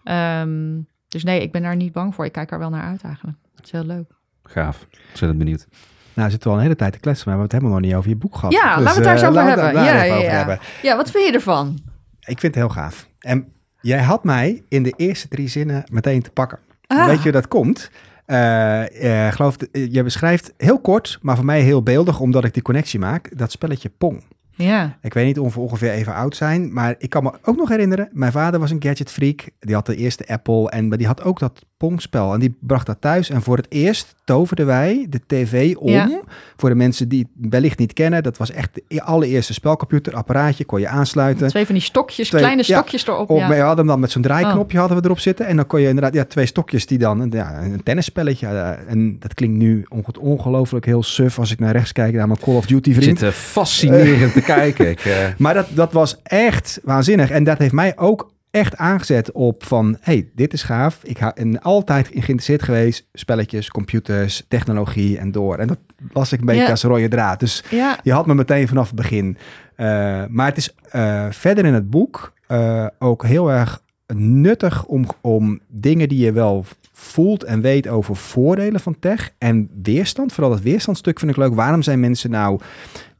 Ehm, 0.04 0.80
dus 1.08 1.24
nee, 1.24 1.42
ik 1.42 1.52
ben 1.52 1.62
daar 1.62 1.76
niet 1.76 1.94
bang 1.94 2.16
voor. 2.16 2.26
Ik 2.26 2.32
kijk 2.32 2.52
er 2.52 2.60
wel 2.60 2.70
naar 2.70 2.84
uit 2.84 3.04
eigenlijk. 3.04 3.38
Het 3.56 3.66
is 3.66 3.72
heel 3.72 3.86
leuk. 3.86 4.12
Gaaf, 4.44 4.88
ontzettend 5.08 5.40
benieuwd. 5.40 5.68
Nou, 6.14 6.30
zitten 6.30 6.48
we 6.48 6.54
al 6.54 6.60
een 6.60 6.68
hele 6.68 6.78
tijd 6.78 6.94
te 6.94 7.00
kletsen, 7.00 7.30
maar 7.30 7.36
we 7.38 7.42
hebben 7.42 7.58
het 7.58 7.72
helemaal 7.72 7.80
nog 7.80 7.90
niet 7.90 7.96
over 7.98 8.10
je 8.10 8.28
boek 8.28 8.36
gehad. 8.36 8.54
Ja, 8.54 8.82
laten 8.82 8.84
we 8.84 8.90
het 8.90 9.04
daar 9.04 9.14
eens 9.14 9.22
eh, 9.22 9.30
over 9.30 9.44
laten 9.44 9.74
we 9.74 9.80
hebben. 9.80 10.16
over 10.16 10.30
ja. 10.30 10.36
hebben. 10.38 10.60
Ja, 10.82 10.96
wat 10.96 11.12
vind 11.12 11.26
je 11.26 11.34
ervan? 11.34 11.92
Ik 12.26 12.40
vind 12.40 12.56
het 12.56 12.56
heel 12.56 12.70
gaaf. 12.70 13.08
En 13.20 13.48
jij 13.82 14.02
had 14.02 14.24
mij 14.24 14.64
in 14.70 14.84
de 14.84 14.94
eerste 14.96 15.28
drie 15.28 15.48
zinnen 15.48 15.84
meteen 15.92 16.22
te 16.22 16.32
pakken. 16.32 16.60
Ah. 16.88 17.06
Weet 17.06 17.18
je 17.18 17.24
hoe 17.24 17.32
dat 17.32 17.48
komt? 17.48 17.92
Eh, 18.26 19.28
eh, 19.28 19.34
geloof, 19.34 19.58
eh, 19.58 19.92
je 19.92 20.04
beschrijft 20.04 20.54
heel 20.58 20.80
kort, 20.80 21.20
maar 21.22 21.36
voor 21.36 21.46
mij 21.46 21.62
heel 21.62 21.84
beeldig, 21.84 22.20
omdat 22.20 22.44
ik 22.44 22.54
die 22.54 22.64
connectie 22.64 23.00
maak, 23.00 23.38
dat 23.38 23.52
spelletje 23.52 23.90
Pong. 23.90 24.24
Ja, 24.56 24.98
Ik 25.02 25.14
weet 25.14 25.26
niet 25.26 25.40
of 25.40 25.56
we 25.56 25.62
ongeveer 25.62 25.92
even 25.92 26.14
oud 26.14 26.36
zijn, 26.36 26.74
maar 26.74 26.96
ik 26.98 27.10
kan 27.10 27.24
me 27.24 27.32
ook 27.42 27.56
nog 27.56 27.70
herinneren, 27.70 28.10
mijn 28.12 28.32
vader 28.32 28.60
was 28.60 28.72
een 28.72 28.84
gadget 28.84 29.12
freak. 29.12 29.50
Die 29.60 29.76
had 29.76 29.86
de 29.86 29.96
eerste 29.96 30.28
Apple 30.28 30.70
en 30.70 30.88
maar 30.88 30.98
die 30.98 31.08
had 31.08 31.24
ook 31.24 31.40
dat 31.40 31.66
Pongspel 31.88 32.34
en 32.34 32.40
die 32.40 32.56
bracht 32.60 32.86
dat 32.86 32.98
thuis. 33.00 33.30
En 33.30 33.42
voor 33.42 33.58
het 33.58 33.66
eerst 33.70 34.16
toverden 34.24 34.66
wij 34.66 35.06
de 35.10 35.20
tv 35.28 35.76
om. 35.76 35.90
Ja. 35.92 36.22
Voor 36.58 36.70
de 36.70 36.76
mensen 36.76 37.08
die 37.10 37.28
het 37.42 37.50
wellicht 37.50 37.80
niet 37.80 37.94
kennen, 37.94 38.24
dat 38.24 38.38
was 38.38 38.52
echt 38.52 38.70
de 38.88 39.04
allereerste 39.04 39.54
spelcomputer, 39.54 40.14
apparaatje, 40.16 40.66
kon 40.66 40.80
je 40.80 40.88
aansluiten. 40.88 41.48
twee 41.48 41.66
van 41.66 41.76
die 41.76 41.84
stokjes, 41.84 42.28
Twee- 42.30 42.42
kleine 42.42 42.64
ja, 42.66 42.78
stokjes 42.78 43.08
erop. 43.08 43.30
Op, 43.30 43.38
ja. 43.38 43.48
We 43.48 43.56
hadden 43.56 43.78
hem 43.78 43.88
dan 43.88 44.00
met 44.00 44.12
zo'n 44.12 44.22
draaiknopje 44.22 44.78
hadden 44.78 44.98
we 44.98 45.04
erop 45.04 45.20
zitten. 45.20 45.46
En 45.46 45.56
dan 45.56 45.68
kon 45.68 45.82
je 45.82 45.88
inderdaad 45.88 46.14
ja, 46.14 46.26
twee 46.26 46.46
stokjes 46.46 46.86
die 46.86 46.98
dan, 46.98 47.28
ja, 47.32 47.62
een 47.64 47.84
tennisspelletje. 47.84 48.48
eh, 48.48 48.70
en 48.92 49.20
dat 49.20 49.34
klinkt 49.34 49.58
nu 49.58 49.86
onge- 49.90 50.20
ongelooflijk 50.20 50.86
heel 50.86 51.04
suf 51.04 51.40
als 51.40 51.52
ik 51.52 51.60
naar 51.60 51.72
rechts 51.72 51.92
kijk 51.92 52.14
naar 52.14 52.28
mijn 52.28 52.40
Call 52.40 52.56
of 52.56 52.66
Duty 52.66 52.94
vriend. 52.94 53.20
zit 53.20 53.34
fascinerend 53.34 54.34
te 54.34 54.42
kijken. 54.42 54.90
Ik, 54.90 55.00
eh, 55.06 55.16
Maar 55.38 55.54
dat, 55.54 55.68
dat 55.70 55.92
was 55.94 56.20
echt 56.24 56.80
waanzinnig. 56.84 57.30
En 57.30 57.44
dat 57.44 57.58
heeft 57.58 57.74
mij 57.74 57.98
ook 57.98 58.32
echt 58.54 58.78
aangezet 58.78 59.32
op 59.32 59.66
van... 59.66 59.98
hey, 60.02 60.30
dit 60.36 60.54
is 60.54 60.64
gaaf. 60.64 61.00
Ik 61.04 61.20
ben 61.36 61.62
altijd 61.62 62.08
geïnteresseerd 62.08 62.64
geweest. 62.64 63.08
Spelletjes, 63.14 63.70
computers, 63.70 64.44
technologie 64.48 65.18
en 65.18 65.32
door. 65.32 65.58
En 65.58 65.68
dat 65.68 65.78
las 66.12 66.32
ik 66.32 66.40
een 66.40 66.46
beetje 66.46 66.62
Ja. 66.62 66.70
als 66.70 66.84
rode 66.84 67.08
draad. 67.08 67.40
Dus 67.40 67.64
ja, 67.70 68.00
je 68.04 68.12
had 68.12 68.26
me 68.26 68.36
meteen 68.36 68.68
vanaf 68.68 68.88
het 68.88 68.96
begin. 68.96 69.38
Eh, 69.76 69.86
maar 70.30 70.46
het 70.48 70.58
is 70.58 70.76
eh, 70.90 71.26
verder 71.30 71.66
in 71.66 71.74
het 71.74 71.90
boek 71.90 72.34
eh, 72.48 72.86
ook 73.00 73.26
heel 73.26 73.52
erg 73.52 73.82
nuttig 74.16 74.86
om, 74.86 75.06
om 75.22 75.60
dingen 75.68 76.10
die 76.10 76.26
je 76.26 76.32
wel 76.32 76.66
voelt 76.92 77.44
en 77.44 77.62
weet 77.62 77.88
over 77.88 78.16
voordelen 78.16 78.80
van 78.80 79.00
tech 79.00 79.30
en 79.38 79.70
weerstand. 79.84 80.34
Vooral 80.34 80.52
het 80.52 80.64
weerstandstuk 80.64 81.20
vind 81.20 81.32
ik 81.32 81.38
leuk. 81.38 81.54
Waarom 81.56 81.82
zijn 81.82 82.00
mensen 82.00 82.30
nou... 82.30 82.60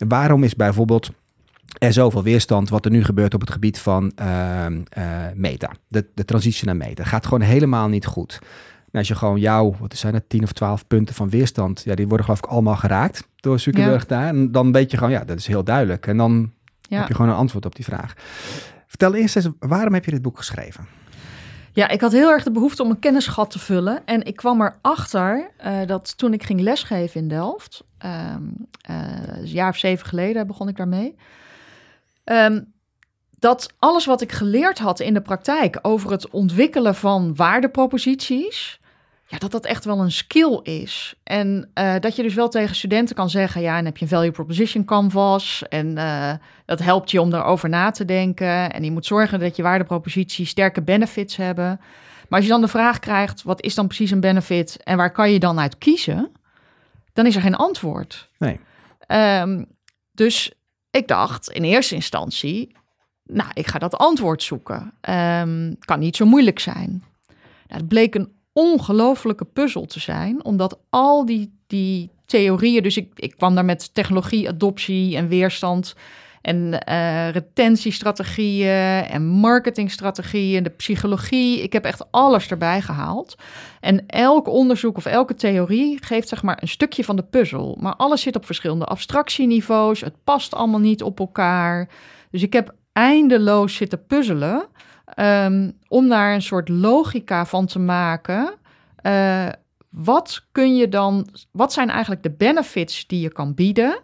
Waarom 0.08 0.44
is 0.44 0.56
bijvoorbeeld 0.56 1.12
er 1.84 1.94
zoveel 1.94 2.24
weerstand 2.24 2.70
wat 2.70 2.86
er 2.86 2.92
nu 2.92 3.04
gebeurt 3.04 3.34
op 3.34 3.42
het 3.42 3.52
gebied 3.52 3.80
van 3.80 4.12
ehm, 4.16 4.82
eh, 4.90 5.06
meta. 5.34 5.72
De, 5.88 6.06
de 6.14 6.26
transitie 6.26 6.66
naar 6.66 6.76
meta. 6.76 7.04
Gaat 7.04 7.26
gewoon 7.26 7.42
helemaal 7.42 7.88
niet 7.88 8.06
goed. 8.06 8.40
En 8.92 9.00
als 9.00 9.08
je 9.08 9.16
gewoon 9.16 9.40
jouw, 9.40 9.76
wat 9.80 9.98
zijn 9.98 10.14
het, 10.14 10.30
10 10.30 10.44
of 10.44 10.52
12 10.52 10.88
punten 10.88 11.16
van 11.16 11.30
weerstand, 11.30 11.82
ja, 11.86 11.96
die 11.96 12.08
worden 12.08 12.26
geloof 12.26 12.40
ik 12.40 12.50
allemaal 12.50 12.76
geraakt 12.76 13.28
door 13.36 13.60
Zuckerberg 13.60 14.06
daar. 14.06 14.28
En 14.28 14.52
dan 14.52 14.72
weet 14.72 14.92
je 14.92 14.98
gewoon, 14.98 15.12
ja, 15.12 15.24
dat 15.24 15.38
is 15.38 15.48
heel 15.48 15.64
duidelijk. 15.64 16.08
En 16.08 16.18
dan 16.18 16.52
ja. 16.82 17.00
heb 17.00 17.08
je 17.08 17.16
gewoon 17.16 17.32
een 17.32 17.38
antwoord 17.38 17.66
op 17.66 17.76
die 17.76 17.86
vraag. 17.86 18.14
Vertel 18.88 19.14
eerst 19.14 19.36
eens, 19.36 19.48
waarom 19.60 19.94
heb 19.94 20.06
je 20.06 20.12
dit 20.12 20.22
boek 20.22 20.38
geschreven? 20.38 20.88
Ja, 21.72 21.88
ik 21.88 22.02
had 22.02 22.12
heel 22.12 22.30
erg 22.30 22.44
de 22.44 22.52
behoefte 22.52 22.84
om 22.84 22.90
een 22.90 23.00
kennisgat 23.00 23.52
te 23.52 23.60
vullen. 23.60 24.02
En 24.06 24.24
ik 24.26 24.36
kwam 24.36 24.62
erachter 24.62 25.50
uh, 25.66 25.88
dat 25.88 26.18
toen 26.18 26.34
ik 26.34 26.44
ging 26.44 26.60
lesgeven 26.60 27.22
in 27.22 27.28
Delft, 27.28 27.84
um, 28.06 28.68
uh, 28.90 28.98
een 29.28 29.46
jaar 29.46 29.70
of 29.70 29.78
zeven 29.78 30.08
geleden 30.08 30.48
begon 30.48 30.68
ik 30.68 30.78
daarmee. 30.78 31.16
Um, 32.26 32.74
dat 33.40 33.74
alles 33.80 34.06
wat 34.06 34.22
ik 34.22 34.32
geleerd 34.32 34.80
had 34.80 35.00
in 35.00 35.14
de 35.14 35.22
praktijk 35.22 35.80
over 35.82 36.12
het 36.12 36.30
ontwikkelen 36.30 36.96
van 36.96 37.36
waardeproposities, 37.36 38.80
ja, 39.28 39.38
dat 39.38 39.52
dat 39.52 39.66
echt 39.66 39.86
wel 39.86 40.00
een 40.00 40.12
skill 40.12 40.60
is. 40.64 41.16
En 41.24 41.72
uh, 41.80 41.94
dat 42.00 42.16
je 42.16 42.24
dus 42.24 42.34
wel 42.34 42.50
tegen 42.50 42.76
studenten 42.76 43.16
kan 43.16 43.30
zeggen, 43.30 43.62
ja, 43.62 43.78
en 43.78 43.86
heb 43.86 43.98
je 43.98 44.04
een 44.04 44.12
value 44.12 44.32
proposition 44.32 44.86
canvas 44.86 45.64
en 45.70 45.98
uh, 45.98 46.34
dat 46.66 46.80
helpt 46.80 47.12
je 47.12 47.22
om 47.22 47.30
daarover 47.30 47.70
na 47.70 47.92
te 47.92 48.06
denken. 48.06 48.72
En 48.72 48.84
je 48.84 48.92
moet 48.92 49.06
zorgen 49.06 49.40
dat 49.40 49.56
je 49.56 49.64
waardeproposities 49.64 50.50
sterke 50.50 50.82
benefits 50.82 51.36
hebben. 51.36 51.80
Maar 52.30 52.40
als 52.40 52.44
je 52.44 52.50
dan 52.50 52.62
de 52.62 52.68
vraag 52.68 53.00
krijgt, 53.00 53.44
wat 53.44 53.62
is 53.62 53.76
dan 53.76 53.88
precies 53.88 54.12
een 54.12 54.20
benefit 54.20 54.84
en 54.84 54.98
waar 54.98 55.12
kan 55.12 55.32
je 55.32 55.40
dan 55.40 55.60
uit 55.60 55.78
kiezen? 55.78 56.32
Dan 57.14 57.26
is 57.26 57.36
er 57.36 57.42
geen 57.42 57.56
antwoord. 57.56 58.30
Nee. 58.38 58.60
Um, 59.42 59.66
dus 60.12 60.54
ik 60.98 61.08
dacht 61.08 61.50
in 61.50 61.64
eerste 61.64 61.96
instantie, 61.96 62.76
nou, 63.24 63.50
ik 63.54 63.68
ga 63.68 63.80
dat 63.80 63.98
antwoord 63.98 64.44
zoeken. 64.44 64.94
Um, 65.10 65.76
kan 65.80 66.00
niet 66.00 66.16
zo 66.16 66.26
moeilijk 66.26 66.60
zijn. 66.60 67.04
Nou, 67.68 67.80
het 67.82 67.88
bleek 67.88 68.16
een 68.16 68.32
ongelofelijke 68.52 69.46
puzzel 69.46 69.86
te 69.86 70.00
zijn, 70.00 70.44
omdat 70.44 70.80
al 70.90 71.26
die, 71.26 71.60
die 71.68 72.10
theorieën, 72.26 72.84
dus 72.84 72.98
ik, 72.98 73.12
ik 73.16 73.38
kwam 73.38 73.56
daar 73.56 73.66
met 73.66 73.94
technologie, 73.94 74.50
adoptie 74.50 75.16
en 75.16 75.28
weerstand 75.28 75.96
en 76.44 76.84
uh, 76.90 77.30
retentiestrategieën 77.30 79.06
en 79.06 79.26
marketingstrategieën, 79.26 80.64
de 80.64 80.70
psychologie. 80.70 81.62
Ik 81.62 81.74
heb 81.74 81.86
echt 81.86 82.12
alles 82.12 82.48
erbij 82.48 82.82
gehaald. 82.82 83.36
En 83.80 84.04
elk 84.08 84.48
onderzoek 84.48 84.98
of 84.98 85.06
elke 85.06 85.36
theorie 85.36 86.04
geeft 86.04 86.28
zeg 86.28 86.44
maar 86.44 86.58
een 86.62 86.68
stukje 86.68 87.04
van 87.04 87.16
de 87.16 87.24
puzzel. 87.24 87.78
Maar 87.80 87.96
alles 87.96 88.22
zit 88.22 88.36
op 88.36 88.46
verschillende 88.46 88.86
abstractieniveaus. 88.86 90.02
Het 90.02 90.16
past 90.24 90.54
allemaal 90.54 90.80
niet 90.80 91.04
op 91.04 91.20
elkaar. 91.20 91.90
Dus 92.32 92.44
ik 92.44 92.54
heb 92.54 92.74
eindeloos 92.94 93.76
zitten 93.76 94.06
puzzelen 94.06 94.66
um, 95.20 95.78
om 95.88 96.10
daar 96.10 96.34
een 96.34 96.42
soort 96.42 96.70
logica 96.70 97.46
van 97.46 97.66
te 97.66 97.80
maken. 97.80 98.54
Uh, 99.02 99.48
wat 99.90 100.46
kun 100.52 100.76
je 100.76 100.90
dan, 100.90 101.28
wat 101.52 101.74
zijn 101.74 101.90
eigenlijk 101.90 102.24
de 102.24 102.32
benefits 102.32 103.08
die 103.08 103.20
je 103.20 103.32
kan 103.32 103.54
bieden, 103.54 104.00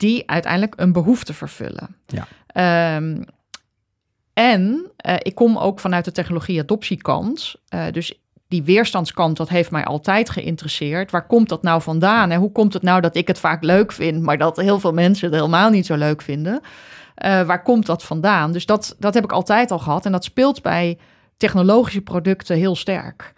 die 0.00 0.30
uiteindelijk 0.30 0.74
een 0.76 0.92
behoefte 0.92 1.34
vervullen? 1.34 1.96
Ja. 2.06 2.96
Um, 2.96 3.24
en 4.32 4.90
uh, 5.06 5.14
ik 5.18 5.34
kom 5.34 5.58
ook 5.58 5.80
vanuit 5.80 6.04
de 6.04 6.12
technologie-adoptiekant. 6.12 7.54
Uh, 7.74 7.84
dus 7.92 8.20
die 8.48 8.62
weerstandskant, 8.62 9.36
dat 9.36 9.48
heeft 9.48 9.70
mij 9.70 9.84
altijd 9.84 10.30
geïnteresseerd. 10.30 11.10
Waar 11.10 11.26
komt 11.26 11.48
dat 11.48 11.62
nou 11.62 11.82
vandaan? 11.82 12.30
En 12.30 12.38
hoe 12.38 12.52
komt 12.52 12.72
het 12.72 12.82
nou 12.82 13.00
dat 13.00 13.16
ik 13.16 13.26
het 13.26 13.38
vaak 13.38 13.62
leuk 13.62 13.92
vind, 13.92 14.22
maar 14.22 14.38
dat 14.38 14.56
heel 14.56 14.80
veel 14.80 14.92
mensen 14.92 15.26
het 15.26 15.34
helemaal 15.34 15.70
niet 15.70 15.86
zo 15.86 15.96
leuk 15.96 16.22
vinden? 16.22 16.60
Uh, 16.62 17.42
waar 17.42 17.62
komt 17.62 17.86
dat 17.86 18.02
vandaan? 18.04 18.52
Dus 18.52 18.66
dat, 18.66 18.96
dat 18.98 19.14
heb 19.14 19.24
ik 19.24 19.32
altijd 19.32 19.70
al 19.70 19.78
gehad. 19.78 20.06
En 20.06 20.12
dat 20.12 20.24
speelt 20.24 20.62
bij 20.62 20.98
technologische 21.36 22.00
producten 22.00 22.56
heel 22.56 22.76
sterk. 22.76 23.32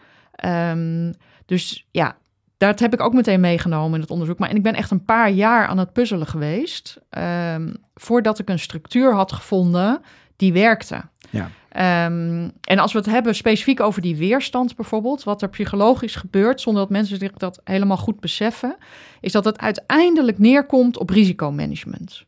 Um, 0.44 1.14
dus 1.46 1.86
ja, 1.90 2.16
dat 2.68 2.80
heb 2.80 2.92
ik 2.92 3.00
ook 3.00 3.12
meteen 3.12 3.40
meegenomen 3.40 3.94
in 3.94 4.00
het 4.00 4.10
onderzoek. 4.10 4.38
Maar 4.38 4.48
en 4.48 4.56
ik 4.56 4.62
ben 4.62 4.74
echt 4.74 4.90
een 4.90 5.04
paar 5.04 5.30
jaar 5.30 5.66
aan 5.66 5.78
het 5.78 5.92
puzzelen 5.92 6.26
geweest. 6.26 7.00
Um, 7.54 7.74
voordat 7.94 8.38
ik 8.38 8.48
een 8.48 8.58
structuur 8.58 9.14
had 9.14 9.32
gevonden 9.32 10.00
die 10.36 10.52
werkte. 10.52 11.00
Ja. 11.30 11.50
Um, 12.06 12.52
en 12.60 12.78
als 12.78 12.92
we 12.92 12.98
het 12.98 13.06
hebben 13.06 13.34
specifiek 13.34 13.80
over 13.80 14.02
die 14.02 14.16
weerstand 14.16 14.76
bijvoorbeeld, 14.76 15.22
wat 15.22 15.42
er 15.42 15.48
psychologisch 15.48 16.16
gebeurt, 16.16 16.60
zonder 16.60 16.82
dat 16.82 16.90
mensen 16.90 17.18
zich 17.18 17.32
dat 17.32 17.60
helemaal 17.64 17.96
goed 17.96 18.20
beseffen, 18.20 18.76
is 19.20 19.32
dat 19.32 19.44
het 19.44 19.58
uiteindelijk 19.58 20.38
neerkomt 20.38 20.98
op 20.98 21.10
risicomanagement. 21.10 22.24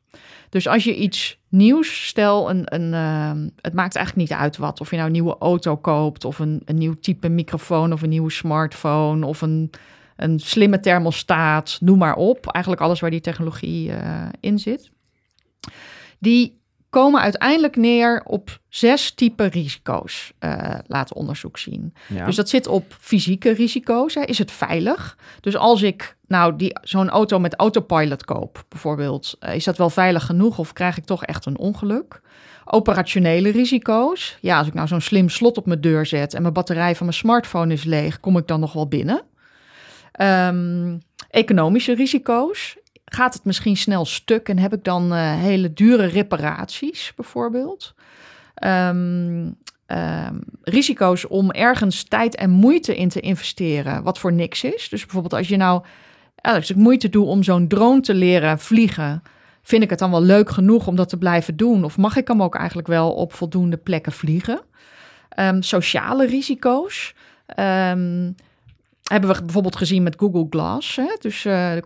Dus 0.48 0.68
als 0.68 0.84
je 0.84 0.96
iets 0.96 1.38
nieuws, 1.48 2.06
stel, 2.06 2.50
een, 2.50 2.74
een, 2.74 2.92
uh, 2.92 3.46
het 3.60 3.74
maakt 3.74 3.96
eigenlijk 3.96 4.28
niet 4.28 4.38
uit 4.38 4.56
wat. 4.56 4.80
Of 4.80 4.90
je 4.90 4.96
nou 4.96 5.06
een 5.06 5.14
nieuwe 5.14 5.36
auto 5.38 5.76
koopt, 5.76 6.24
of 6.24 6.38
een, 6.38 6.62
een 6.64 6.78
nieuw 6.78 6.94
type 7.00 7.28
microfoon, 7.28 7.92
of 7.92 8.02
een 8.02 8.08
nieuwe 8.08 8.30
smartphone, 8.30 9.26
of 9.26 9.40
een, 9.40 9.70
een 10.16 10.38
slimme 10.40 10.80
thermostaat, 10.80 11.78
noem 11.80 11.98
maar 11.98 12.16
op. 12.16 12.46
Eigenlijk 12.46 12.84
alles 12.84 13.00
waar 13.00 13.10
die 13.10 13.20
technologie 13.20 13.88
uh, 13.88 14.28
in 14.40 14.58
zit. 14.58 14.90
Die 16.18 16.62
komen 16.90 17.20
uiteindelijk 17.20 17.76
neer 17.76 18.22
op 18.24 18.58
zes 18.68 19.10
typen 19.10 19.48
risico's, 19.48 20.32
uh, 20.40 20.74
laat 20.86 21.14
onderzoek 21.14 21.58
zien. 21.58 21.94
Ja. 22.08 22.24
Dus 22.24 22.36
dat 22.36 22.48
zit 22.48 22.66
op 22.66 22.84
fysieke 22.98 23.52
risico's. 23.52 24.14
Hè. 24.14 24.20
Is 24.20 24.38
het 24.38 24.50
veilig? 24.50 25.18
Dus 25.40 25.56
als 25.56 25.82
ik 25.82 26.16
nou 26.26 26.56
die 26.56 26.78
zo'n 26.82 27.08
auto 27.08 27.38
met 27.38 27.54
autopilot 27.54 28.24
koop, 28.24 28.64
bijvoorbeeld, 28.68 29.36
uh, 29.40 29.54
is 29.54 29.64
dat 29.64 29.76
wel 29.76 29.90
veilig 29.90 30.26
genoeg 30.26 30.58
of 30.58 30.72
krijg 30.72 30.96
ik 30.96 31.04
toch 31.04 31.24
echt 31.24 31.46
een 31.46 31.58
ongeluk? 31.58 32.20
Operationele 32.64 33.50
risico's. 33.50 34.38
Ja, 34.40 34.58
als 34.58 34.66
ik 34.66 34.74
nou 34.74 34.88
zo'n 34.88 35.00
slim 35.00 35.28
slot 35.28 35.58
op 35.58 35.66
mijn 35.66 35.80
deur 35.80 36.06
zet 36.06 36.34
en 36.34 36.42
mijn 36.42 36.54
batterij 36.54 36.94
van 36.94 37.06
mijn 37.06 37.18
smartphone 37.18 37.72
is 37.72 37.84
leeg, 37.84 38.20
kom 38.20 38.36
ik 38.36 38.46
dan 38.46 38.60
nog 38.60 38.72
wel 38.72 38.88
binnen? 38.88 39.22
Um, 40.20 41.02
economische 41.30 41.94
risico's 41.94 42.76
gaat 43.04 43.34
het 43.34 43.44
misschien 43.44 43.76
snel 43.76 44.04
stuk 44.04 44.48
en 44.48 44.58
heb 44.58 44.72
ik 44.72 44.84
dan 44.84 45.12
uh, 45.12 45.34
hele 45.34 45.72
dure 45.72 46.06
reparaties 46.06 47.12
bijvoorbeeld. 47.16 47.94
Um, 48.64 49.56
um, 49.86 50.40
risico's 50.62 51.28
om 51.28 51.50
ergens 51.50 52.04
tijd 52.04 52.34
en 52.34 52.50
moeite 52.50 52.96
in 52.96 53.08
te 53.08 53.20
investeren, 53.20 54.02
wat 54.02 54.18
voor 54.18 54.32
niks 54.32 54.64
is. 54.64 54.88
Dus 54.88 55.00
bijvoorbeeld 55.00 55.34
als 55.34 55.48
je 55.48 55.56
nou, 55.56 55.84
als 56.36 56.70
ik 56.70 56.76
moeite 56.76 57.08
doe 57.08 57.26
om 57.26 57.42
zo'n 57.42 57.68
drone 57.68 58.00
te 58.00 58.14
leren 58.14 58.58
vliegen, 58.58 59.22
vind 59.62 59.82
ik 59.82 59.90
het 59.90 59.98
dan 59.98 60.10
wel 60.10 60.22
leuk 60.22 60.50
genoeg 60.50 60.86
om 60.86 60.96
dat 60.96 61.08
te 61.08 61.18
blijven 61.18 61.56
doen? 61.56 61.84
Of 61.84 61.96
mag 61.96 62.16
ik 62.16 62.28
hem 62.28 62.42
ook 62.42 62.54
eigenlijk 62.54 62.88
wel 62.88 63.12
op 63.12 63.32
voldoende 63.32 63.76
plekken 63.76 64.12
vliegen? 64.12 64.60
Sociale 65.60 66.26
risico's. 66.26 67.14
Hebben 69.04 69.34
we 69.34 69.42
bijvoorbeeld 69.42 69.76
gezien 69.76 70.02
met 70.02 70.14
Google 70.18 70.46
Glass. 70.50 70.96
Hè? 70.96 71.16
Dus 71.18 71.44
uh, 71.44 71.74
uh, 71.76 71.80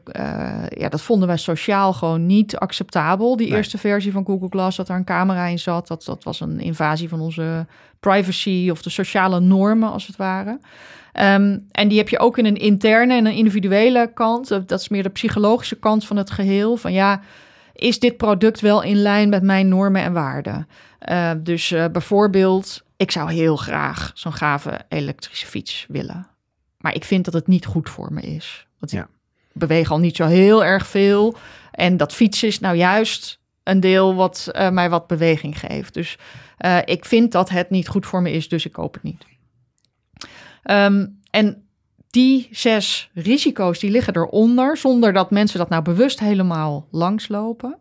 ja, 0.69 0.89
dat 0.89 1.03
vonden 1.03 1.29
wij 1.29 1.37
sociaal 1.37 1.93
gewoon 1.93 2.27
niet 2.27 2.57
acceptabel. 2.57 3.37
Die 3.37 3.49
nee. 3.49 3.57
eerste 3.57 3.79
versie 3.79 4.13
van 4.13 4.25
Google 4.25 4.49
Glass, 4.51 4.77
dat 4.77 4.89
er 4.89 4.97
een 4.97 5.05
camera 5.05 5.47
in 5.47 5.59
zat, 5.59 5.87
dat, 5.87 6.05
dat 6.05 6.25
was 6.25 6.41
een 6.41 6.61
invasie 6.61 7.09
van 7.09 7.21
onze 7.21 7.67
privacy 8.01 8.69
of 8.71 8.83
de 8.83 8.91
sociale 8.91 9.41
normen, 9.41 9.93
als 9.93 10.07
het 10.07 10.17
ware. 10.17 10.59
Um, 11.13 11.67
en 11.71 11.89
die 11.89 11.99
heb 11.99 12.09
je 12.09 12.19
ook 12.19 12.39
in 12.39 12.47
een 12.47 12.57
interne 12.57 13.15
en 13.15 13.27
een 13.27 13.35
individuele 13.35 14.11
kant. 14.15 14.49
Dat 14.49 14.81
is 14.81 14.89
meer 14.89 15.03
de 15.03 15.09
psychologische 15.09 15.77
kant 15.77 16.07
van 16.07 16.17
het 16.17 16.31
geheel. 16.31 16.77
Van 16.77 16.93
ja, 16.93 17.21
is 17.73 17.99
dit 17.99 18.17
product 18.17 18.61
wel 18.61 18.83
in 18.83 18.97
lijn 18.97 19.29
met 19.29 19.43
mijn 19.43 19.69
normen 19.69 20.03
en 20.03 20.13
waarden? 20.13 20.69
Uh, 21.09 21.31
dus 21.39 21.75
bijvoorbeeld, 21.93 22.83
ik 22.97 23.11
zou 23.11 23.33
heel 23.33 23.57
graag 23.57 24.11
zo'n 24.15 24.33
gave 24.33 24.81
elektrische 24.89 25.47
fiets 25.47 25.87
willen. 25.89 26.27
Maar 26.79 26.95
ik 26.95 27.05
vind 27.05 27.25
dat 27.25 27.35
het 27.35 27.47
niet 27.47 27.67
goed 27.67 27.91
voor 27.91 28.13
me 28.13 28.21
is. 28.21 28.67
Want 28.79 28.93
ja. 28.93 29.09
ik 29.49 29.61
beweeg 29.61 29.91
al 29.91 29.99
niet 29.99 30.17
zo 30.17 30.27
heel 30.27 30.65
erg 30.65 30.87
veel. 30.87 31.37
En 31.73 31.97
dat 31.97 32.13
fietsen 32.13 32.49
is 32.49 32.61
nou 32.61 32.77
juist 32.77 33.41
een 33.63 33.81
deel 33.81 34.15
wat 34.15 34.49
uh, 34.53 34.71
mij 34.71 34.91
wat 34.91 35.07
beweging 35.07 35.59
geeft. 35.59 35.95
Dus 35.95 36.19
uh, 36.59 36.79
ik 36.85 37.05
vind 37.05 37.33
dat 37.33 37.49
het 37.49 37.71
niet 37.71 37.89
goed 37.89 38.07
voor 38.07 38.23
me 38.23 38.33
is, 38.33 38.49
dus 38.49 38.67
ik 38.67 38.73
koop 38.73 38.95
het 38.95 39.03
niet. 39.03 39.27
Um, 40.71 41.21
en 41.31 41.69
die 42.11 42.49
zes 42.51 43.11
risico's 43.15 43.79
die 43.79 43.91
liggen 43.91 44.17
eronder, 44.17 44.77
zonder 44.77 45.13
dat 45.13 45.31
mensen 45.31 45.59
dat 45.59 45.69
nou 45.69 45.83
bewust 45.83 46.21
helemaal 46.21 46.87
langslopen. 46.91 47.77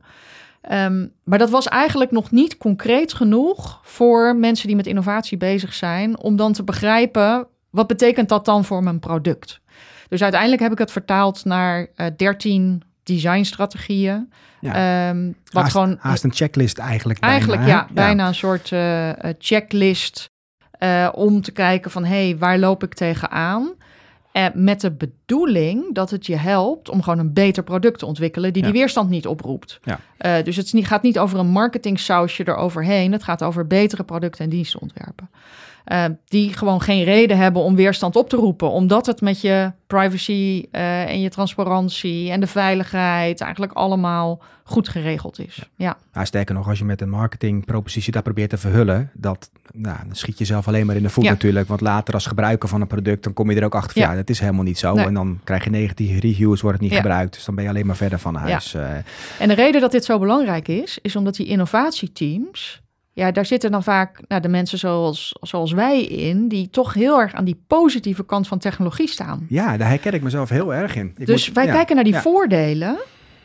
Um, 0.71 1.13
maar 1.23 1.39
dat 1.39 1.49
was 1.49 1.67
eigenlijk 1.67 2.11
nog 2.11 2.31
niet 2.31 2.57
concreet 2.57 3.13
genoeg 3.13 3.79
voor 3.83 4.35
mensen 4.35 4.67
die 4.67 4.75
met 4.75 4.87
innovatie 4.87 5.37
bezig 5.37 5.73
zijn, 5.73 6.19
om 6.19 6.35
dan 6.35 6.53
te 6.53 6.63
begrijpen 6.63 7.47
wat 7.77 7.87
betekent 7.87 8.29
dat 8.29 8.45
dan 8.45 8.65
voor 8.65 8.83
mijn 8.83 8.99
product? 8.99 9.61
Dus 10.09 10.21
uiteindelijk 10.21 10.61
heb 10.61 10.71
ik 10.71 10.77
het 10.77 10.91
vertaald 10.91 11.45
naar 11.45 11.87
uh, 11.95 12.07
13 12.17 12.83
designstrategieën. 13.03 14.33
Ja. 14.59 15.09
Um, 15.09 15.35
wat 15.51 15.61
haast, 15.61 15.71
gewoon, 15.71 15.97
haast 15.99 16.23
een 16.23 16.33
checklist 16.33 16.77
eigenlijk. 16.77 17.19
Eigenlijk 17.19 17.61
bijna, 17.61 17.77
ja, 17.77 17.85
ja, 17.87 17.93
bijna 17.93 18.27
een 18.27 18.35
soort 18.35 18.71
uh, 18.71 19.09
checklist 19.39 20.29
uh, 20.79 21.09
om 21.11 21.41
te 21.41 21.51
kijken 21.51 21.91
van 21.91 22.05
hé, 22.05 22.27
hey, 22.27 22.37
waar 22.37 22.59
loop 22.59 22.83
ik 22.83 22.93
tegenaan? 22.93 23.73
Uh, 24.33 24.45
met 24.53 24.81
de 24.81 24.91
bedoeling 24.91 25.93
dat 25.93 26.09
het 26.09 26.25
je 26.25 26.35
helpt 26.35 26.89
om 26.89 27.01
gewoon 27.03 27.19
een 27.19 27.33
beter 27.33 27.63
product 27.63 27.99
te 27.99 28.05
ontwikkelen 28.05 28.53
die 28.53 28.63
Ja. 28.63 28.69
die 28.69 28.79
weerstand 28.79 29.09
niet 29.09 29.27
oproept. 29.27 29.79
Ja. 29.83 30.41
Dus 30.41 30.55
het 30.55 30.71
gaat 30.75 31.01
niet 31.01 31.19
over 31.19 31.39
een 31.39 31.47
marketing 31.47 31.99
sausje 31.99 32.47
eroverheen. 32.47 33.11
Het 33.11 33.23
gaat 33.23 33.43
over 33.43 33.67
betere 33.67 34.03
producten 34.03 34.43
en 34.43 34.49
diensten 34.49 34.81
ontwerpen. 34.81 35.29
Uh, 35.91 36.05
die 36.25 36.53
gewoon 36.53 36.81
geen 36.81 37.03
reden 37.03 37.37
hebben 37.37 37.61
om 37.61 37.75
weerstand 37.75 38.15
op 38.15 38.29
te 38.29 38.35
roepen. 38.35 38.69
Omdat 38.71 39.05
het 39.05 39.21
met 39.21 39.41
je 39.41 39.71
privacy 39.87 40.65
uh, 40.71 41.09
en 41.09 41.21
je 41.21 41.29
transparantie 41.29 42.31
en 42.31 42.39
de 42.39 42.47
veiligheid 42.47 43.41
eigenlijk 43.41 43.73
allemaal 43.73 44.41
goed 44.63 44.89
geregeld 44.89 45.39
is. 45.39 45.61
Ja. 45.75 45.97
Nou, 46.13 46.25
sterker 46.25 46.55
nog, 46.55 46.67
als 46.67 46.77
je 46.79 46.85
met 46.85 47.01
een 47.01 47.09
marketingpropositie 47.09 48.11
dat 48.11 48.23
probeert 48.23 48.49
te 48.49 48.57
verhullen, 48.57 49.09
dat, 49.13 49.49
nou, 49.73 49.97
dan 50.05 50.15
schiet 50.15 50.37
je 50.37 50.45
zelf 50.45 50.67
alleen 50.67 50.85
maar 50.85 50.95
in 50.95 51.03
de 51.03 51.09
voet 51.09 51.23
Ja. 51.23 51.29
natuurlijk. 51.29 51.67
Want 51.67 51.81
later 51.81 52.13
als 52.13 52.25
gebruiker 52.25 52.69
van 52.69 52.81
een 52.81 52.87
product, 52.87 53.23
dan 53.23 53.33
kom 53.33 53.51
je 53.51 53.57
er 53.57 53.65
ook 53.65 53.75
achter 53.75 53.91
van, 53.93 54.01
ja, 54.01 54.09
Ja. 54.09 54.15
dat 54.15 54.29
is 54.29 54.39
helemaal 54.39 54.63
niet 54.63 54.77
zo. 54.79 54.93
Nee. 54.93 55.05
En 55.05 55.13
dan 55.13 55.39
krijg 55.43 55.63
je 55.63 55.69
negatieve 55.69 56.19
reviews, 56.19 56.61
wordt 56.61 56.77
het 56.77 56.87
niet 56.87 56.95
Ja. 56.95 57.01
gebruikt. 57.01 57.33
Dus 57.33 57.45
dan 57.45 57.55
ben 57.55 57.63
je 57.63 57.69
alleen 57.69 57.85
maar 57.85 57.95
verder 57.95 58.19
van 58.19 58.35
huis. 58.35 58.73
eh. 58.73 58.89
En 59.39 59.47
de 59.47 59.53
reden 59.53 59.81
dat 59.81 59.91
dit 59.91 60.05
zo 60.05 60.19
belangrijk 60.19 60.67
is, 60.67 60.99
is 61.01 61.15
omdat 61.15 61.35
die 61.35 61.45
innovatieteams 61.47 62.81
ja, 63.17 63.31
daar 63.31 63.45
zitten 63.45 63.71
dan 63.71 63.83
vaak 63.83 64.21
nou, 64.27 64.41
de 64.41 64.47
mensen 64.47 64.77
zoals, 64.77 65.35
zoals 65.41 65.71
wij 65.71 66.03
in, 66.03 66.47
die 66.47 66.69
toch 66.69 66.93
heel 66.93 67.19
erg 67.19 67.33
aan 67.33 67.45
die 67.45 67.63
positieve 67.67 68.25
kant 68.25 68.47
van 68.47 68.57
technologie 68.57 69.07
staan. 69.07 69.45
Ja, 69.49 69.77
daar 69.77 69.89
herken 69.89 70.13
ik 70.13 70.21
mezelf 70.21 70.49
heel 70.49 70.73
erg 70.73 70.95
in. 70.95 71.13
Ik 71.17 71.25
dus 71.25 71.45
moet- 71.47 71.55
wij 71.55 71.65
ja, 71.65 71.71
kijken 71.71 71.95
naar 71.95 72.03
die 72.03 72.13
ja. 72.13 72.21
voordelen 72.21 72.97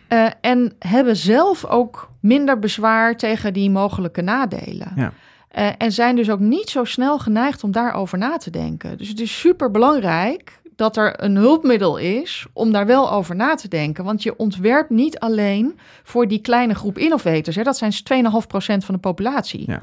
eh, 0.08 0.26
en 0.40 0.72
hebben 0.78 1.16
zelf 1.16 1.64
ook 1.64 2.10
minder 2.20 2.58
bezwaar 2.58 3.16
tegen 3.16 3.52
die 3.52 3.70
mogelijke 3.70 4.22
nadelen. 4.22 4.92
Ja. 4.96 5.12
Eh, 5.48 5.68
en 5.78 5.92
zijn 5.92 6.16
dus 6.16 6.30
ook 6.30 6.40
niet 6.40 6.70
zo 6.70 6.84
snel 6.84 7.18
geneigd 7.18 7.64
om 7.64 7.72
daarover 7.72 8.18
na 8.18 8.36
te 8.36 8.50
denken. 8.50 8.98
Dus 8.98 9.08
het 9.08 9.20
is 9.20 9.40
super 9.40 9.70
belangrijk 9.70 10.60
dat 10.76 10.96
er 10.96 11.22
een 11.22 11.36
hulpmiddel 11.36 11.96
is 11.96 12.46
om 12.52 12.72
daar 12.72 12.86
wel 12.86 13.12
over 13.12 13.36
na 13.36 13.54
te 13.54 13.68
denken. 13.68 14.04
Want 14.04 14.22
je 14.22 14.36
ontwerpt 14.36 14.90
niet 14.90 15.18
alleen 15.18 15.78
voor 16.02 16.28
die 16.28 16.40
kleine 16.40 16.74
groep 16.74 16.98
innovators. 16.98 17.56
Hè. 17.56 17.62
Dat 17.62 17.76
zijn 17.76 17.92
2,5% 17.92 18.84
van 18.84 18.94
de 18.94 19.00
populatie. 19.00 19.64
Ja. 19.66 19.82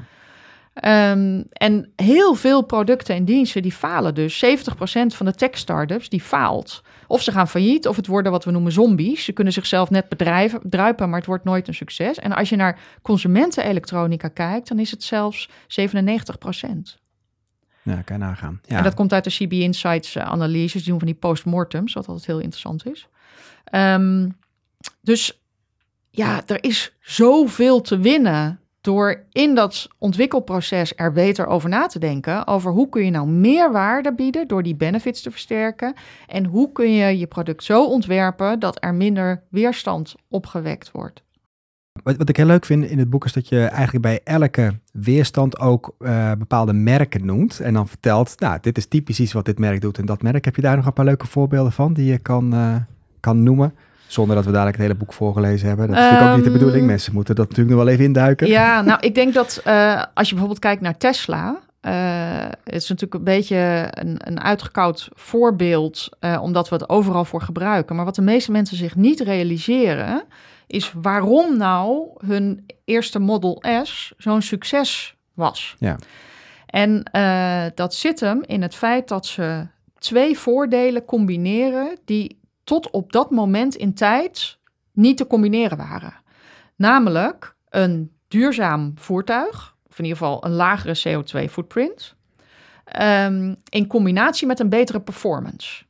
Ehm, 0.74 1.42
en 1.52 1.92
heel 1.96 2.34
veel 2.34 2.62
producten 2.62 3.14
en 3.14 3.24
diensten 3.24 3.62
die 3.62 3.72
falen 3.72 4.14
dus. 4.14 4.38
70% 4.38 5.14
van 5.14 5.26
de 5.26 5.34
tech-startups 5.34 6.08
die 6.08 6.20
faalt. 6.20 6.82
Of 7.06 7.22
ze 7.22 7.32
gaan 7.32 7.48
failliet, 7.48 7.88
of 7.88 7.96
het 7.96 8.06
worden 8.06 8.32
wat 8.32 8.44
we 8.44 8.50
noemen 8.50 8.72
zombies. 8.72 9.24
Ze 9.24 9.32
kunnen 9.32 9.52
zichzelf 9.52 9.90
net 9.90 10.08
bedrijven, 10.08 10.60
druipen, 10.64 11.08
maar 11.08 11.18
het 11.18 11.28
wordt 11.28 11.44
nooit 11.44 11.68
een 11.68 11.74
succes. 11.74 12.18
En 12.18 12.32
als 12.32 12.48
je 12.48 12.56
naar 12.56 12.78
consumentenelektronica 13.02 14.28
kijkt, 14.28 14.68
dan 14.68 14.78
is 14.78 14.90
het 14.90 15.02
zelfs 15.02 15.48
97%. 15.66 16.99
Ja, 17.90 18.02
kan 18.02 18.18
nagaan. 18.18 18.60
Ja. 18.66 18.76
En 18.76 18.82
dat 18.82 18.94
komt 18.94 19.12
uit 19.12 19.24
de 19.24 19.30
CB 19.30 19.52
Insights 19.52 20.16
eh, 20.16 20.24
analyses, 20.24 20.82
die 20.82 20.90
doen 20.90 20.98
van 20.98 21.08
die 21.08 21.16
postmortems, 21.16 21.92
wat 21.92 22.08
altijd 22.08 22.26
heel 22.26 22.38
interessant 22.38 22.86
is. 22.86 23.08
Ehm, 23.64 24.28
dus 25.00 25.40
ja, 26.10 26.42
er 26.46 26.64
is 26.64 26.96
zoveel 27.00 27.80
te 27.80 27.98
winnen 27.98 28.60
door 28.80 29.24
in 29.32 29.54
dat 29.54 29.88
ontwikkelproces 29.98 30.92
er 30.96 31.12
beter 31.12 31.46
over 31.46 31.68
na 31.68 31.86
te 31.86 31.98
denken. 31.98 32.46
Over 32.46 32.72
hoe 32.72 32.88
kun 32.88 33.04
je 33.04 33.10
nou 33.10 33.28
meer 33.28 33.72
waarde 33.72 34.14
bieden 34.14 34.48
door 34.48 34.62
die 34.62 34.74
benefits 34.74 35.22
te 35.22 35.30
versterken. 35.30 35.94
En 36.26 36.44
hoe 36.44 36.72
kun 36.72 36.92
je 36.92 37.18
je 37.18 37.26
product 37.26 37.64
zo 37.64 37.84
ontwerpen 37.84 38.58
dat 38.58 38.76
er 38.84 38.94
minder 38.94 39.42
weerstand 39.50 40.14
opgewekt 40.28 40.90
wordt. 40.90 41.22
Wat, 42.02 42.16
wat 42.16 42.28
ik 42.28 42.36
heel 42.36 42.46
leuk 42.46 42.64
vind 42.64 42.84
in 42.84 42.98
het 42.98 43.10
boek 43.10 43.24
is 43.24 43.32
dat 43.32 43.48
je 43.48 43.60
eigenlijk 43.64 44.02
bij 44.02 44.20
elke 44.24 44.74
weerstand 44.92 45.58
ook 45.58 45.94
eh, 45.98 46.32
bepaalde 46.38 46.72
merken 46.72 47.26
noemt. 47.26 47.60
En 47.60 47.74
dan 47.74 47.88
vertelt, 47.88 48.40
nou, 48.40 48.58
dit 48.60 48.76
is 48.78 48.86
typisch 48.86 49.20
iets 49.20 49.32
wat 49.32 49.44
dit 49.44 49.58
merk 49.58 49.80
doet 49.80 49.98
en 49.98 50.06
dat 50.06 50.22
merk. 50.22 50.44
Heb 50.44 50.56
je 50.56 50.62
daar 50.62 50.76
nog 50.76 50.86
een 50.86 50.92
paar 50.92 51.04
leuke 51.04 51.26
voorbeelden 51.26 51.72
van 51.72 51.92
die 51.92 52.06
je 52.06 52.18
kan, 52.18 52.52
eh, 52.52 52.74
kan 53.20 53.42
noemen? 53.42 53.74
Zonder 54.06 54.36
dat 54.36 54.44
we 54.44 54.50
dadelijk 54.50 54.76
het 54.76 54.86
hele 54.86 54.98
boek 54.98 55.12
voorgelezen 55.12 55.68
hebben. 55.68 55.86
Dat 55.86 55.96
is 55.96 56.02
natuurlijk 56.02 56.28
ook 56.30 56.34
niet 56.36 56.44
de 56.44 56.50
Ehm, 56.50 56.58
bedoeling. 56.58 56.86
Mensen 56.86 57.12
moeten 57.14 57.34
dat 57.34 57.48
natuurlijk 57.48 57.76
nog 57.76 57.84
wel 57.84 57.92
even 57.94 58.04
induiken. 58.04 58.46
Ja, 58.48 58.80
nou, 58.80 59.00
ik 59.00 59.14
denk 59.14 59.34
dat 59.34 59.60
eh, 59.64 60.02
als 60.14 60.26
je 60.26 60.34
bijvoorbeeld 60.34 60.58
kijkt 60.58 60.80
naar 60.82 60.96
Tesla. 60.96 61.58
eh, 61.80 61.92
het 62.64 62.74
is 62.82 62.88
natuurlijk 62.88 63.14
een 63.14 63.24
beetje 63.24 63.88
een, 63.90 64.16
een 64.18 64.40
uitgekoud 64.40 65.08
voorbeeld, 65.14 66.08
omdat 66.40 66.68
we 66.68 66.74
het 66.74 66.88
overal 66.88 67.24
voor 67.24 67.42
gebruiken. 67.42 67.96
Maar 67.96 68.04
wat 68.04 68.14
de 68.14 68.22
meeste 68.22 68.52
mensen 68.52 68.76
zich 68.76 68.96
niet 68.96 69.20
realiseren, 69.20 70.22
is 70.70 70.92
waarom 70.92 71.56
nou 71.56 72.08
hun 72.26 72.66
eerste 72.84 73.18
Model 73.18 73.62
S 73.82 74.12
zo'n 74.16 74.42
succes 74.42 75.16
was. 75.34 75.76
Ja. 75.78 75.98
En 76.66 77.02
eh, 77.02 77.64
dat 77.74 77.94
zit 77.94 78.20
hem 78.20 78.42
in 78.46 78.62
het 78.62 78.74
feit 78.74 79.08
dat 79.08 79.26
ze 79.26 79.66
twee 79.98 80.38
voordelen 80.38 81.04
combineren 81.04 81.98
die 82.04 82.40
tot 82.64 82.90
op 82.90 83.12
dat 83.12 83.30
moment 83.30 83.74
in 83.74 83.94
tijd 83.94 84.58
niet 84.92 85.16
te 85.16 85.26
combineren 85.26 85.76
waren. 85.76 86.14
Namelijk 86.76 87.54
een 87.68 88.12
duurzaam 88.28 88.92
voertuig, 88.94 89.76
of 89.88 89.98
in 89.98 90.04
ieder 90.04 90.18
geval 90.18 90.44
een 90.44 90.52
lagere 90.52 91.00
CO2-footprint, 91.08 92.14
ehm, 92.84 93.54
in 93.68 93.86
combinatie 93.86 94.46
met 94.46 94.60
een 94.60 94.68
betere 94.68 95.00
performance. 95.00 95.84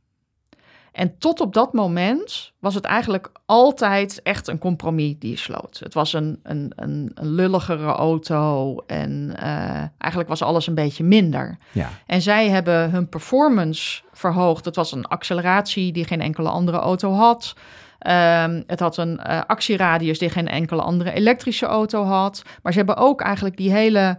En 0.93 1.18
tot 1.18 1.41
op 1.41 1.55
dat 1.55 1.72
moment 1.72 2.53
was 2.59 2.74
het 2.74 2.84
eigenlijk 2.84 3.30
altijd 3.47 4.22
echt 4.22 4.49
een 4.49 4.59
compromis 4.59 5.14
die 5.18 5.30
je 5.30 5.36
sloot. 5.36 5.78
Het 5.78 5.95
was 5.95 6.12
een, 6.12 6.41
een, 6.43 6.72
een, 6.76 7.11
een 7.14 7.30
lulligere 7.30 7.86
auto 7.86 8.76
en 8.86 9.34
eh, 9.36 9.84
eigenlijk 9.99 10.28
was 10.28 10.43
alles 10.43 10.66
een 10.66 10.74
beetje 10.74 11.05
minder. 11.05 11.57
Ja. 11.72 11.88
En 12.07 12.22
zij 12.22 12.49
hebben 12.49 12.91
hun 12.91 13.09
performance 13.09 14.03
verhoogd. 14.12 14.64
Het 14.64 14.76
was 14.76 14.93
een 14.93 15.07
acceleratie 15.07 15.93
die 15.93 16.05
geen 16.05 16.20
enkele 16.20 16.49
andere 16.49 16.78
auto 16.78 17.12
had. 17.12 17.55
Ehm, 17.99 18.62
het 18.66 18.80
had 18.80 18.97
een 18.97 19.18
eh, 19.18 19.41
actieradius 19.47 20.18
die 20.18 20.30
geen 20.30 20.49
enkele 20.49 20.82
andere 20.82 21.12
elektrische 21.12 21.66
auto 21.66 22.05
had. 22.05 22.43
Maar 22.62 22.72
ze 22.72 22.78
hebben 22.78 22.97
ook 22.97 23.20
eigenlijk 23.20 23.57
die 23.57 23.72
hele 23.72 24.18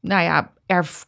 nou 0.00 0.22
ja, 0.22 0.50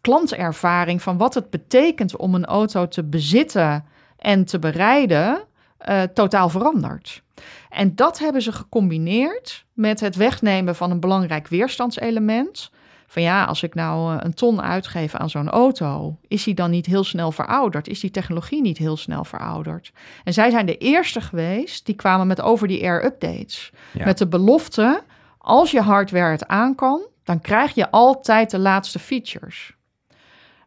klantervaring 0.00 1.02
van 1.02 1.16
wat 1.18 1.34
het 1.34 1.50
betekent 1.50 2.16
om 2.16 2.34
een 2.34 2.44
auto 2.44 2.88
te 2.88 3.05
bezitten 3.05 3.84
en 4.25 4.45
te 4.45 4.59
bereiden, 4.59 5.43
eh, 5.79 6.03
totaal 6.03 6.49
veranderd. 6.49 7.22
En 7.70 7.95
dat 7.95 8.18
hebben 8.18 8.43
ze 8.43 8.53
gecombineerd 8.53 9.64
met 9.72 10.01
het 10.01 10.16
wegnemen 10.16 10.77
van 10.77 10.91
een 10.91 11.01
belangrijk 11.01 11.49
weerstandselement. 11.49 12.70
Van 13.07 13.22
ja, 13.22 13.45
als 13.45 13.62
ik 13.62 13.75
nou 13.75 14.14
eh, 14.14 14.20
een 14.25 14.35
ton 14.35 14.62
uitgeef 14.62 15.14
aan 15.14 15.31
zo'n 15.31 15.51
auto, 15.51 16.16
is 16.29 16.45
die 16.45 16.55
dan 16.55 16.70
niet 16.70 16.87
heel 16.87 17.05
snel 17.05 17.33
verouderd? 17.33 17.89
Is 17.89 18.01
die 18.01 18.11
technologie 18.11 18.61
niet 18.61 18.79
heel 18.79 18.97
snel 18.97 19.25
verouderd? 19.25 19.93
En 20.25 20.33
zij 20.33 20.51
zijn 20.51 20.66
de 20.66 20.79
eerste 20.79 21.20
geweest 21.20 21.87
die 21.87 21.95
kwamen 21.95 22.27
met 22.27 22.41
over-the-air 22.41 23.05
updates. 23.05 23.72
Ja. 23.93 24.05
Met 24.05 24.18
de 24.18 24.27
belofte, 24.27 25.03
als 25.39 25.70
je 25.70 25.81
hardware 25.81 26.31
het 26.31 26.47
aan 26.47 26.75
kan, 26.75 27.03
dan 27.25 27.41
krijg 27.41 27.75
je 27.75 27.91
altijd 27.91 28.51
de 28.51 28.59
laatste 28.59 28.99
features. 28.99 29.74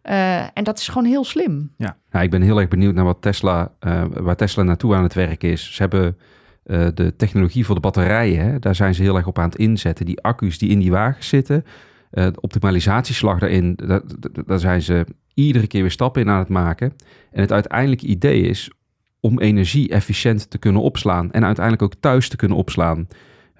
Eh, 0.07 0.41
en 0.53 0.63
dat 0.63 0.77
is 0.79 0.87
gewoon 0.87 1.07
heel 1.07 1.23
slim. 1.23 1.71
Ja, 2.11 2.21
ik 2.21 2.29
ben 2.29 2.41
heel 2.41 2.59
erg 2.59 2.67
benieuwd 2.67 2.93
naar 2.95 3.05
wat 3.05 3.21
Tesla, 3.21 3.71
eh, 3.79 4.03
waar 4.13 4.35
Tesla 4.35 4.63
naartoe 4.63 4.95
aan 4.95 5.03
het 5.03 5.13
werken 5.13 5.49
is. 5.51 5.73
Ze 5.75 5.81
hebben 5.81 6.17
eh, 6.63 6.87
de 6.93 7.15
technologie 7.15 7.65
voor 7.65 7.75
de 7.75 7.81
batterijen, 7.81 8.45
hè, 8.45 8.59
daar 8.59 8.75
zijn 8.75 8.95
ze 8.95 9.01
heel 9.01 9.15
erg 9.15 9.27
op 9.27 9.39
aan 9.39 9.49
het 9.49 9.55
inzetten. 9.57 10.05
Die 10.05 10.21
accu's 10.21 10.57
die 10.57 10.69
in 10.69 10.79
die 10.79 10.91
wagens 10.91 11.27
zitten, 11.27 11.65
eh, 12.11 12.23
de 12.25 12.41
optimalisatieslag 12.41 13.39
daarin, 13.39 13.73
daar, 13.75 14.01
daar- 14.19 14.43
daar 14.45 14.59
zijn 14.59 14.81
ze 14.81 15.05
iedere 15.33 15.67
keer 15.67 15.81
weer 15.81 15.91
stappen 15.91 16.21
in 16.21 16.29
aan 16.29 16.39
het 16.39 16.49
maken. 16.49 16.93
En 17.31 17.41
het 17.41 17.51
uiteindelijke 17.51 18.05
idee 18.05 18.41
is 18.41 18.71
om 19.19 19.39
energie 19.39 19.89
efficiënt 19.89 20.49
te 20.49 20.57
kunnen 20.57 20.81
opslaan 20.81 21.31
en 21.31 21.45
uiteindelijk 21.45 21.83
ook 21.83 21.99
thuis 21.99 22.29
te 22.29 22.35
kunnen 22.35 22.57
opslaan. 22.57 23.07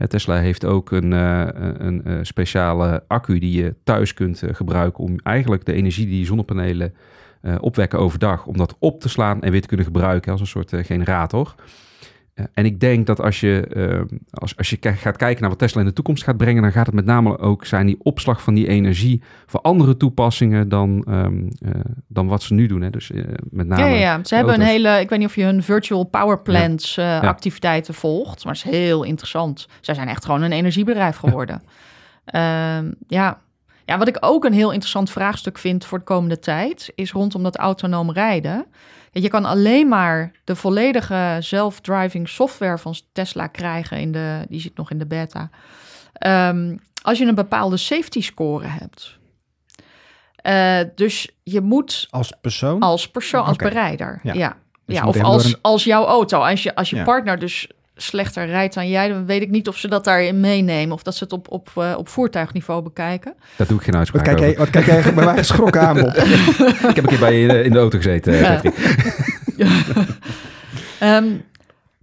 Tesla 0.06 0.36
heeft 0.36 0.66
ook 0.66 0.92
een, 0.92 1.14
eh, 1.14 1.48
een, 1.78 2.06
eh, 2.06 2.18
speciale 2.22 3.04
accu 3.08 3.40
die 3.40 3.64
je 3.64 3.76
thuis 3.84 4.14
kunt 4.14 4.44
eh, 4.44 4.54
gebruiken 4.54 5.04
om 5.04 5.20
eigenlijk 5.24 5.66
de 5.66 5.74
energie 5.74 6.06
die 6.06 6.26
zonnepanelen 6.26 6.94
opwekken 7.60 8.00
overdag, 8.00 8.46
om 8.46 8.58
dat 8.58 8.76
op 8.80 9.02
te 9.02 9.10
slaan 9.10 9.42
en 9.42 9.52
weer 9.52 9.62
te 9.62 9.68
kunnen 9.68 9.86
gebruiken 9.86 10.32
als 10.32 10.42
een 10.42 10.48
soort 10.48 10.74
generator. 10.76 11.56
Eh, 12.38 12.46
en 12.54 12.66
ik 12.66 12.80
denk 12.80 13.06
dat 13.06 13.22
als 13.22 13.40
je, 13.40 13.68
eh, 13.68 14.18
als, 14.32 14.58
als 14.58 14.70
je 14.70 14.78
gaat 14.82 15.18
kijken 15.18 15.42
naar 15.42 15.50
wat 15.50 15.60
Tesla 15.60 15.82
in 15.82 15.88
de 15.88 15.94
toekomst 15.94 16.24
gaat 16.24 16.38
brengen, 16.38 16.62
dan 16.62 16.72
gaat 16.72 16.86
het 16.86 16.96
met 16.96 17.06
name 17.06 17.40
ook 17.40 17.66
zijn 17.66 17.86
die 17.86 17.98
opslag 18.04 18.42
van 18.42 18.54
die 18.54 18.68
energie 18.68 19.22
voor 19.46 19.62
andere 19.62 19.98
toepassingen 19.98 20.70
dan, 20.70 21.04
ehm, 21.08 21.48
eh, 21.60 21.72
dan 22.08 22.28
wat 22.28 22.44
ze 22.44 22.54
nu 22.54 22.68
doen. 22.68 22.82
Hè. 22.82 22.90
Dus 22.90 23.12
met 23.50 23.68
name. 23.68 23.82
Ja, 23.82 23.88
ja, 23.88 24.00
ja. 24.00 24.20
Ze 24.24 24.36
hebben 24.36 24.54
een 24.54 24.68
hele, 24.68 25.00
ik 25.00 25.10
weet 25.10 25.20
niet 25.20 25.28
of 25.28 25.36
je 25.36 25.44
hun 25.44 25.64
virtual 25.64 26.04
power 26.04 26.40
plants 26.42 26.96
Ja. 26.96 27.20
activiteiten 27.20 27.94
volgt, 27.94 28.44
maar 28.46 28.54
het 28.54 28.66
is 28.66 28.72
heel 28.72 29.04
interessant. 29.04 29.68
Zij 29.82 29.96
zijn 29.96 30.08
echt 30.08 30.26
gewoon 30.26 30.42
een 30.42 30.52
energiebedrijf 30.52 31.18
geworden. 31.18 31.62
Ja. 32.26 32.84
ja. 33.08 33.40
ja, 33.86 33.98
wat 33.98 34.08
ik 34.08 34.18
ook 34.20 34.46
een 34.46 34.54
heel 34.54 34.72
interessant 34.72 35.10
vraagstuk 35.10 35.58
vind 35.58 35.86
voor 35.86 35.98
de 35.98 36.04
komende 36.04 36.40
tijd, 36.40 36.92
is 36.96 37.12
rondom 37.12 37.44
dat 37.44 37.58
autonoom 37.58 38.12
rijden. 38.12 38.66
Je 39.22 39.30
kan 39.30 39.46
alleen 39.46 39.88
maar 39.88 40.32
de 40.44 40.56
volledige 40.56 41.38
self-driving 41.40 42.30
software 42.30 42.78
van 42.78 42.96
Tesla 43.12 43.48
krijgen, 43.48 43.98
in 44.00 44.12
de, 44.12 44.46
die 44.50 44.60
zit 44.60 44.78
nog 44.78 44.92
in 44.92 44.98
de 44.98 45.06
beta, 45.06 45.50
Ehm, 46.14 46.78
als 47.02 47.18
je 47.18 47.26
een 47.26 47.36
bepaalde 47.36 47.78
safety 47.78 48.22
score 48.22 48.68
hebt. 48.68 49.18
Eh, 50.36 50.80
dus 50.96 51.30
je 51.44 51.62
moet 51.62 52.08
Als 52.10 52.32
persoon? 52.42 52.80
als 52.80 53.10
persoon, 53.12 53.46
als 53.46 53.58
berijder. 53.58 54.20
Ja. 54.24 54.34
Ja, 54.34 54.56
Dus 54.86 54.96
ja. 54.98 55.06
of 55.08 55.22
als, 55.22 55.46
een- 55.46 55.58
als 55.62 55.84
jouw 55.84 56.06
auto. 56.06 56.42
Als 56.42 56.64
je, 56.64 56.76
als 56.76 56.90
je 56.90 56.96
Ja. 56.96 57.04
partner 57.04 57.40
dus 57.40 57.70
slechter 57.98 58.46
rijdt 58.46 58.74
dan 58.74 58.90
jij, 58.90 59.08
dan 59.08 59.26
weet 59.26 59.42
ik 59.42 59.50
niet 59.50 59.68
of 59.68 59.78
ze 59.78 59.88
dat 59.88 60.04
daarin 60.04 60.40
meenemen. 60.40 60.94
Of 60.94 61.04
dat 61.04 61.16
ze 61.16 61.24
het 61.24 61.34
op, 61.34 61.52
op, 61.52 61.70
eh, 61.76 61.94
op 61.98 62.08
voertuigniveau 62.10 62.82
bekijken. 62.84 63.36
Daar 63.56 63.68
doe 63.68 63.78
ik 63.78 63.84
geen 63.84 63.92
Wat 63.92 64.00
uitspraak 64.00 64.24
kijk, 64.24 64.40
over. 64.40 64.58
wat 64.58 64.70
kijk 64.70 64.86
jij 64.86 65.14
bij 65.14 65.26
mij 65.26 65.38
geschrokken 65.38 65.82
aan, 65.82 65.96
Bob? 65.96 66.16
Ik 66.90 66.96
heb 66.96 66.98
een 66.98 67.06
keer 67.06 67.20
bij 67.20 67.34
je 67.34 67.42
in 67.42 67.48
de, 67.48 67.64
in 67.64 67.72
de 67.72 67.80
auto 67.80 67.98
gezeten, 67.98 68.34
eh, 68.34 68.72
Ja. 69.58 69.70
Ehm, 71.00 71.26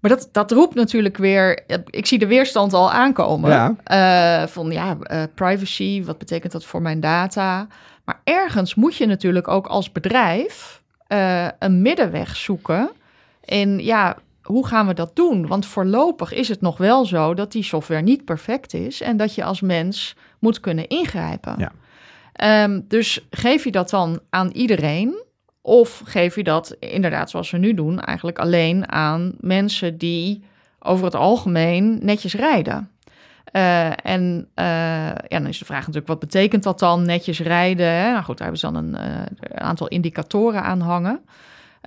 maar 0.05 0.11
dat, 0.11 0.29
dat 0.33 0.51
roept 0.51 0.75
natuurlijk 0.75 1.17
weer. 1.17 1.63
Ik 1.91 2.07
zie 2.07 2.19
de 2.19 2.27
weerstand 2.27 2.73
al 2.73 2.93
aankomen. 2.93 3.51
Ja. 3.51 3.75
Eh, 3.85 4.49
van 4.49 4.71
ja, 4.71 4.97
eh, 5.01 5.23
privacy, 5.35 6.05
wat 6.05 6.19
betekent 6.19 6.53
dat 6.53 6.65
voor 6.65 6.83
mijn 6.83 7.01
data? 7.01 7.67
Maar 8.05 8.21
ergens 8.25 8.75
moet 8.75 8.97
je 8.97 9.07
natuurlijk 9.07 9.49
ook 9.49 9.67
als 9.67 9.93
bedrijf 9.93 10.83
eh, 11.07 11.47
een 11.59 11.83
middenweg 11.83 12.37
zoeken. 12.37 12.91
In 13.45 13.79
ja, 13.79 14.17
hoe 14.45 14.67
gaan 14.67 14.87
we 14.87 14.95
dat 14.95 15.17
doen? 15.17 15.47
Want 15.47 15.67
voorlopig 15.67 16.33
is 16.33 16.49
het 16.49 16.61
nog 16.61 16.77
wel 16.77 17.05
zo 17.05 17.35
dat 17.35 17.53
die 17.53 17.63
software 17.63 18.03
niet 18.03 18.25
perfect 18.25 18.75
is 18.75 19.01
en 19.01 19.17
dat 19.17 19.35
je 19.35 19.45
als 19.45 19.61
mens 19.61 20.17
moet 20.39 20.61
kunnen 20.61 20.89
ingrijpen. 20.89 21.55
Ja. 21.59 21.73
Ehm, 22.33 22.81
dus 22.89 23.27
geef 23.31 23.65
je 23.65 23.71
dat 23.71 23.91
dan 23.91 24.21
aan 24.31 24.51
iedereen? 24.51 25.23
Of 25.63 26.03
geef 26.05 26.37
je 26.37 26.45
dat 26.45 26.77
inderdaad, 26.79 27.31
zoals 27.31 27.51
we 27.51 27.59
nu 27.59 27.75
doen, 27.75 28.01
eigenlijk 28.01 28.39
alleen 28.39 28.93
aan 28.93 29.35
mensen 29.41 29.99
die 29.99 30.45
over 30.79 31.05
het 31.05 31.15
algemeen 31.15 31.99
netjes 32.03 32.35
rijden? 32.35 32.91
Uh, 33.53 34.07
en 34.07 34.49
uh, 34.55 34.65
ja, 35.05 35.39
dan 35.39 35.47
is 35.47 35.59
de 35.59 35.65
vraag 35.65 35.81
natuurlijk, 35.81 36.07
wat 36.07 36.19
betekent 36.19 36.63
dat 36.63 36.79
dan 36.79 37.07
netjes 37.07 37.41
rijden? 37.41 37.87
Hè? 37.87 38.11
Nou 38.11 38.25
goed, 38.25 38.39
daar 38.39 38.47
hebben 38.47 38.59
ze 38.59 38.73
dan 38.73 38.85
een, 38.85 38.97
uh, 39.51 39.67
aantal 39.67 39.89
indicatoren 39.89 40.63
aan 40.63 40.81
hangen. 40.81 41.21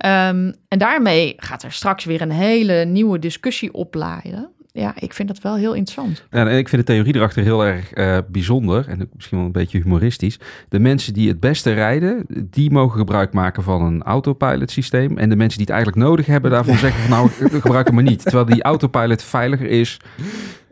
Um, 0.06 0.54
en 0.68 0.78
daarmee 0.78 1.34
gaat 1.36 1.62
er 1.62 1.72
straks 1.72 2.04
weer 2.04 2.20
een 2.20 2.30
hele 2.30 2.84
nieuwe 2.84 3.18
discussie 3.18 3.72
oplaaien. 3.72 4.48
Ja, 4.72 4.94
ik 4.98 5.12
vind 5.12 5.28
dat 5.28 5.40
wel 5.40 5.56
heel 5.56 5.74
interessant. 5.74 6.22
Ja, 6.30 6.46
en 6.46 6.58
ik 6.58 6.68
vind 6.68 6.86
de 6.86 6.92
theorie 6.92 7.14
erachter 7.14 7.42
heel 7.42 7.64
erg 7.64 7.92
bijzonder 8.28 8.88
en 8.88 9.08
misschien 9.14 9.36
wel 9.36 9.46
een 9.46 9.52
beetje 9.52 9.78
humoristisch. 9.78 10.38
De 10.68 10.78
mensen 10.78 11.12
die 11.12 11.28
het 11.28 11.40
beste 11.40 11.72
rijden, 11.72 12.26
die 12.28 12.70
mogen 12.70 12.98
gebruik 12.98 13.32
maken 13.32 13.62
van 13.62 13.82
een 13.82 14.02
autopilot 14.02 14.70
systeem. 14.70 15.18
En 15.18 15.28
de 15.28 15.36
mensen 15.36 15.58
die 15.58 15.66
het 15.66 15.74
eigenlijk 15.74 16.06
nodig 16.06 16.26
hebben, 16.26 16.50
daarvan 16.50 16.76
zeggen 16.86 17.00
van 17.00 17.10
nou, 17.10 17.30
gebruik 17.60 17.86
hem 17.86 17.94
maar 17.94 18.04
niet. 18.04 18.22
Terwijl 18.22 18.44
die 18.44 18.62
autopilot 18.62 19.22
veiliger 19.22 19.66
is 19.66 19.98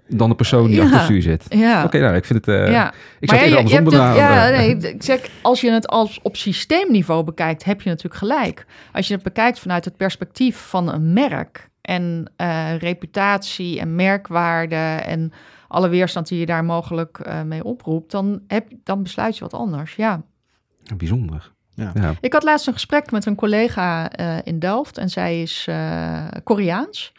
dan 0.08 0.28
de 0.28 0.34
persoon 0.34 0.66
die 0.66 0.76
Ja. 0.76 0.82
achter 0.82 0.96
het 0.96 1.06
stuur 1.06 1.22
zit. 1.22 1.44
Ja. 1.48 1.84
Oké, 1.84 1.98
nou, 1.98 2.14
ik 2.16 2.24
vind 2.24 2.46
het... 2.46 2.54
eh, 2.56 2.70
ja. 2.72 2.92
Ik 3.20 3.28
zou 3.28 3.40
het 3.40 3.50
ja, 3.50 3.56
andersom 3.56 3.84
benaderen. 3.84 4.52
Ja, 4.52 4.56
nee, 4.58 4.76
ik 4.76 5.02
zeg, 5.02 5.20
als 5.42 5.60
je 5.60 5.70
het 5.70 5.88
als 5.88 6.18
op 6.22 6.36
systeemniveau 6.36 7.24
bekijkt, 7.24 7.64
heb 7.64 7.80
je 7.82 7.88
natuurlijk 7.88 8.16
gelijk. 8.16 8.66
Als 8.92 9.08
je 9.08 9.14
het 9.14 9.22
bekijkt 9.22 9.58
vanuit 9.58 9.84
het 9.84 9.96
perspectief 9.96 10.56
van 10.56 10.92
een 10.92 11.12
merk 11.12 11.68
en 11.82 12.32
eh, 12.36 12.76
reputatie 12.78 13.80
en 13.80 13.94
merkwaarde 13.94 15.00
en 15.06 15.32
alle 15.68 15.88
weerstand 15.88 16.28
die 16.28 16.38
je 16.38 16.46
daar 16.46 16.64
mogelijk 16.64 17.18
eh, 17.18 17.42
mee 17.42 17.64
oproept, 17.64 18.10
dan, 18.10 18.40
heb, 18.46 18.66
dan 18.84 19.02
besluit 19.02 19.34
je 19.36 19.40
wat 19.40 19.54
anders. 19.54 19.94
Ja. 19.94 20.22
Bijzonder. 20.96 21.52
Ja. 21.74 21.90
Ja. 21.94 22.14
Ik 22.20 22.32
had 22.32 22.42
laatst 22.42 22.66
een 22.66 22.72
gesprek 22.72 23.10
met 23.10 23.26
een 23.26 23.34
collega 23.34 24.10
eh, 24.10 24.36
in 24.44 24.58
Delft 24.58 24.98
en 24.98 25.08
zij 25.08 25.42
is 25.42 25.64
eh, 25.68 26.24
Koreaans. 26.44 27.12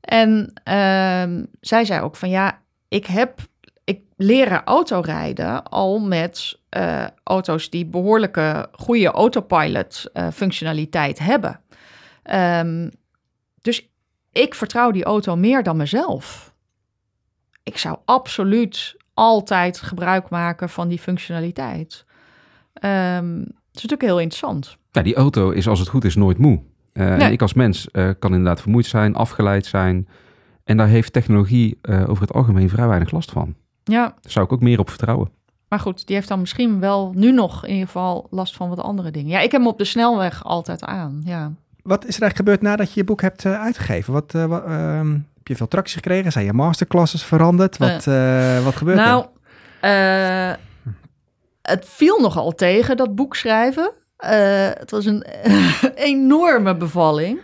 En 0.00 0.52
ehm, 0.64 1.44
zij 1.60 1.84
zei 1.84 2.00
ook 2.00 2.16
van 2.16 2.30
ja, 2.30 2.62
ik 2.88 3.06
heb 3.06 3.40
ik 3.84 4.00
leren 4.16 4.64
autorijden 4.64 5.62
al 5.62 5.98
met 5.98 6.58
eh, 6.68 7.06
auto's 7.24 7.70
die 7.70 7.86
behoorlijke 7.86 8.68
goede 8.72 9.10
autopilot 9.10 10.10
eh, 10.12 10.28
functionaliteit 10.32 11.18
hebben. 11.18 11.60
Ehm, 12.22 12.88
dus 13.60 13.88
ik 14.32 14.54
vertrouw 14.54 14.90
die 14.90 15.04
auto 15.04 15.36
meer 15.36 15.62
dan 15.62 15.76
mezelf. 15.76 16.54
Ik 17.62 17.78
zou 17.78 17.98
absoluut 18.04 18.96
altijd 19.14 19.80
gebruik 19.80 20.30
maken 20.30 20.68
van 20.68 20.88
die 20.88 20.98
functionaliteit. 20.98 22.04
Ehm, 22.72 23.38
het 23.38 23.78
is 23.78 23.82
natuurlijk 23.82 24.02
heel 24.02 24.20
interessant. 24.20 24.76
Ja, 24.90 25.02
die 25.02 25.14
auto 25.14 25.50
is 25.50 25.68
als 25.68 25.78
het 25.78 25.88
goed 25.88 26.04
is 26.04 26.14
nooit 26.14 26.38
moe. 26.38 26.62
Eh, 26.92 27.22
en 27.22 27.32
ik 27.32 27.42
als 27.42 27.54
mens 27.54 27.90
eh, 27.90 28.08
kan 28.18 28.30
inderdaad 28.30 28.60
vermoeid 28.60 28.86
zijn, 28.86 29.14
afgeleid 29.14 29.66
zijn. 29.66 30.08
En 30.64 30.76
daar 30.76 30.86
heeft 30.88 31.12
technologie 31.12 31.78
eh, 31.82 32.08
over 32.10 32.22
het 32.22 32.32
algemeen 32.32 32.68
vrij 32.68 32.86
weinig 32.86 33.10
last 33.10 33.30
van. 33.30 33.54
Ja, 33.84 34.02
Daar 34.20 34.32
zou 34.32 34.44
ik 34.44 34.52
ook 34.52 34.60
meer 34.60 34.78
op 34.78 34.88
vertrouwen. 34.88 35.30
maar 35.68 35.80
goed, 35.80 36.06
die 36.06 36.16
heeft 36.16 36.28
dan 36.28 36.40
misschien 36.40 36.80
wel 36.80 37.12
nu 37.14 37.32
nog 37.32 37.64
in 37.64 37.70
ieder 37.72 37.86
geval 37.86 38.26
last 38.30 38.56
van 38.56 38.68
wat 38.68 38.80
andere 38.80 39.10
dingen. 39.10 39.30
Ja, 39.30 39.40
ik 39.40 39.52
heb 39.52 39.60
hem 39.60 39.70
op 39.70 39.78
de 39.78 39.84
snelweg 39.84 40.44
altijd 40.44 40.84
aan. 40.84 41.20
Ja. 41.24 41.52
Wat 41.82 42.04
is 42.06 42.16
er 42.16 42.22
eigenlijk 42.22 42.36
gebeurd 42.36 42.60
nadat 42.62 42.92
je 42.92 43.00
je 43.00 43.06
boek 43.06 43.20
hebt 43.20 43.44
eh, 43.44 43.60
uitgegeven? 43.60 44.12
Wat, 44.12 44.34
eh, 44.34 44.44
wat, 44.44 44.64
ehm, 44.64 45.10
heb 45.12 45.46
je 45.46 45.56
veel 45.56 45.68
tractie 45.68 45.96
gekregen? 45.96 46.32
Zijn 46.32 46.44
je 46.44 46.52
masterclasses 46.52 47.24
veranderd? 47.24 47.76
Wat, 47.76 48.06
eh, 48.06 48.64
wat 48.64 48.76
gebeurt 48.76 48.96
Nou, 48.98 49.26
er? 49.80 50.50
eh, 50.50 50.56
het 51.62 51.84
viel 51.88 52.20
nogal 52.20 52.52
tegen, 52.54 52.96
dat 52.96 53.14
boek 53.14 53.36
schrijven. 53.36 53.92
Eh, 54.20 54.68
het 54.78 54.90
was 54.90 55.04
een 55.04 55.24
enorme 55.94 56.76
bevalling. 56.76 57.40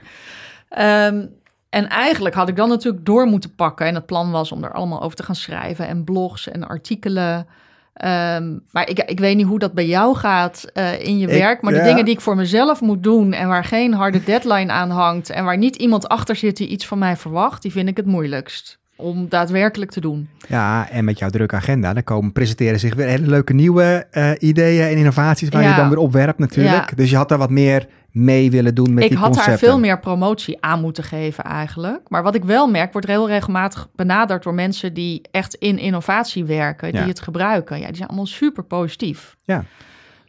Ehm, 0.68 1.26
en 1.70 1.88
eigenlijk 1.88 2.34
had 2.34 2.48
ik 2.48 2.56
dan 2.56 2.68
natuurlijk 2.68 3.04
door 3.06 3.26
moeten 3.26 3.54
pakken. 3.54 3.86
En 3.86 3.94
het 3.94 4.06
plan 4.06 4.30
was 4.30 4.52
om 4.52 4.64
er 4.64 4.72
allemaal 4.72 5.02
over 5.02 5.16
te 5.16 5.22
gaan 5.22 5.34
schrijven. 5.34 5.88
En 5.88 6.04
blogs 6.04 6.48
en 6.48 6.66
artikelen. 6.68 7.46
Ehm, 7.92 8.58
maar 8.70 8.88
ik, 8.88 8.98
ik 8.98 9.18
weet 9.18 9.36
niet 9.36 9.46
hoe 9.46 9.58
dat 9.58 9.72
bij 9.72 9.86
jou 9.86 10.16
gaat 10.16 10.70
eh, 10.72 11.00
in 11.06 11.18
je 11.18 11.26
Ik- 11.26 11.38
werk. 11.38 11.62
Maar 11.62 11.72
de 11.72 11.82
dingen 11.82 12.04
die 12.04 12.14
ik 12.14 12.20
voor 12.20 12.36
mezelf 12.36 12.80
moet 12.80 13.02
doen... 13.02 13.32
en 13.32 13.48
waar 13.48 13.64
geen 13.64 13.94
harde 13.94 14.24
deadline 14.24 14.72
aan 14.72 14.90
hangt... 14.90 15.30
en 15.30 15.44
waar 15.44 15.58
niet 15.58 15.76
iemand 15.76 16.08
achter 16.08 16.36
zit 16.36 16.56
die 16.56 16.68
iets 16.68 16.86
van 16.86 16.98
mij 16.98 17.16
verwacht... 17.16 17.62
die 17.62 17.72
vind 17.72 17.88
ik 17.88 17.96
het 17.96 18.06
moeilijkst 18.06 18.78
om 18.96 19.28
daadwerkelijk 19.28 19.90
te 19.90 20.00
doen. 20.00 20.28
Ja, 20.48 20.88
en 20.90 21.04
met 21.04 21.18
jouw 21.18 21.28
drukke 21.30 21.56
agenda, 21.56 21.92
dan 21.92 22.04
komen 22.04 22.32
presenteren 22.32 22.80
zich 22.80 22.94
weer 22.94 23.06
hele 23.06 23.26
leuke 23.26 23.52
nieuwe 23.52 24.06
eh, 24.10 24.30
ideeën 24.38 24.86
en 24.86 24.96
innovaties 24.96 25.48
waar 25.48 25.62
je 25.68 25.74
dan 25.74 25.88
weer 25.88 25.98
opwerpt 25.98 26.38
natuurlijk. 26.38 26.90
Ja. 26.90 26.96
Dus 26.96 27.10
je 27.10 27.16
had 27.16 27.28
daar 27.28 27.38
wat 27.38 27.50
meer 27.50 27.86
mee 28.10 28.50
willen 28.50 28.74
doen 28.74 28.94
met 28.94 29.04
ik 29.04 29.08
die 29.10 29.18
had 29.18 29.26
concepten. 29.26 29.52
daar 29.52 29.70
veel 29.70 29.78
meer 29.78 29.98
promotie 30.00 30.56
aan 30.60 30.80
moeten 30.80 31.04
geven 31.04 31.44
eigenlijk. 31.44 32.00
Maar 32.08 32.22
wat 32.22 32.34
ik 32.34 32.44
wel 32.44 32.66
merk, 32.68 32.92
wordt 32.92 33.06
heel 33.06 33.28
regelmatig 33.28 33.88
benaderd 33.96 34.42
door 34.42 34.54
mensen 34.54 34.94
die 34.94 35.22
echt 35.30 35.54
in 35.54 35.78
innovatie 35.78 36.44
werken, 36.44 36.92
die 36.92 37.00
Ja. 37.00 37.06
het 37.06 37.20
gebruiken. 37.20 37.78
Ja, 37.78 37.86
die 37.86 37.96
zijn 37.96 38.08
allemaal 38.08 38.26
super 38.26 38.64
positief. 38.64 39.36
Ja. 39.44 39.64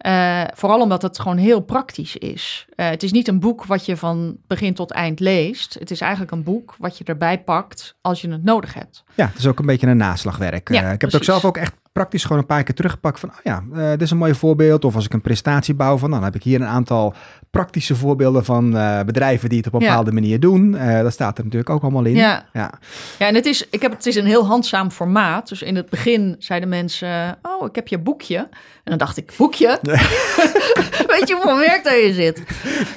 Eh, 0.07 0.43
vooral 0.53 0.81
omdat 0.81 1.01
het 1.01 1.19
gewoon 1.19 1.37
heel 1.37 1.59
praktisch 1.59 2.15
is. 2.17 2.65
Eh, 2.75 2.89
het 2.89 3.03
is 3.03 3.11
niet 3.11 3.27
een 3.27 3.39
boek 3.39 3.65
wat 3.65 3.85
je 3.85 3.97
van 3.97 4.37
begin 4.47 4.73
tot 4.73 4.91
eind 4.91 5.19
leest. 5.19 5.73
Het 5.79 5.91
is 5.91 6.01
eigenlijk 6.01 6.31
een 6.31 6.43
boek 6.43 6.75
wat 6.77 6.97
je 6.97 7.03
erbij 7.03 7.43
pakt 7.43 7.95
als 8.01 8.21
je 8.21 8.29
het 8.31 8.43
nodig 8.43 8.73
hebt. 8.73 9.03
Ja, 9.15 9.25
het 9.27 9.37
is 9.37 9.47
ook 9.47 9.59
een 9.59 9.65
beetje 9.65 9.87
een 9.87 9.97
naslagwerk. 9.97 10.69
Ja, 10.69 10.83
Eh, 10.83 10.91
ik 10.91 11.01
heb 11.01 11.11
het 11.11 11.15
ook 11.15 11.23
zelf 11.23 11.45
ook 11.45 11.57
echt 11.57 11.73
praktisch 11.97 12.23
gewoon 12.23 12.37
een 12.37 12.45
paar 12.45 12.63
keer 12.63 12.75
teruggepakt 12.75 13.19
van, 13.19 13.29
oh 13.29 13.35
ja, 13.43 13.63
eh, 13.73 13.89
dit 13.89 14.01
is 14.01 14.11
een 14.11 14.17
mooi 14.17 14.35
voorbeeld. 14.35 14.85
Of 14.85 14.95
als 14.95 15.05
ik 15.05 15.13
een 15.13 15.21
presentatie 15.21 15.73
bouw 15.73 15.97
van, 15.97 16.11
dan 16.11 16.23
heb 16.23 16.35
ik 16.35 16.43
hier 16.43 16.61
een 16.61 16.67
aantal 16.67 17.13
praktische 17.51 17.95
voorbeelden 17.95 18.45
van 18.45 18.77
eh, 18.77 18.99
bedrijven 19.01 19.49
die 19.49 19.57
het 19.57 19.67
op 19.67 19.73
een 19.73 19.79
Ja. 19.79 19.87
bepaalde 19.87 20.11
manier 20.11 20.39
doen. 20.39 20.75
Eh, 20.75 21.01
dat 21.01 21.13
staat 21.13 21.37
er 21.37 21.43
natuurlijk 21.43 21.69
ook 21.69 21.81
allemaal 21.81 22.05
in. 22.05 22.15
Ja. 22.15 22.45
Ja. 22.53 22.71
Ja, 23.19 23.27
en 23.27 23.35
het 23.35 23.45
is, 23.45 23.67
ik 23.69 23.81
heb, 23.81 23.91
het 23.91 24.05
is 24.05 24.15
een 24.15 24.25
heel 24.25 24.45
handzaam 24.45 24.91
formaat. 24.91 25.49
Dus 25.49 25.61
in 25.61 25.75
het 25.75 25.89
begin 25.89 26.35
zeiden 26.39 26.69
mensen, 26.69 27.37
oh, 27.41 27.65
ik 27.67 27.75
heb 27.75 27.87
je 27.87 27.99
boekje. 27.99 28.37
En 28.37 28.47
dan 28.83 28.97
dacht 28.97 29.17
ik, 29.17 29.33
boekje? 29.37 29.79
Weet 31.13 31.27
je 31.27 31.33
hoeveel 31.33 31.57
werk 31.57 31.83
daarin 31.83 32.13
zit? 32.13 32.43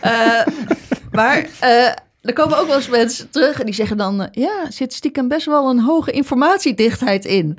Eh, 0.00 0.46
maar 1.10 1.46
er 2.20 2.32
komen 2.32 2.58
ook 2.58 2.66
wel 2.66 2.76
eens 2.76 2.88
mensen 2.88 3.30
terug 3.30 3.58
en 3.58 3.64
die 3.66 3.74
zeggen 3.74 3.96
dan... 3.96 4.28
ja, 4.32 4.70
zit 4.70 4.92
stiekem 4.92 5.28
best 5.28 5.46
wel 5.46 5.70
een 5.70 5.80
hoge 5.80 6.10
informatiedichtheid 6.10 7.24
in. 7.24 7.58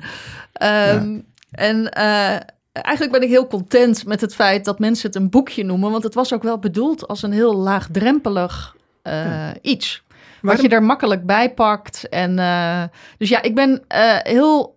Ehm, 0.52 1.18
En 1.52 1.90
eh, 1.90 2.36
eigenlijk 2.72 3.12
ben 3.12 3.22
ik 3.22 3.28
heel 3.28 3.46
content 3.46 4.06
met 4.06 4.20
het 4.20 4.34
feit 4.34 4.64
dat 4.64 4.78
mensen 4.78 5.06
het 5.06 5.16
een 5.16 5.30
boekje 5.30 5.64
noemen. 5.64 5.90
Want 5.90 6.02
het 6.02 6.14
was 6.14 6.32
ook 6.32 6.42
wel 6.42 6.58
bedoeld 6.58 7.08
als 7.08 7.22
een 7.22 7.32
heel 7.32 7.56
laagdrempelig 7.56 8.76
eh, 9.02 9.48
iets. 9.60 10.02
Wat 10.40 10.60
je 10.60 10.68
er 10.68 10.82
makkelijk 10.82 11.26
bij 11.26 11.54
pakt. 11.54 12.08
En, 12.08 12.38
eh, 12.38 12.82
dus 13.18 13.28
ja, 13.28 13.42
ik 13.42 13.54
ben 13.54 13.82
heel 14.22 14.76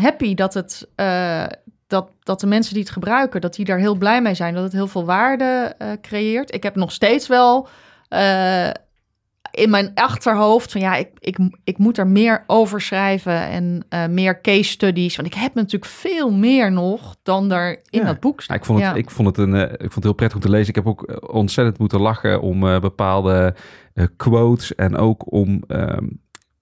happy 0.00 0.34
dat, 0.34 0.54
het, 0.54 0.88
dat, 1.86 2.10
dat 2.22 2.40
de 2.40 2.46
mensen 2.46 2.74
die 2.74 2.82
het 2.82 2.92
gebruiken, 2.92 3.40
dat 3.40 3.54
die 3.54 3.64
daar 3.64 3.78
heel 3.78 3.94
blij 3.94 4.22
mee 4.22 4.34
zijn. 4.34 4.54
Dat 4.54 4.62
het 4.62 4.72
heel 4.72 4.86
veel 4.86 5.04
waarde 5.04 5.76
creëert. 6.00 6.54
Ik 6.54 6.62
heb 6.62 6.76
nog 6.76 6.92
steeds 6.92 7.26
wel 7.26 7.68
in 9.56 9.70
mijn 9.70 9.90
achterhoofd 9.94 10.72
van 10.72 10.80
ja, 10.80 10.96
ik, 10.96 11.08
ik, 11.18 11.36
ik 11.64 11.78
moet 11.78 11.98
er 11.98 12.06
meer 12.06 12.44
over 12.46 12.80
schrijven 12.80 13.40
en 13.48 13.84
eh, 13.88 14.06
meer 14.06 14.40
case 14.40 14.70
studies. 14.70 15.16
Want 15.16 15.28
ik 15.28 15.34
heb 15.34 15.54
natuurlijk 15.54 15.92
veel 15.92 16.32
meer 16.32 16.72
nog 16.72 17.16
dan 17.22 17.52
er 17.52 17.70
in 17.90 18.00
Ja. 18.00 18.06
dat 18.06 18.20
boek 18.20 18.36
Ja, 18.38 18.42
staat. 18.44 18.56
ik, 18.56 18.64
vond 18.64 18.78
het, 18.78 18.88
Ja. 18.88 18.94
ik, 18.94 19.10
vond 19.10 19.28
het 19.28 19.38
een, 19.38 19.54
eh, 19.54 19.62
ik 19.72 19.78
vond 19.78 19.94
het 19.94 20.04
heel 20.04 20.12
prettig 20.12 20.36
om 20.38 20.44
te 20.44 20.50
lezen. 20.50 20.68
Ik 20.68 20.74
heb 20.74 20.86
ook 20.86 21.02
eh, 21.02 21.16
ontzettend 21.34 21.78
moeten 21.78 22.00
lachen 22.00 22.40
om 22.40 22.66
eh, 22.68 22.80
bepaalde 22.80 23.54
eh, 23.94 24.04
quotes 24.16 24.74
en 24.74 24.96
ook 24.96 25.32
om 25.32 25.62
ehm, 25.66 26.06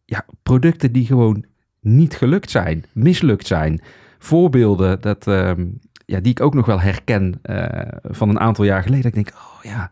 ja, 0.05 0.25
producten 0.43 0.93
die 0.93 1.07
gewoon 1.07 1.45
niet 1.81 2.17
gelukt 2.17 2.51
zijn, 2.51 2.85
mislukt 2.93 3.47
zijn. 3.47 3.81
Voorbeelden 4.19 5.01
dat, 5.01 5.27
ehm, 5.27 5.65
ja, 6.07 6.21
die 6.21 6.31
ik 6.31 6.41
ook 6.41 6.55
nog 6.55 6.67
wel 6.67 6.81
herken 6.81 7.39
eh, 7.43 7.89
van 8.03 8.29
een 8.29 8.41
aantal 8.41 8.65
jaar 8.65 8.83
geleden. 8.83 9.07
Ik 9.07 9.15
denk, 9.15 9.29
oh 9.35 9.63
ja, 9.63 9.91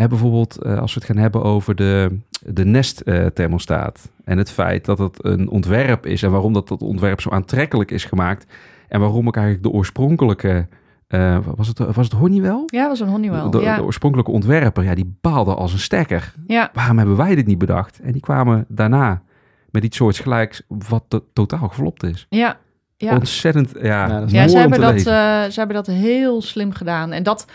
hè, 0.00 0.08
bijvoorbeeld 0.08 0.62
eh, 0.62 0.78
als 0.78 0.94
we 0.94 1.00
het 1.00 1.08
gaan 1.08 1.22
hebben 1.22 1.42
over 1.42 1.74
de, 1.74 2.18
de 2.46 2.64
Nest-thermostaat 2.64 4.10
en 4.24 4.38
het 4.38 4.50
feit 4.50 4.84
dat 4.84 4.98
het 4.98 5.24
een 5.24 5.48
ontwerp 5.48 6.06
is 6.06 6.22
en 6.22 6.30
waarom 6.30 6.52
dat, 6.52 6.68
dat 6.68 6.82
ontwerp 6.82 7.20
zo 7.20 7.30
aantrekkelijk 7.30 7.90
is 7.90 8.04
gemaakt 8.04 8.46
en 8.88 9.00
waarom 9.00 9.26
ik 9.28 9.36
eigenlijk 9.36 9.64
de 9.64 9.70
oorspronkelijke, 9.70 10.66
eh, 11.06 11.38
was, 11.56 11.68
het, 11.68 11.78
was 11.78 12.06
het 12.06 12.12
Honeywell? 12.12 12.62
Ja, 12.66 12.88
was 12.88 13.00
een 13.00 13.08
Honeywell. 13.08 13.50
de, 13.50 13.60
ja. 13.60 13.76
de 13.76 13.82
oorspronkelijke 13.82 14.30
ontwerper, 14.32 14.84
ja, 14.84 14.94
die 14.94 15.16
baalde 15.20 15.54
als 15.54 15.72
een 15.72 15.78
stekker. 15.78 16.34
ja. 16.46 16.70
Waarom 16.72 16.98
hebben 16.98 17.16
wij 17.16 17.34
dit 17.34 17.46
niet 17.46 17.58
bedacht? 17.58 18.00
En 18.02 18.12
die 18.12 18.20
kwamen 18.22 18.64
daarna 18.68 19.22
met 19.70 19.84
iets 19.84 19.96
soortgelijks 19.96 20.62
wat 20.68 21.04
to- 21.08 21.24
totaal 21.32 21.68
geflopt 21.68 22.02
is. 22.02 22.26
ja, 22.28 22.56
ja. 22.96 23.14
Ontzettend, 23.14 23.72
ja, 23.82 23.82
Ja, 23.82 24.06
dat 24.20 24.26
is 24.26 24.32
Ja, 24.32 24.38
mooi 24.38 24.48
ze 24.50 24.54
om 24.54 24.60
hebben, 24.60 24.78
te 24.78 24.84
dat, 24.84 24.94
lezen. 24.94 25.12
eh, 25.12 25.50
ze 25.50 25.58
hebben 25.58 25.76
dat 25.76 25.86
heel 25.86 26.42
slim 26.42 26.72
gedaan. 26.72 27.12
En 27.12 27.22
dat, 27.22 27.46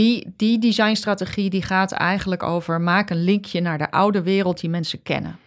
die, 0.00 0.32
die 0.36 0.58
designstrategie 0.58 1.50
die 1.50 1.62
gaat 1.62 1.92
eigenlijk 1.92 2.42
over 2.42 2.80
maak 2.80 3.10
een 3.10 3.24
linkje 3.24 3.60
naar 3.60 3.78
de 3.78 3.90
oude 3.90 4.22
wereld 4.22 4.60
die 4.60 4.70
mensen 4.70 5.02
kennen. 5.02 5.38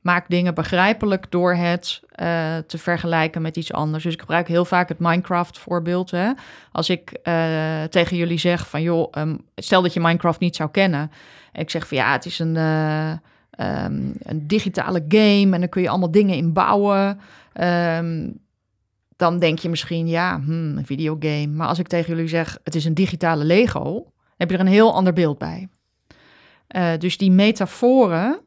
Maak 0.00 0.28
dingen 0.28 0.54
begrijpelijk 0.54 1.30
door 1.30 1.54
het 1.54 2.00
eh, 2.10 2.56
te 2.66 2.78
vergelijken 2.78 3.42
met 3.42 3.56
iets 3.56 3.72
anders. 3.72 4.04
Dus 4.04 4.12
ik 4.12 4.20
gebruik 4.20 4.48
heel 4.48 4.64
vaak 4.64 4.88
het 4.88 4.98
Minecraft 4.98 5.58
voorbeeld. 5.58 6.10
Hè? 6.10 6.30
Als 6.72 6.90
ik 6.90 7.10
eh, 7.10 7.82
tegen 7.82 8.16
jullie 8.16 8.38
zeg 8.38 8.68
van 8.68 8.82
joh, 8.82 9.08
ehm, 9.10 9.36
stel 9.54 9.82
dat 9.82 9.92
je 9.92 10.00
Minecraft 10.00 10.40
niet 10.40 10.56
zou 10.56 10.70
kennen. 10.70 11.10
En 11.52 11.60
ik 11.60 11.70
zeg 11.70 11.88
van 11.88 11.96
ja, 11.96 12.12
het 12.12 12.26
is 12.26 12.38
een, 12.38 12.56
eh, 12.56 13.10
ehm, 13.50 14.12
een 14.18 14.46
digitale 14.46 15.04
game 15.08 15.54
en 15.54 15.60
dan 15.60 15.68
kun 15.68 15.82
je 15.82 15.88
allemaal 15.88 16.10
dingen 16.10 16.36
in 16.36 16.52
bouwen. 16.52 17.20
Ehm, 17.52 18.28
dan 19.18 19.38
denk 19.38 19.58
je 19.58 19.68
misschien 19.68 20.06
ja, 20.06 20.40
hmm, 20.44 20.76
een 20.76 20.86
videogame. 20.86 21.46
Maar 21.46 21.68
als 21.68 21.78
ik 21.78 21.86
tegen 21.86 22.14
jullie 22.14 22.28
zeg 22.28 22.58
het 22.64 22.74
is 22.74 22.84
een 22.84 22.94
digitale 22.94 23.44
Lego, 23.44 24.12
heb 24.36 24.50
je 24.50 24.54
er 24.54 24.62
een 24.62 24.66
heel 24.66 24.94
ander 24.94 25.12
beeld 25.12 25.38
bij. 25.38 25.68
dus 26.98 27.16
die 27.16 27.30
metaforen 27.30 28.40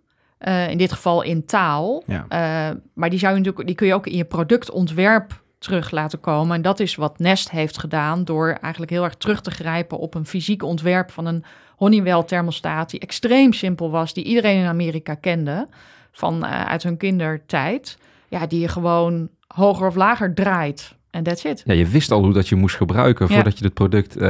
uh, 0.48 0.70
in 0.70 0.78
dit 0.78 0.92
geval 0.92 1.22
in 1.22 1.46
taal. 1.46 2.04
Ja. 2.06 2.26
Uh, 2.30 2.76
maar 2.94 3.10
die, 3.10 3.20
zou 3.20 3.32
je 3.32 3.38
natuurlijk, 3.38 3.68
die 3.68 3.76
kun 3.76 3.88
je 3.88 3.94
ook 3.94 4.08
in 4.08 4.18
je 4.18 4.26
productontwerp 4.26 5.44
terug 5.58 5.92
laten 5.92 6.20
komen. 6.20 6.56
En 6.56 6.62
dat 6.62 6.80
is 6.80 6.96
wat 6.96 7.20
Nest 7.20 7.50
heeft 7.52 7.78
gedaan 7.78 8.24
door 8.24 8.50
eigenlijk 8.62 8.92
heel 8.92 9.04
erg 9.04 9.16
terug 9.16 9.42
te 9.42 9.52
grijpen 9.52 9.98
op 9.98 10.16
een 10.16 10.26
fysiek 10.26 10.64
ontwerp 10.64 11.12
van 11.12 11.26
een 11.26 11.44
Honeywell 11.76 12.24
thermostaat 12.24 12.90
die 12.90 13.00
extreem 13.00 13.54
simpel 13.54 13.92
was, 13.92 14.14
die 14.14 14.24
iedereen 14.24 14.60
in 14.60 14.68
Amerika 14.68 15.16
kende 15.16 15.68
van 16.12 16.46
uit 16.46 16.84
hun 16.84 16.98
kindertijd. 16.98 17.98
Ja, 18.28 18.48
die 18.48 18.60
je 18.60 18.68
gewoon 18.68 19.30
hoger 19.54 19.88
of 19.88 19.96
lager 19.96 20.34
draait. 20.34 20.96
En 21.10 21.24
that's 21.24 21.44
it. 21.44 21.62
Ja, 21.66 21.74
je 21.74 21.88
wist 21.88 22.12
al 22.12 22.24
hoe 22.24 22.34
dat 22.34 22.48
je 22.48 22.56
moest 22.56 22.76
gebruiken 22.76 23.30
voordat 23.30 23.58
je 23.58 23.66
het 23.66 23.74
product 23.74 24.22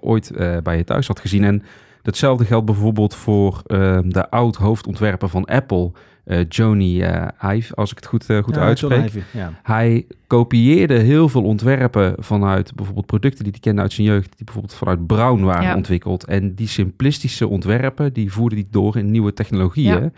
ooit 0.00 0.32
bij 0.62 0.76
je 0.76 0.84
thuis 0.84 1.06
had 1.06 1.20
gezien. 1.20 1.44
En 1.44 1.62
Datzelfde 2.02 2.44
geldt 2.44 2.66
bijvoorbeeld 2.66 3.14
voor 3.14 3.62
uh, 3.66 3.98
de 4.04 4.30
oud-hoofdontwerper 4.30 5.28
van 5.28 5.44
Apple, 5.44 5.92
uh, 6.24 6.40
Joni 6.48 7.02
uh, 7.02 7.26
Ive, 7.54 7.74
als 7.74 7.90
ik 7.90 7.96
het 7.96 8.06
goed, 8.06 8.26
goed 8.42 8.54
ja, 8.54 8.60
uitspreek. 8.60 9.12
Ja. 9.32 9.52
Hij 9.62 10.06
kopieerde 10.26 10.94
heel 10.94 11.28
veel 11.28 11.42
ontwerpen 11.42 12.14
vanuit 12.18 12.74
bijvoorbeeld 12.74 13.06
producten 13.06 13.42
die 13.42 13.52
hij 13.52 13.60
kende 13.60 13.82
uit 13.82 13.92
zijn 13.92 14.06
jeugd, 14.06 14.36
die 14.36 14.44
bijvoorbeeld 14.44 14.74
vanuit 14.74 15.06
Brown 15.06 15.42
waren 15.42 15.62
Ja. 15.62 15.74
ontwikkeld. 15.74 16.24
En 16.24 16.54
die 16.54 16.68
simplistische 16.68 17.48
ontwerpen, 17.48 18.12
die 18.12 18.32
voerde 18.32 18.54
hij 18.54 18.66
door 18.70 18.96
in 18.96 19.10
nieuwe 19.10 19.32
technologieën. 19.32 20.12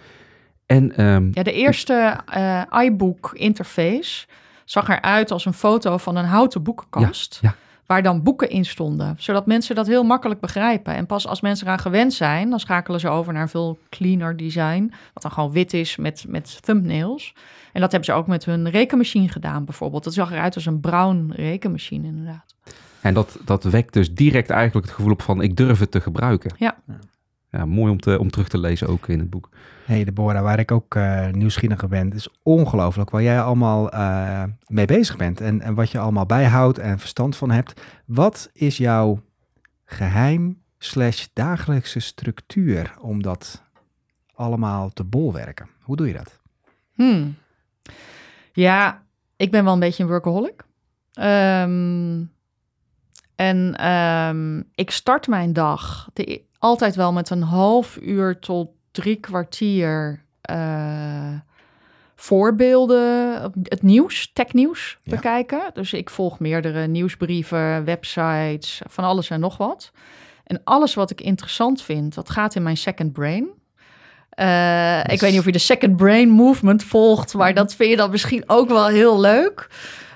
Ja. 0.67 0.75
En 0.75 0.97
ehm, 0.97 1.29
Ja, 1.33 1.43
de 1.43 1.53
eerste 1.53 2.21
eh, 2.27 2.63
iBook 2.85 3.31
interface 3.35 4.27
zag 4.65 4.89
eruit 4.89 5.31
als 5.31 5.45
een 5.45 5.53
foto 5.53 5.97
van 5.97 6.17
een 6.17 6.25
houten 6.25 6.63
boekenkast. 6.63 7.39
Ja, 7.41 7.49
ja. 7.49 7.57
Waar 7.87 8.03
dan 8.03 8.23
boeken 8.23 8.51
in 8.51 8.65
stonden, 8.65 9.15
zodat 9.19 9.47
mensen 9.47 9.75
dat 9.75 9.87
heel 9.87 10.05
makkelijk 10.05 10.41
begrijpen. 10.41 10.95
En 10.95 11.07
pas 11.07 11.27
als 11.27 11.41
mensen 11.41 11.67
eraan 11.67 11.79
gewend 11.79 12.13
zijn, 12.13 12.51
dan 12.51 12.61
schakelen 12.61 13.01
ze 13.01 13.09
over 13.09 13.33
naar 13.33 13.43
een 13.43 13.49
veel 13.49 13.79
cleaner 13.91 14.37
design. 14.37 14.93
Wat 15.13 15.23
dan 15.23 15.33
gewoon 15.33 15.53
wit 15.53 15.73
is 15.73 15.97
met, 15.97 16.25
met 16.29 16.63
thumbnails. 16.63 17.35
En 17.73 17.81
dat 17.81 17.91
hebben 17.91 18.09
ze 18.13 18.13
ook 18.15 18.27
met 18.27 18.45
hun 18.45 18.71
rekenmachine 18.71 19.29
gedaan, 19.29 19.65
bijvoorbeeld. 19.65 20.05
Dat 20.05 20.15
zag 20.15 20.33
eruit 20.33 20.55
als 20.55 20.67
een 20.67 20.81
brown 20.81 21.33
rekenmachine, 21.37 22.07
inderdaad. 22.07 22.55
En 23.01 23.15
dat, 23.15 23.39
dat 23.45 23.65
wekt 23.65 23.93
dus 23.93 24.15
direct 24.15 24.51
eigenlijk 24.51 24.87
het 24.87 24.95
gevoel 24.95 25.13
op 25.13 25.23
van 25.23 25.43
ik 25.43 25.57
durf 25.57 25.79
het 25.79 25.91
te 25.91 26.01
gebruiken. 26.01 26.55
Ja. 26.57 26.77
Ja, 27.55 27.65
mooi 27.65 27.91
om, 27.91 28.01
te, 28.01 28.19
om 28.19 28.31
terug 28.31 28.49
te 28.49 28.59
lezen 28.59 28.89
ook 28.89 29.09
in 29.09 29.19
het 29.19 29.31
boek. 29.31 29.49
hey 29.85 30.05
Deborah, 30.05 30.43
waar 30.43 30.59
ik 30.59 30.71
ook 30.71 30.95
eh, 30.95 31.29
nieuwsgierig 31.29 31.81
naar 31.81 31.91
ben, 31.91 32.07
het 32.07 32.15
is 32.15 32.29
ongelooflijk 32.43 33.11
waar 33.11 33.23
jij 33.23 33.41
allemaal 33.41 33.91
eh, 33.91 34.43
mee 34.67 34.87
bezig 34.87 35.17
bent 35.17 35.41
en, 35.41 35.61
en 35.61 35.75
wat 35.75 35.91
je 35.91 35.99
allemaal 35.99 36.27
bijhoudt 36.27 36.79
en 36.79 36.99
verstand 36.99 37.37
van 37.37 37.51
hebt. 37.51 37.81
Wat 38.07 38.51
is 38.53 38.77
jouw 38.77 39.21
geheim 39.85 40.63
slash 40.79 41.27
dagelijkse 41.33 42.01
structuur 42.01 42.95
om 43.01 43.23
dat 43.23 43.63
allemaal 44.35 44.91
te 44.91 45.05
bolwerken? 45.05 45.69
Hoe 45.81 45.97
doe 45.97 46.07
je 46.07 46.13
dat? 46.13 46.41
Hmm. 46.95 47.35
Ja, 48.53 49.03
ik 49.37 49.51
ben 49.51 49.65
wel 49.65 49.73
een 49.73 49.79
beetje 49.79 50.03
een 50.03 50.09
workaholic. 50.09 50.65
Ehm, 51.13 52.23
en 53.35 53.75
ehm, 53.77 54.63
ik 54.75 54.91
start 54.91 55.29
mijn 55.29 55.53
dag 55.53 56.09
de, 56.13 56.43
altijd 56.65 56.95
wel 56.95 57.13
met 57.13 57.31
een 57.31 57.43
half 57.43 57.99
uur 58.03 58.39
tot 58.39 58.69
drie 58.93 59.17
kwartier 59.17 60.23
eh, 60.41 61.33
voorbeelden, 62.17 63.41
het 63.63 63.83
nieuws, 63.83 64.31
technieuws 64.33 64.99
Ja. 65.03 65.15
bekijken. 65.15 65.61
Dus 65.75 65.93
ik 65.93 66.11
volg 66.11 66.39
meerdere 66.39 66.87
nieuwsbrieven, 66.87 67.85
websites, 67.85 68.81
van 68.89 69.05
alles 69.05 69.31
en 69.31 69.41
nog 69.41 69.57
wat. 69.57 69.91
En 70.45 70.61
alles 70.65 70.95
wat 70.95 71.11
ik 71.11 71.21
interessant 71.21 71.83
vind, 71.83 72.15
dat 72.15 72.31
gaat 72.31 72.55
in 72.55 72.63
mijn 72.63 72.77
second 72.77 73.13
brain. 73.13 73.49
Eh, 74.31 74.99
Ik 75.05 75.21
weet 75.21 75.31
niet 75.31 75.39
of 75.41 75.45
je 75.47 75.53
de 75.53 75.59
second 75.59 75.97
brain 75.97 76.29
movement 76.29 76.83
volgt, 76.85 77.35
maar 77.35 77.55
dat 77.55 77.75
vind 77.75 77.91
je 77.91 77.97
dan 77.97 78.11
misschien 78.11 78.43
ook 78.47 78.69
wel 78.69 78.87
heel 78.87 79.21
leuk. 79.21 79.69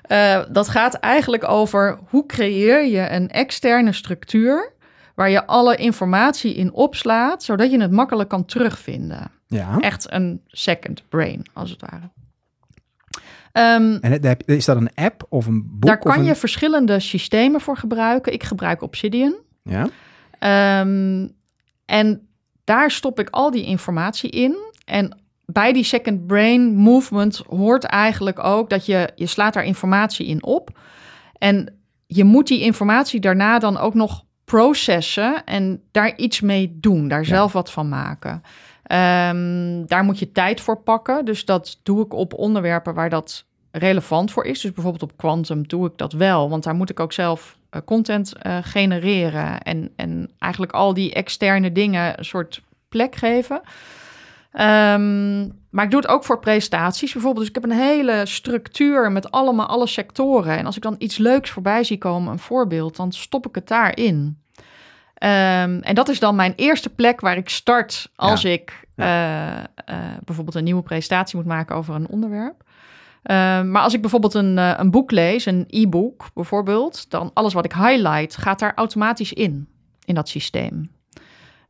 Eh, 0.02 0.42
dat 0.50 0.68
gaat 0.68 0.94
eigenlijk 0.94 1.48
over 1.48 1.98
hoe 2.08 2.26
creëer 2.26 2.86
je 2.86 3.10
een 3.10 3.28
externe 3.30 3.92
structuur 3.92 4.72
waar 5.18 5.30
je 5.30 5.46
alle 5.46 5.76
informatie 5.76 6.54
in 6.54 6.72
opslaat, 6.72 7.42
zodat 7.42 7.70
je 7.70 7.80
het 7.80 7.90
makkelijk 7.90 8.28
kan 8.28 8.44
terugvinden. 8.44 9.30
Ja. 9.46 9.78
Echt 9.78 10.12
een 10.12 10.42
second 10.46 11.02
brain, 11.08 11.46
als 11.52 11.70
het 11.70 11.80
ware. 11.80 12.10
Ehm, 13.52 13.98
En 14.00 14.38
is 14.46 14.64
dat 14.64 14.76
een 14.76 14.94
app 14.94 15.26
of 15.28 15.46
een 15.46 15.62
boek? 15.70 15.86
daar 15.86 15.98
kan 15.98 16.18
een- 16.18 16.24
je 16.24 16.34
verschillende 16.34 17.00
systemen 17.00 17.60
voor 17.60 17.76
gebruiken. 17.76 18.32
Ik 18.32 18.42
gebruik 18.42 18.82
Obsidian. 18.82 19.34
Ja. 19.62 19.86
Ehm, 20.38 21.28
en 21.86 22.28
daar 22.64 22.90
stop 22.90 23.20
ik 23.20 23.28
al 23.30 23.50
die 23.50 23.64
informatie 23.64 24.30
in. 24.30 24.56
En 24.84 25.18
bij 25.46 25.72
die 25.72 25.84
second 25.84 26.26
brain 26.26 26.74
movement 26.74 27.36
hoort 27.48 27.84
eigenlijk 27.84 28.44
ook 28.44 28.70
dat 28.70 28.86
je, 28.86 29.10
je 29.14 29.26
slaat 29.26 29.54
daar 29.54 29.64
informatie 29.64 30.26
in 30.26 30.42
op. 30.42 30.78
En 31.38 31.78
je 32.06 32.24
moet 32.24 32.46
die 32.46 32.60
informatie 32.60 33.20
daarna 33.20 33.58
dan 33.58 33.76
ook 33.78 33.94
nog 33.94 34.26
processen 34.48 35.44
en 35.44 35.82
daar 35.90 36.16
iets 36.16 36.40
mee 36.40 36.78
doen, 36.80 37.08
daar 37.08 37.24
zelf 37.24 37.52
wat 37.52 37.70
van 37.70 37.88
maken. 37.88 38.42
Ehm, 38.82 39.86
daar 39.86 40.04
moet 40.04 40.18
je 40.18 40.32
tijd 40.32 40.60
voor 40.60 40.82
pakken. 40.82 41.24
Dus 41.24 41.44
dat 41.44 41.80
doe 41.82 42.04
ik 42.04 42.12
op 42.12 42.34
onderwerpen 42.34 42.94
waar 42.94 43.10
dat 43.10 43.44
relevant 43.70 44.30
voor 44.30 44.44
is. 44.44 44.60
Dus 44.60 44.72
bijvoorbeeld 44.72 45.10
op 45.10 45.16
Quantum 45.16 45.66
doe 45.66 45.86
ik 45.86 45.92
dat 45.96 46.12
wel, 46.12 46.48
want 46.48 46.64
daar 46.64 46.74
moet 46.74 46.90
ik 46.90 47.00
ook 47.00 47.12
zelf 47.12 47.56
eh, 47.70 47.80
content 47.84 48.36
eh, 48.36 48.58
genereren 48.62 49.60
en, 49.62 49.92
en 49.96 50.30
eigenlijk 50.38 50.72
al 50.72 50.94
die 50.94 51.12
externe 51.14 51.72
dingen 51.72 52.18
een 52.18 52.24
soort 52.24 52.62
plek 52.88 53.14
geven. 53.14 53.60
Ehm, 54.58 55.48
maar 55.70 55.84
ik 55.84 55.90
doe 55.90 56.00
het 56.00 56.08
ook 56.08 56.24
voor 56.24 56.38
presentaties 56.38 57.12
bijvoorbeeld. 57.12 57.46
Dus 57.46 57.54
ik 57.56 57.62
heb 57.62 57.70
een 57.70 57.78
hele 57.78 58.26
structuur 58.26 59.12
met 59.12 59.30
allemaal 59.30 59.66
alle 59.66 59.86
sectoren. 59.86 60.58
En 60.58 60.66
als 60.66 60.76
ik 60.76 60.82
dan 60.82 60.94
iets 60.98 61.18
leuks 61.18 61.50
voorbij 61.50 61.84
zie 61.84 61.98
komen, 61.98 62.32
een 62.32 62.38
voorbeeld, 62.38 62.96
dan 62.96 63.12
stop 63.12 63.46
ik 63.46 63.54
het 63.54 63.68
daarin. 63.68 64.42
Ehm, 65.14 65.78
en 65.80 65.94
dat 65.94 66.08
is 66.08 66.18
dan 66.18 66.36
mijn 66.36 66.52
eerste 66.56 66.90
plek 66.90 67.20
waar 67.20 67.36
ik 67.36 67.48
start 67.48 68.10
als 68.16 68.44
ik 68.44 68.86
eh, 68.94 69.58
eh, 69.58 69.64
bijvoorbeeld 70.24 70.56
een 70.56 70.64
nieuwe 70.64 70.82
presentatie 70.82 71.36
moet 71.36 71.46
maken 71.46 71.76
over 71.76 71.94
een 71.94 72.08
onderwerp. 72.08 72.62
Ehm, 73.22 73.70
maar 73.70 73.82
als 73.82 73.94
ik 73.94 74.00
bijvoorbeeld 74.00 74.34
een, 74.34 74.58
eh, 74.58 74.74
een 74.76 74.90
boek 74.90 75.10
lees, 75.10 75.46
een 75.46 75.64
e-book 75.68 76.30
bijvoorbeeld, 76.34 77.10
dan 77.10 77.30
alles 77.34 77.52
wat 77.52 77.64
ik 77.64 77.72
highlight 77.72 78.36
gaat 78.36 78.58
daar 78.58 78.72
automatisch 78.74 79.32
in, 79.32 79.68
in 80.04 80.14
dat 80.14 80.28
systeem. 80.28 80.90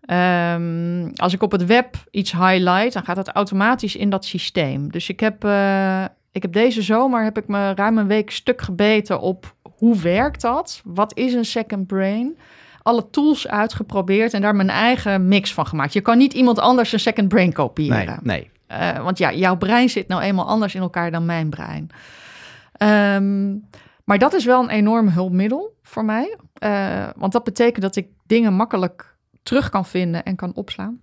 Ehm, 0.09 1.09
als 1.16 1.32
ik 1.32 1.42
op 1.42 1.52
het 1.52 1.66
web 1.66 1.96
iets 2.11 2.32
highlight, 2.32 2.92
dan 2.92 3.04
gaat 3.04 3.16
dat 3.16 3.28
automatisch 3.28 3.96
in 3.96 4.11
dat 4.11 4.24
systeem. 4.24 4.90
Dus 4.90 5.09
ik 5.09 5.20
heb, 5.20 5.44
eh, 5.44 6.04
ik 6.32 6.42
heb 6.42 6.52
deze 6.52 6.82
zomer 6.82 7.24
heb 7.24 7.38
ik 7.38 7.48
me 7.48 7.74
ruim 7.74 7.98
een 7.98 8.06
week 8.06 8.30
stuk 8.30 8.61
gebeten 8.61 9.20
op 9.20 9.54
hoe 9.62 9.98
werkt 9.98 10.40
dat? 10.40 10.80
Wat 10.84 11.16
is 11.16 11.34
een 11.34 11.44
second 11.44 11.86
brain? 11.86 12.38
Alle 12.82 13.11
tools 13.11 13.48
uitgeprobeerd 13.48 14.34
en 14.34 14.40
daar 14.40 14.56
mijn 14.56 14.70
eigen 14.70 15.28
mix 15.28 15.54
van 15.54 15.66
gemaakt. 15.66 15.92
Je 15.92 16.00
kan 16.00 16.18
niet 16.18 16.32
iemand 16.32 16.59
anders 16.59 16.92
een 16.92 17.00
second 17.00 17.28
brain 17.28 17.52
kopiëren. 17.52 18.18
Nee, 18.22 18.38
nee. 18.38 18.50
Eh, 18.66 19.02
want 19.02 19.18
ja, 19.18 19.32
jouw 19.32 19.56
brein 19.56 19.88
zit 19.88 20.09
nou 20.09 20.22
eenmaal 20.22 20.46
anders 20.46 20.74
in 20.74 20.80
elkaar 20.80 21.11
dan 21.11 21.26
mijn 21.26 21.50
brein. 21.50 21.90
Ehm, 22.72 23.56
maar 24.04 24.18
dat 24.18 24.34
is 24.34 24.44
wel 24.44 24.62
een 24.62 24.70
enorm 24.70 25.09
hulpmiddel 25.09 25.76
voor 25.82 26.04
mij. 26.04 26.36
Eh, 26.52 27.09
want 27.16 27.32
dat 27.32 27.44
betekent 27.44 27.82
dat 27.82 27.96
ik 27.96 28.06
dingen 28.26 28.52
makkelijk 28.52 29.07
terug 29.49 29.68
kan 29.68 29.86
vinden 29.86 30.24
en 30.24 30.36
kan 30.36 30.55
opslaan. 30.55 31.01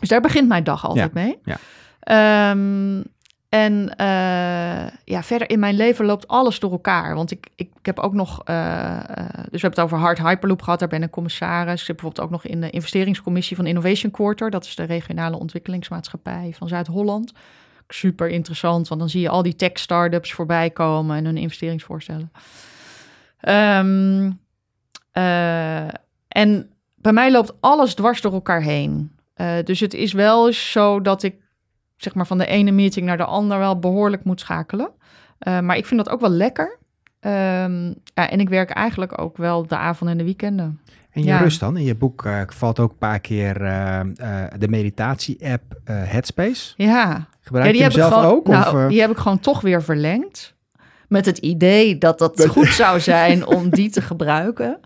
Dus 0.00 0.08
daar 0.08 0.20
begint 0.20 0.48
mijn 0.48 0.64
dag 0.64 0.86
altijd 0.86 1.12
mee. 1.12 1.38
ja. 1.44 1.58
Ehm, 2.00 3.02
en 3.48 3.96
eh, 3.96 4.92
ja, 5.04 5.22
verder 5.22 5.50
in 5.50 5.58
mijn 5.58 5.74
leven 5.74 6.04
loopt 6.04 6.28
alles 6.28 6.58
door 6.58 6.70
elkaar. 6.70 7.14
Want 7.14 7.30
ik, 7.30 7.48
ik, 7.54 7.70
ik 7.78 7.86
heb 7.86 7.98
ook 7.98 8.12
nog, 8.12 8.44
eh, 8.44 8.96
eh, 8.96 9.26
dus 9.28 9.60
we 9.60 9.66
hebben 9.66 9.70
het 9.70 9.78
over 9.78 9.98
Hard 9.98 10.18
Hyperloop 10.18 10.62
gehad. 10.62 10.78
Daar 10.78 10.88
ben 10.88 11.02
ik 11.02 11.10
commissaris. 11.10 11.80
Ik 11.80 11.86
zit 11.86 11.96
bijvoorbeeld 11.96 12.24
ook 12.24 12.30
nog 12.30 12.44
in 12.44 12.60
de 12.60 12.70
investeringscommissie 12.70 13.56
van 13.56 13.66
Innovation 13.66 14.10
Quarter. 14.10 14.50
Dat 14.50 14.64
is 14.64 14.74
de 14.74 14.84
regionale 14.84 15.38
ontwikkelingsmaatschappij 15.38 16.54
van 16.58 16.68
Zuid-Holland. 16.68 17.32
Super 17.88 18.28
interessant, 18.28 18.88
want 18.88 19.00
dan 19.00 19.10
zie 19.10 19.20
je 19.20 19.28
al 19.28 19.42
die 19.42 19.56
tech-startups 19.56 20.32
voorbij 20.32 20.70
komen 20.70 21.16
en 21.16 21.24
hun 21.24 21.36
investeringsvoorstellen. 21.36 22.32
Ehm, 23.40 24.30
eh, 25.12 25.88
En 26.28 26.75
bij 27.06 27.14
mij 27.14 27.30
loopt 27.30 27.52
alles 27.60 27.94
dwars 27.94 28.20
door 28.20 28.32
elkaar 28.32 28.62
heen. 28.62 29.10
Uh, 29.36 29.52
dus 29.64 29.80
het 29.80 29.94
is 29.94 30.12
wel 30.12 30.52
zo 30.52 31.00
dat 31.00 31.22
ik 31.22 31.34
zeg 31.96 32.14
maar 32.14 32.26
van 32.26 32.38
de 32.38 32.46
ene 32.46 32.70
meeting 32.70 33.06
naar 33.06 33.16
de 33.16 33.24
andere 33.24 33.60
wel 33.60 33.78
behoorlijk 33.78 34.24
moet 34.24 34.40
schakelen. 34.40 34.90
Uh, 35.48 35.60
maar 35.60 35.76
ik 35.76 35.86
vind 35.86 36.04
dat 36.04 36.14
ook 36.14 36.20
wel 36.20 36.30
lekker. 36.30 36.78
Um, 37.20 37.94
ja, 38.14 38.30
en 38.30 38.40
ik 38.40 38.48
werk 38.48 38.70
eigenlijk 38.70 39.20
ook 39.20 39.36
wel 39.36 39.66
de 39.66 39.76
avond 39.76 40.10
en 40.10 40.18
de 40.18 40.24
weekenden. 40.24 40.80
En 41.10 41.22
je 41.22 41.36
rust 41.36 41.60
dan? 41.60 41.76
In 41.76 41.84
je 41.84 41.94
boek 41.94 42.24
uh, 42.24 42.40
valt 42.46 42.78
ook 42.78 42.90
een 42.90 42.98
paar 42.98 43.20
keer 43.20 43.62
uh, 43.62 44.00
de 44.58 44.68
meditatie-app 44.68 45.62
Headspace. 45.84 46.74
Ja. 46.76 47.28
Gebruik 47.40 47.66
ja, 47.66 47.72
je 47.72 47.82
hem 47.82 47.90
zelf 47.90 48.12
gewoon, 48.12 48.30
ook? 48.30 48.46
Nou, 48.46 48.84
of, 48.84 48.90
die 48.90 49.00
heb 49.00 49.10
ik 49.10 49.16
gewoon 49.16 49.40
toch 49.40 49.60
weer 49.60 49.82
verlengd. 49.82 50.54
Met 51.08 51.26
het 51.26 51.38
idee 51.38 51.98
dat 51.98 52.18
dat 52.18 52.46
goed 52.46 52.68
zou 52.68 53.00
zijn 53.00 53.46
om 53.46 53.70
die 53.70 53.90
te 53.90 54.02
gebruiken. 54.02 54.80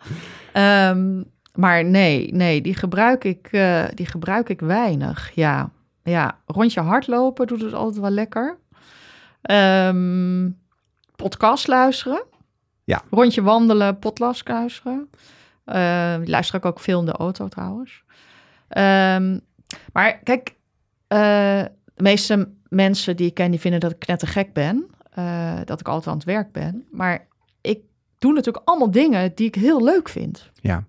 Um, 0.54 1.24
maar 1.54 1.84
nee, 1.84 2.32
nee, 2.32 2.60
die 2.60 2.74
gebruik 2.74 3.24
ik, 3.24 3.48
uh, 3.52 3.84
die 3.94 4.06
gebruik 4.06 4.48
ik 4.48 4.60
weinig. 4.60 5.30
Ja, 5.34 5.70
ja, 6.02 6.38
rondje 6.46 6.80
hardlopen 6.80 7.46
doet 7.46 7.60
het 7.62 7.74
altijd 7.74 8.00
wel 8.00 8.10
lekker. 8.10 8.58
Um, 9.50 10.58
podcast 11.16 11.68
luisteren. 11.68 12.24
Ja. 12.84 13.02
Rondje 13.10 13.42
wandelen, 13.42 13.98
podcast 13.98 14.48
luisteren. 14.48 15.10
Uh, 15.66 15.74
luister 16.24 16.54
ik 16.54 16.64
ook 16.64 16.80
veel 16.80 17.00
in 17.00 17.06
de 17.06 17.12
auto 17.12 17.48
trouwens. 17.48 18.02
Um, 18.68 19.40
maar 19.92 20.18
kijk, 20.22 20.56
uh, 21.08 21.18
de 21.94 22.02
meeste 22.02 22.48
mensen 22.68 23.16
die 23.16 23.26
ik 23.26 23.34
ken, 23.34 23.50
die 23.50 23.60
vinden 23.60 23.80
dat 23.80 23.90
ik 23.90 23.98
knettergek 23.98 24.52
ben. 24.52 24.86
Uh, 25.18 25.58
dat 25.64 25.80
ik 25.80 25.88
altijd 25.88 26.06
aan 26.06 26.14
het 26.14 26.24
werk 26.24 26.52
ben. 26.52 26.86
Maar 26.90 27.26
ik 27.60 27.80
doe 28.18 28.32
natuurlijk 28.32 28.68
allemaal 28.68 28.90
dingen 28.90 29.34
die 29.34 29.46
ik 29.46 29.54
heel 29.54 29.84
leuk 29.84 30.08
vind. 30.08 30.50
Ja. 30.54 30.84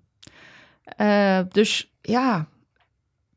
Uh, 0.98 1.38
dus 1.48 1.92
ja. 2.00 2.46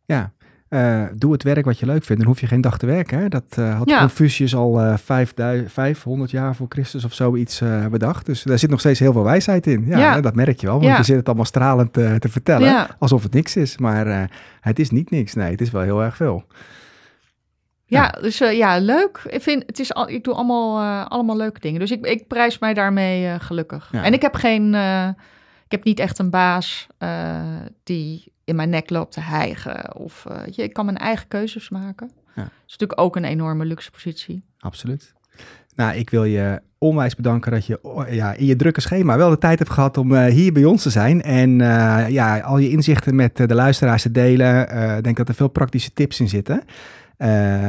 Ja, 0.06 0.32
uh, 0.70 1.03
doe 1.16 1.32
het 1.32 1.43
werk 1.43 1.66
wat 1.66 1.80
je 1.80 1.86
leuk 1.86 2.03
vindt. 2.03 2.22
Dan 2.22 2.32
hoef 2.32 2.39
je 2.39 2.47
geen 2.47 2.62
dag 2.62 2.78
te 2.78 2.86
werken. 2.86 3.20
Hè? 3.20 3.28
Dat 3.28 3.56
uh, 3.60 3.78
had 3.78 3.89
ja. 3.89 3.99
Confucius 3.99 4.56
al 4.56 4.82
uh, 4.82 4.97
500 5.68 6.32
jaar 6.32 6.56
voor 6.56 6.66
Christus 6.70 7.06
of 7.06 7.14
zoiets 7.14 7.62
bedacht. 7.91 8.26
Dus 8.26 8.43
daar 8.43 8.60
zit 8.60 8.70
nog 8.70 8.80
steeds 8.80 8.99
heel 8.99 9.12
veel 9.12 9.24
wijsheid 9.24 9.68
in. 9.68 9.86
Ja, 9.88 9.97
ja. 9.97 10.22
dat 10.22 10.36
merk 10.36 10.60
je 10.60 10.68
wel. 10.68 10.76
Want 10.76 10.88
ja. 10.88 10.97
je 10.97 11.03
zit 11.03 11.16
het 11.16 11.26
allemaal 11.26 11.45
stralend 11.45 11.93
te 11.93 12.30
vertellen. 12.30 12.88
Alsof 12.99 13.24
het 13.24 13.34
niks 13.34 13.56
is. 13.56 13.78
Maar 13.78 14.30
het 14.62 14.80
is 14.80 14.89
niet 14.89 15.10
niks. 15.10 15.34
Nee, 15.34 15.51
het 15.51 15.62
is 15.62 15.72
wel 15.72 15.82
heel 15.82 16.03
erg 16.03 16.16
veel. 16.16 16.43
Ja, 17.86 18.10
dus 18.22 18.38
ja, 18.38 18.80
leuk. 18.80 19.22
Ik, 19.30 19.41
vind, 19.41 19.64
het 19.66 19.80
is 19.80 19.93
al, 19.93 20.10
ik 20.10 20.24
doe 20.24 20.34
allemaal, 20.34 21.06
allemaal 21.08 21.38
leuke 21.38 21.60
dingen. 21.60 21.80
Dus 21.80 21.91
ik, 21.91 22.06
ik 22.06 22.28
prijs 22.28 22.60
mij 22.60 22.74
daarmee 22.74 23.39
gelukkig. 23.39 23.89
En 23.91 24.14
ik 24.14 24.22
heb 24.22 24.36
geen 24.36 24.76
ik 25.66 25.72
heb 25.72 25.84
niet 25.84 25.99
echt 25.99 26.20
een 26.20 26.30
baas 26.30 26.88
uh, 26.99 27.41
die 27.84 28.32
in 28.43 28.55
mijn 28.55 28.70
nek 28.70 28.89
loopt 28.89 29.11
te 29.11 29.20
hijgen. 29.20 29.95
Of 29.95 30.26
uh, 30.32 30.38
je, 30.51 30.63
ik 30.63 30.74
kan 30.74 30.86
mijn 30.86 30.97
eigen 30.97 31.28
keuzes 31.28 31.70
maken. 31.70 32.11
Ja. 32.36 32.41
Dat 32.41 32.51
is 32.66 32.72
natuurlijk 32.72 32.99
ook 32.99 33.16
een 33.16 33.24
enorme 33.24 33.66
luxe 33.66 33.91
positie. 33.91 34.43
Absoluut. 34.59 35.13
Nou, 35.76 35.95
ik 35.95 36.09
wil 36.09 36.24
je 36.24 36.61
onwijs 36.78 37.16
bedanken 37.16 37.51
dat 37.51 37.66
je 37.66 37.80
ja, 38.09 38.34
in 38.34 38.45
je 38.45 38.55
drukke 38.55 38.82
schema 38.82 39.18
wel 39.18 39.30
de 39.30 39.38
tijd 39.38 39.59
hebt 39.59 39.72
gehad 39.72 39.97
om 39.97 40.11
uh, 40.11 40.26
hier 40.26 40.53
bij 40.53 40.66
ons 40.66 40.82
te 40.82 40.89
zijn. 40.89 41.22
En 41.22 41.57
ja, 42.11 42.39
al 42.39 42.57
je 42.57 42.70
inzichten 42.70 43.16
met 43.16 43.38
de 43.38 43.55
luisteraars 43.55 44.01
te 44.01 44.11
delen. 44.11 44.70
Ik 44.97 45.03
denk 45.03 45.18
dat 45.18 45.28
er 45.28 45.36
veel 45.36 45.47
praktische 45.47 45.93
tips 45.93 46.20
in 46.20 46.30
zitten. 46.30 46.63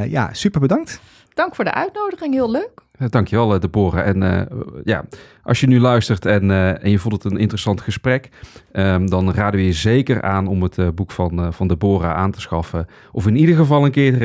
ja, 0.08 0.28
super 0.32 0.60
bedankt. 0.60 1.00
Dank 1.34 1.54
voor 1.54 1.64
de 1.64 1.74
uitnodiging, 1.74 2.34
heel 2.34 2.50
leuk. 2.50 2.82
Dankjewel, 2.98 3.60
Deborah. 3.60 4.06
En 4.06 4.22
uh, 4.22 4.40
ja, 4.84 5.04
als 5.42 5.60
je 5.60 5.66
nu 5.66 5.80
luistert 5.80 6.26
en, 6.26 6.44
uh, 6.44 6.84
en 6.84 6.90
je 6.90 6.98
vond 6.98 7.22
het 7.22 7.32
een 7.32 7.38
interessant 7.38 7.80
gesprek, 7.80 8.28
um, 8.72 9.10
dan 9.10 9.32
raden 9.32 9.60
we 9.60 9.66
je 9.66 9.72
zeker 9.72 10.22
aan 10.22 10.46
om 10.46 10.62
het 10.62 10.78
uh, 10.78 10.88
boek 10.94 11.10
van, 11.10 11.52
van 11.52 11.68
Deborah 11.68 12.14
aan 12.14 12.30
te 12.30 12.40
schaffen. 12.40 12.86
Of 13.12 13.26
in 13.26 13.36
ieder 13.36 13.56
geval 13.56 13.84
een 13.84 13.90
keer 13.90 14.18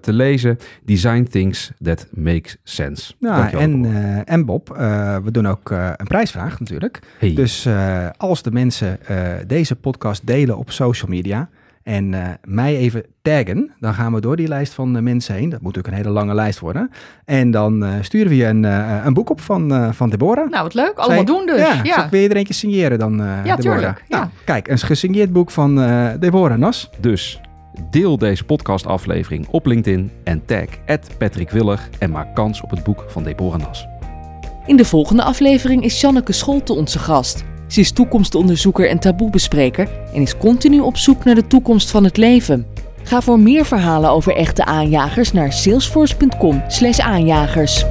te 0.00 0.12
lezen. 0.12 0.58
Design 0.84 1.22
Things 1.22 1.72
That 1.82 2.06
Make 2.10 2.56
Sense. 2.62 3.14
Nou, 3.18 3.56
en, 3.56 3.84
en 4.24 4.44
Bob, 4.44 4.68
we 5.24 5.30
doen 5.30 5.48
ook 5.48 5.70
een 5.70 6.06
prijsvraag 6.06 6.60
natuurlijk. 6.60 6.98
Hey. 7.18 7.34
Dus 7.34 7.68
als 8.16 8.42
de 8.42 8.50
mensen 8.50 8.98
deze 9.46 9.76
podcast 9.76 10.26
delen 10.26 10.56
op 10.56 10.70
social 10.70 11.10
media 11.10 11.48
en 11.82 12.12
uh, 12.12 12.28
mij 12.44 12.76
even 12.76 13.04
taggen. 13.22 13.72
Dan 13.80 13.94
gaan 13.94 14.12
we 14.12 14.20
door 14.20 14.36
die 14.36 14.48
lijst 14.48 14.72
van 14.72 14.96
uh, 14.96 15.02
mensen 15.02 15.34
heen. 15.34 15.48
Dat 15.50 15.60
moet 15.60 15.74
natuurlijk 15.74 15.94
een 15.94 16.02
hele 16.02 16.18
lange 16.18 16.34
lijst 16.34 16.58
worden. 16.58 16.90
En 17.24 17.50
dan 17.50 17.84
uh, 17.84 17.92
sturen 18.00 18.28
we 18.28 18.36
je 18.36 18.46
een, 18.46 18.64
een 19.06 19.14
boek 19.14 19.30
op 19.30 19.40
van, 19.40 19.94
van 19.94 20.10
Deborah. 20.10 20.50
Nou, 20.50 20.62
wat 20.62 20.74
leuk. 20.74 20.92
Allemaal 20.94 21.16
Zij, 21.16 21.26
doen 21.26 21.46
dus. 21.46 21.58
Ja, 21.58 21.80
ja. 21.82 21.94
Zal 21.94 22.04
ik 22.04 22.10
weer 22.10 22.30
er 22.30 22.36
eentje 22.36 22.54
signeren 22.54 22.98
dan, 22.98 23.16
ja, 23.16 23.42
Deborah? 23.42 23.58
tuurlijk. 23.58 24.04
Nou, 24.08 24.24
ja. 24.24 24.30
Kijk, 24.44 24.68
een 24.68 24.78
gesigneerd 24.78 25.32
boek 25.32 25.50
van 25.50 25.74
Deborah 26.20 26.58
Nas. 26.58 26.90
Dus 27.00 27.40
deel 27.90 28.18
deze 28.18 28.44
podcastaflevering 28.44 29.46
op 29.48 29.66
LinkedIn 29.66 30.10
en 30.24 30.44
tag 30.44 30.66
Patrick 31.18 31.50
Willer 31.50 31.88
en 31.98 32.10
maak 32.10 32.34
kans 32.34 32.60
op 32.60 32.70
het 32.70 32.84
boek 32.84 33.04
van 33.08 33.22
Deborah 33.22 33.60
Nas. 33.60 33.86
In 34.66 34.76
de 34.76 34.84
volgende 34.84 35.22
aflevering 35.22 35.84
is 35.84 36.00
Janneke 36.00 36.32
Scholte 36.32 36.72
onze 36.72 36.98
gast. 36.98 37.44
Ze 37.70 37.80
is 37.80 37.92
toekomstonderzoeker 37.92 38.88
en 38.88 38.98
taboebespreker 38.98 39.88
en 40.14 40.22
is 40.22 40.36
continu 40.36 40.80
op 40.80 40.96
zoek 40.96 41.24
naar 41.24 41.34
de 41.34 41.46
toekomst 41.46 41.90
van 41.90 42.04
het 42.04 42.16
leven. 42.16 42.66
Ga 43.02 43.20
voor 43.20 43.40
meer 43.40 43.64
verhalen 43.64 44.10
over 44.10 44.36
echte 44.36 44.64
aanjagers 44.64 45.32
naar 45.32 45.52
salesforce.com/aanjagers. 45.52 47.84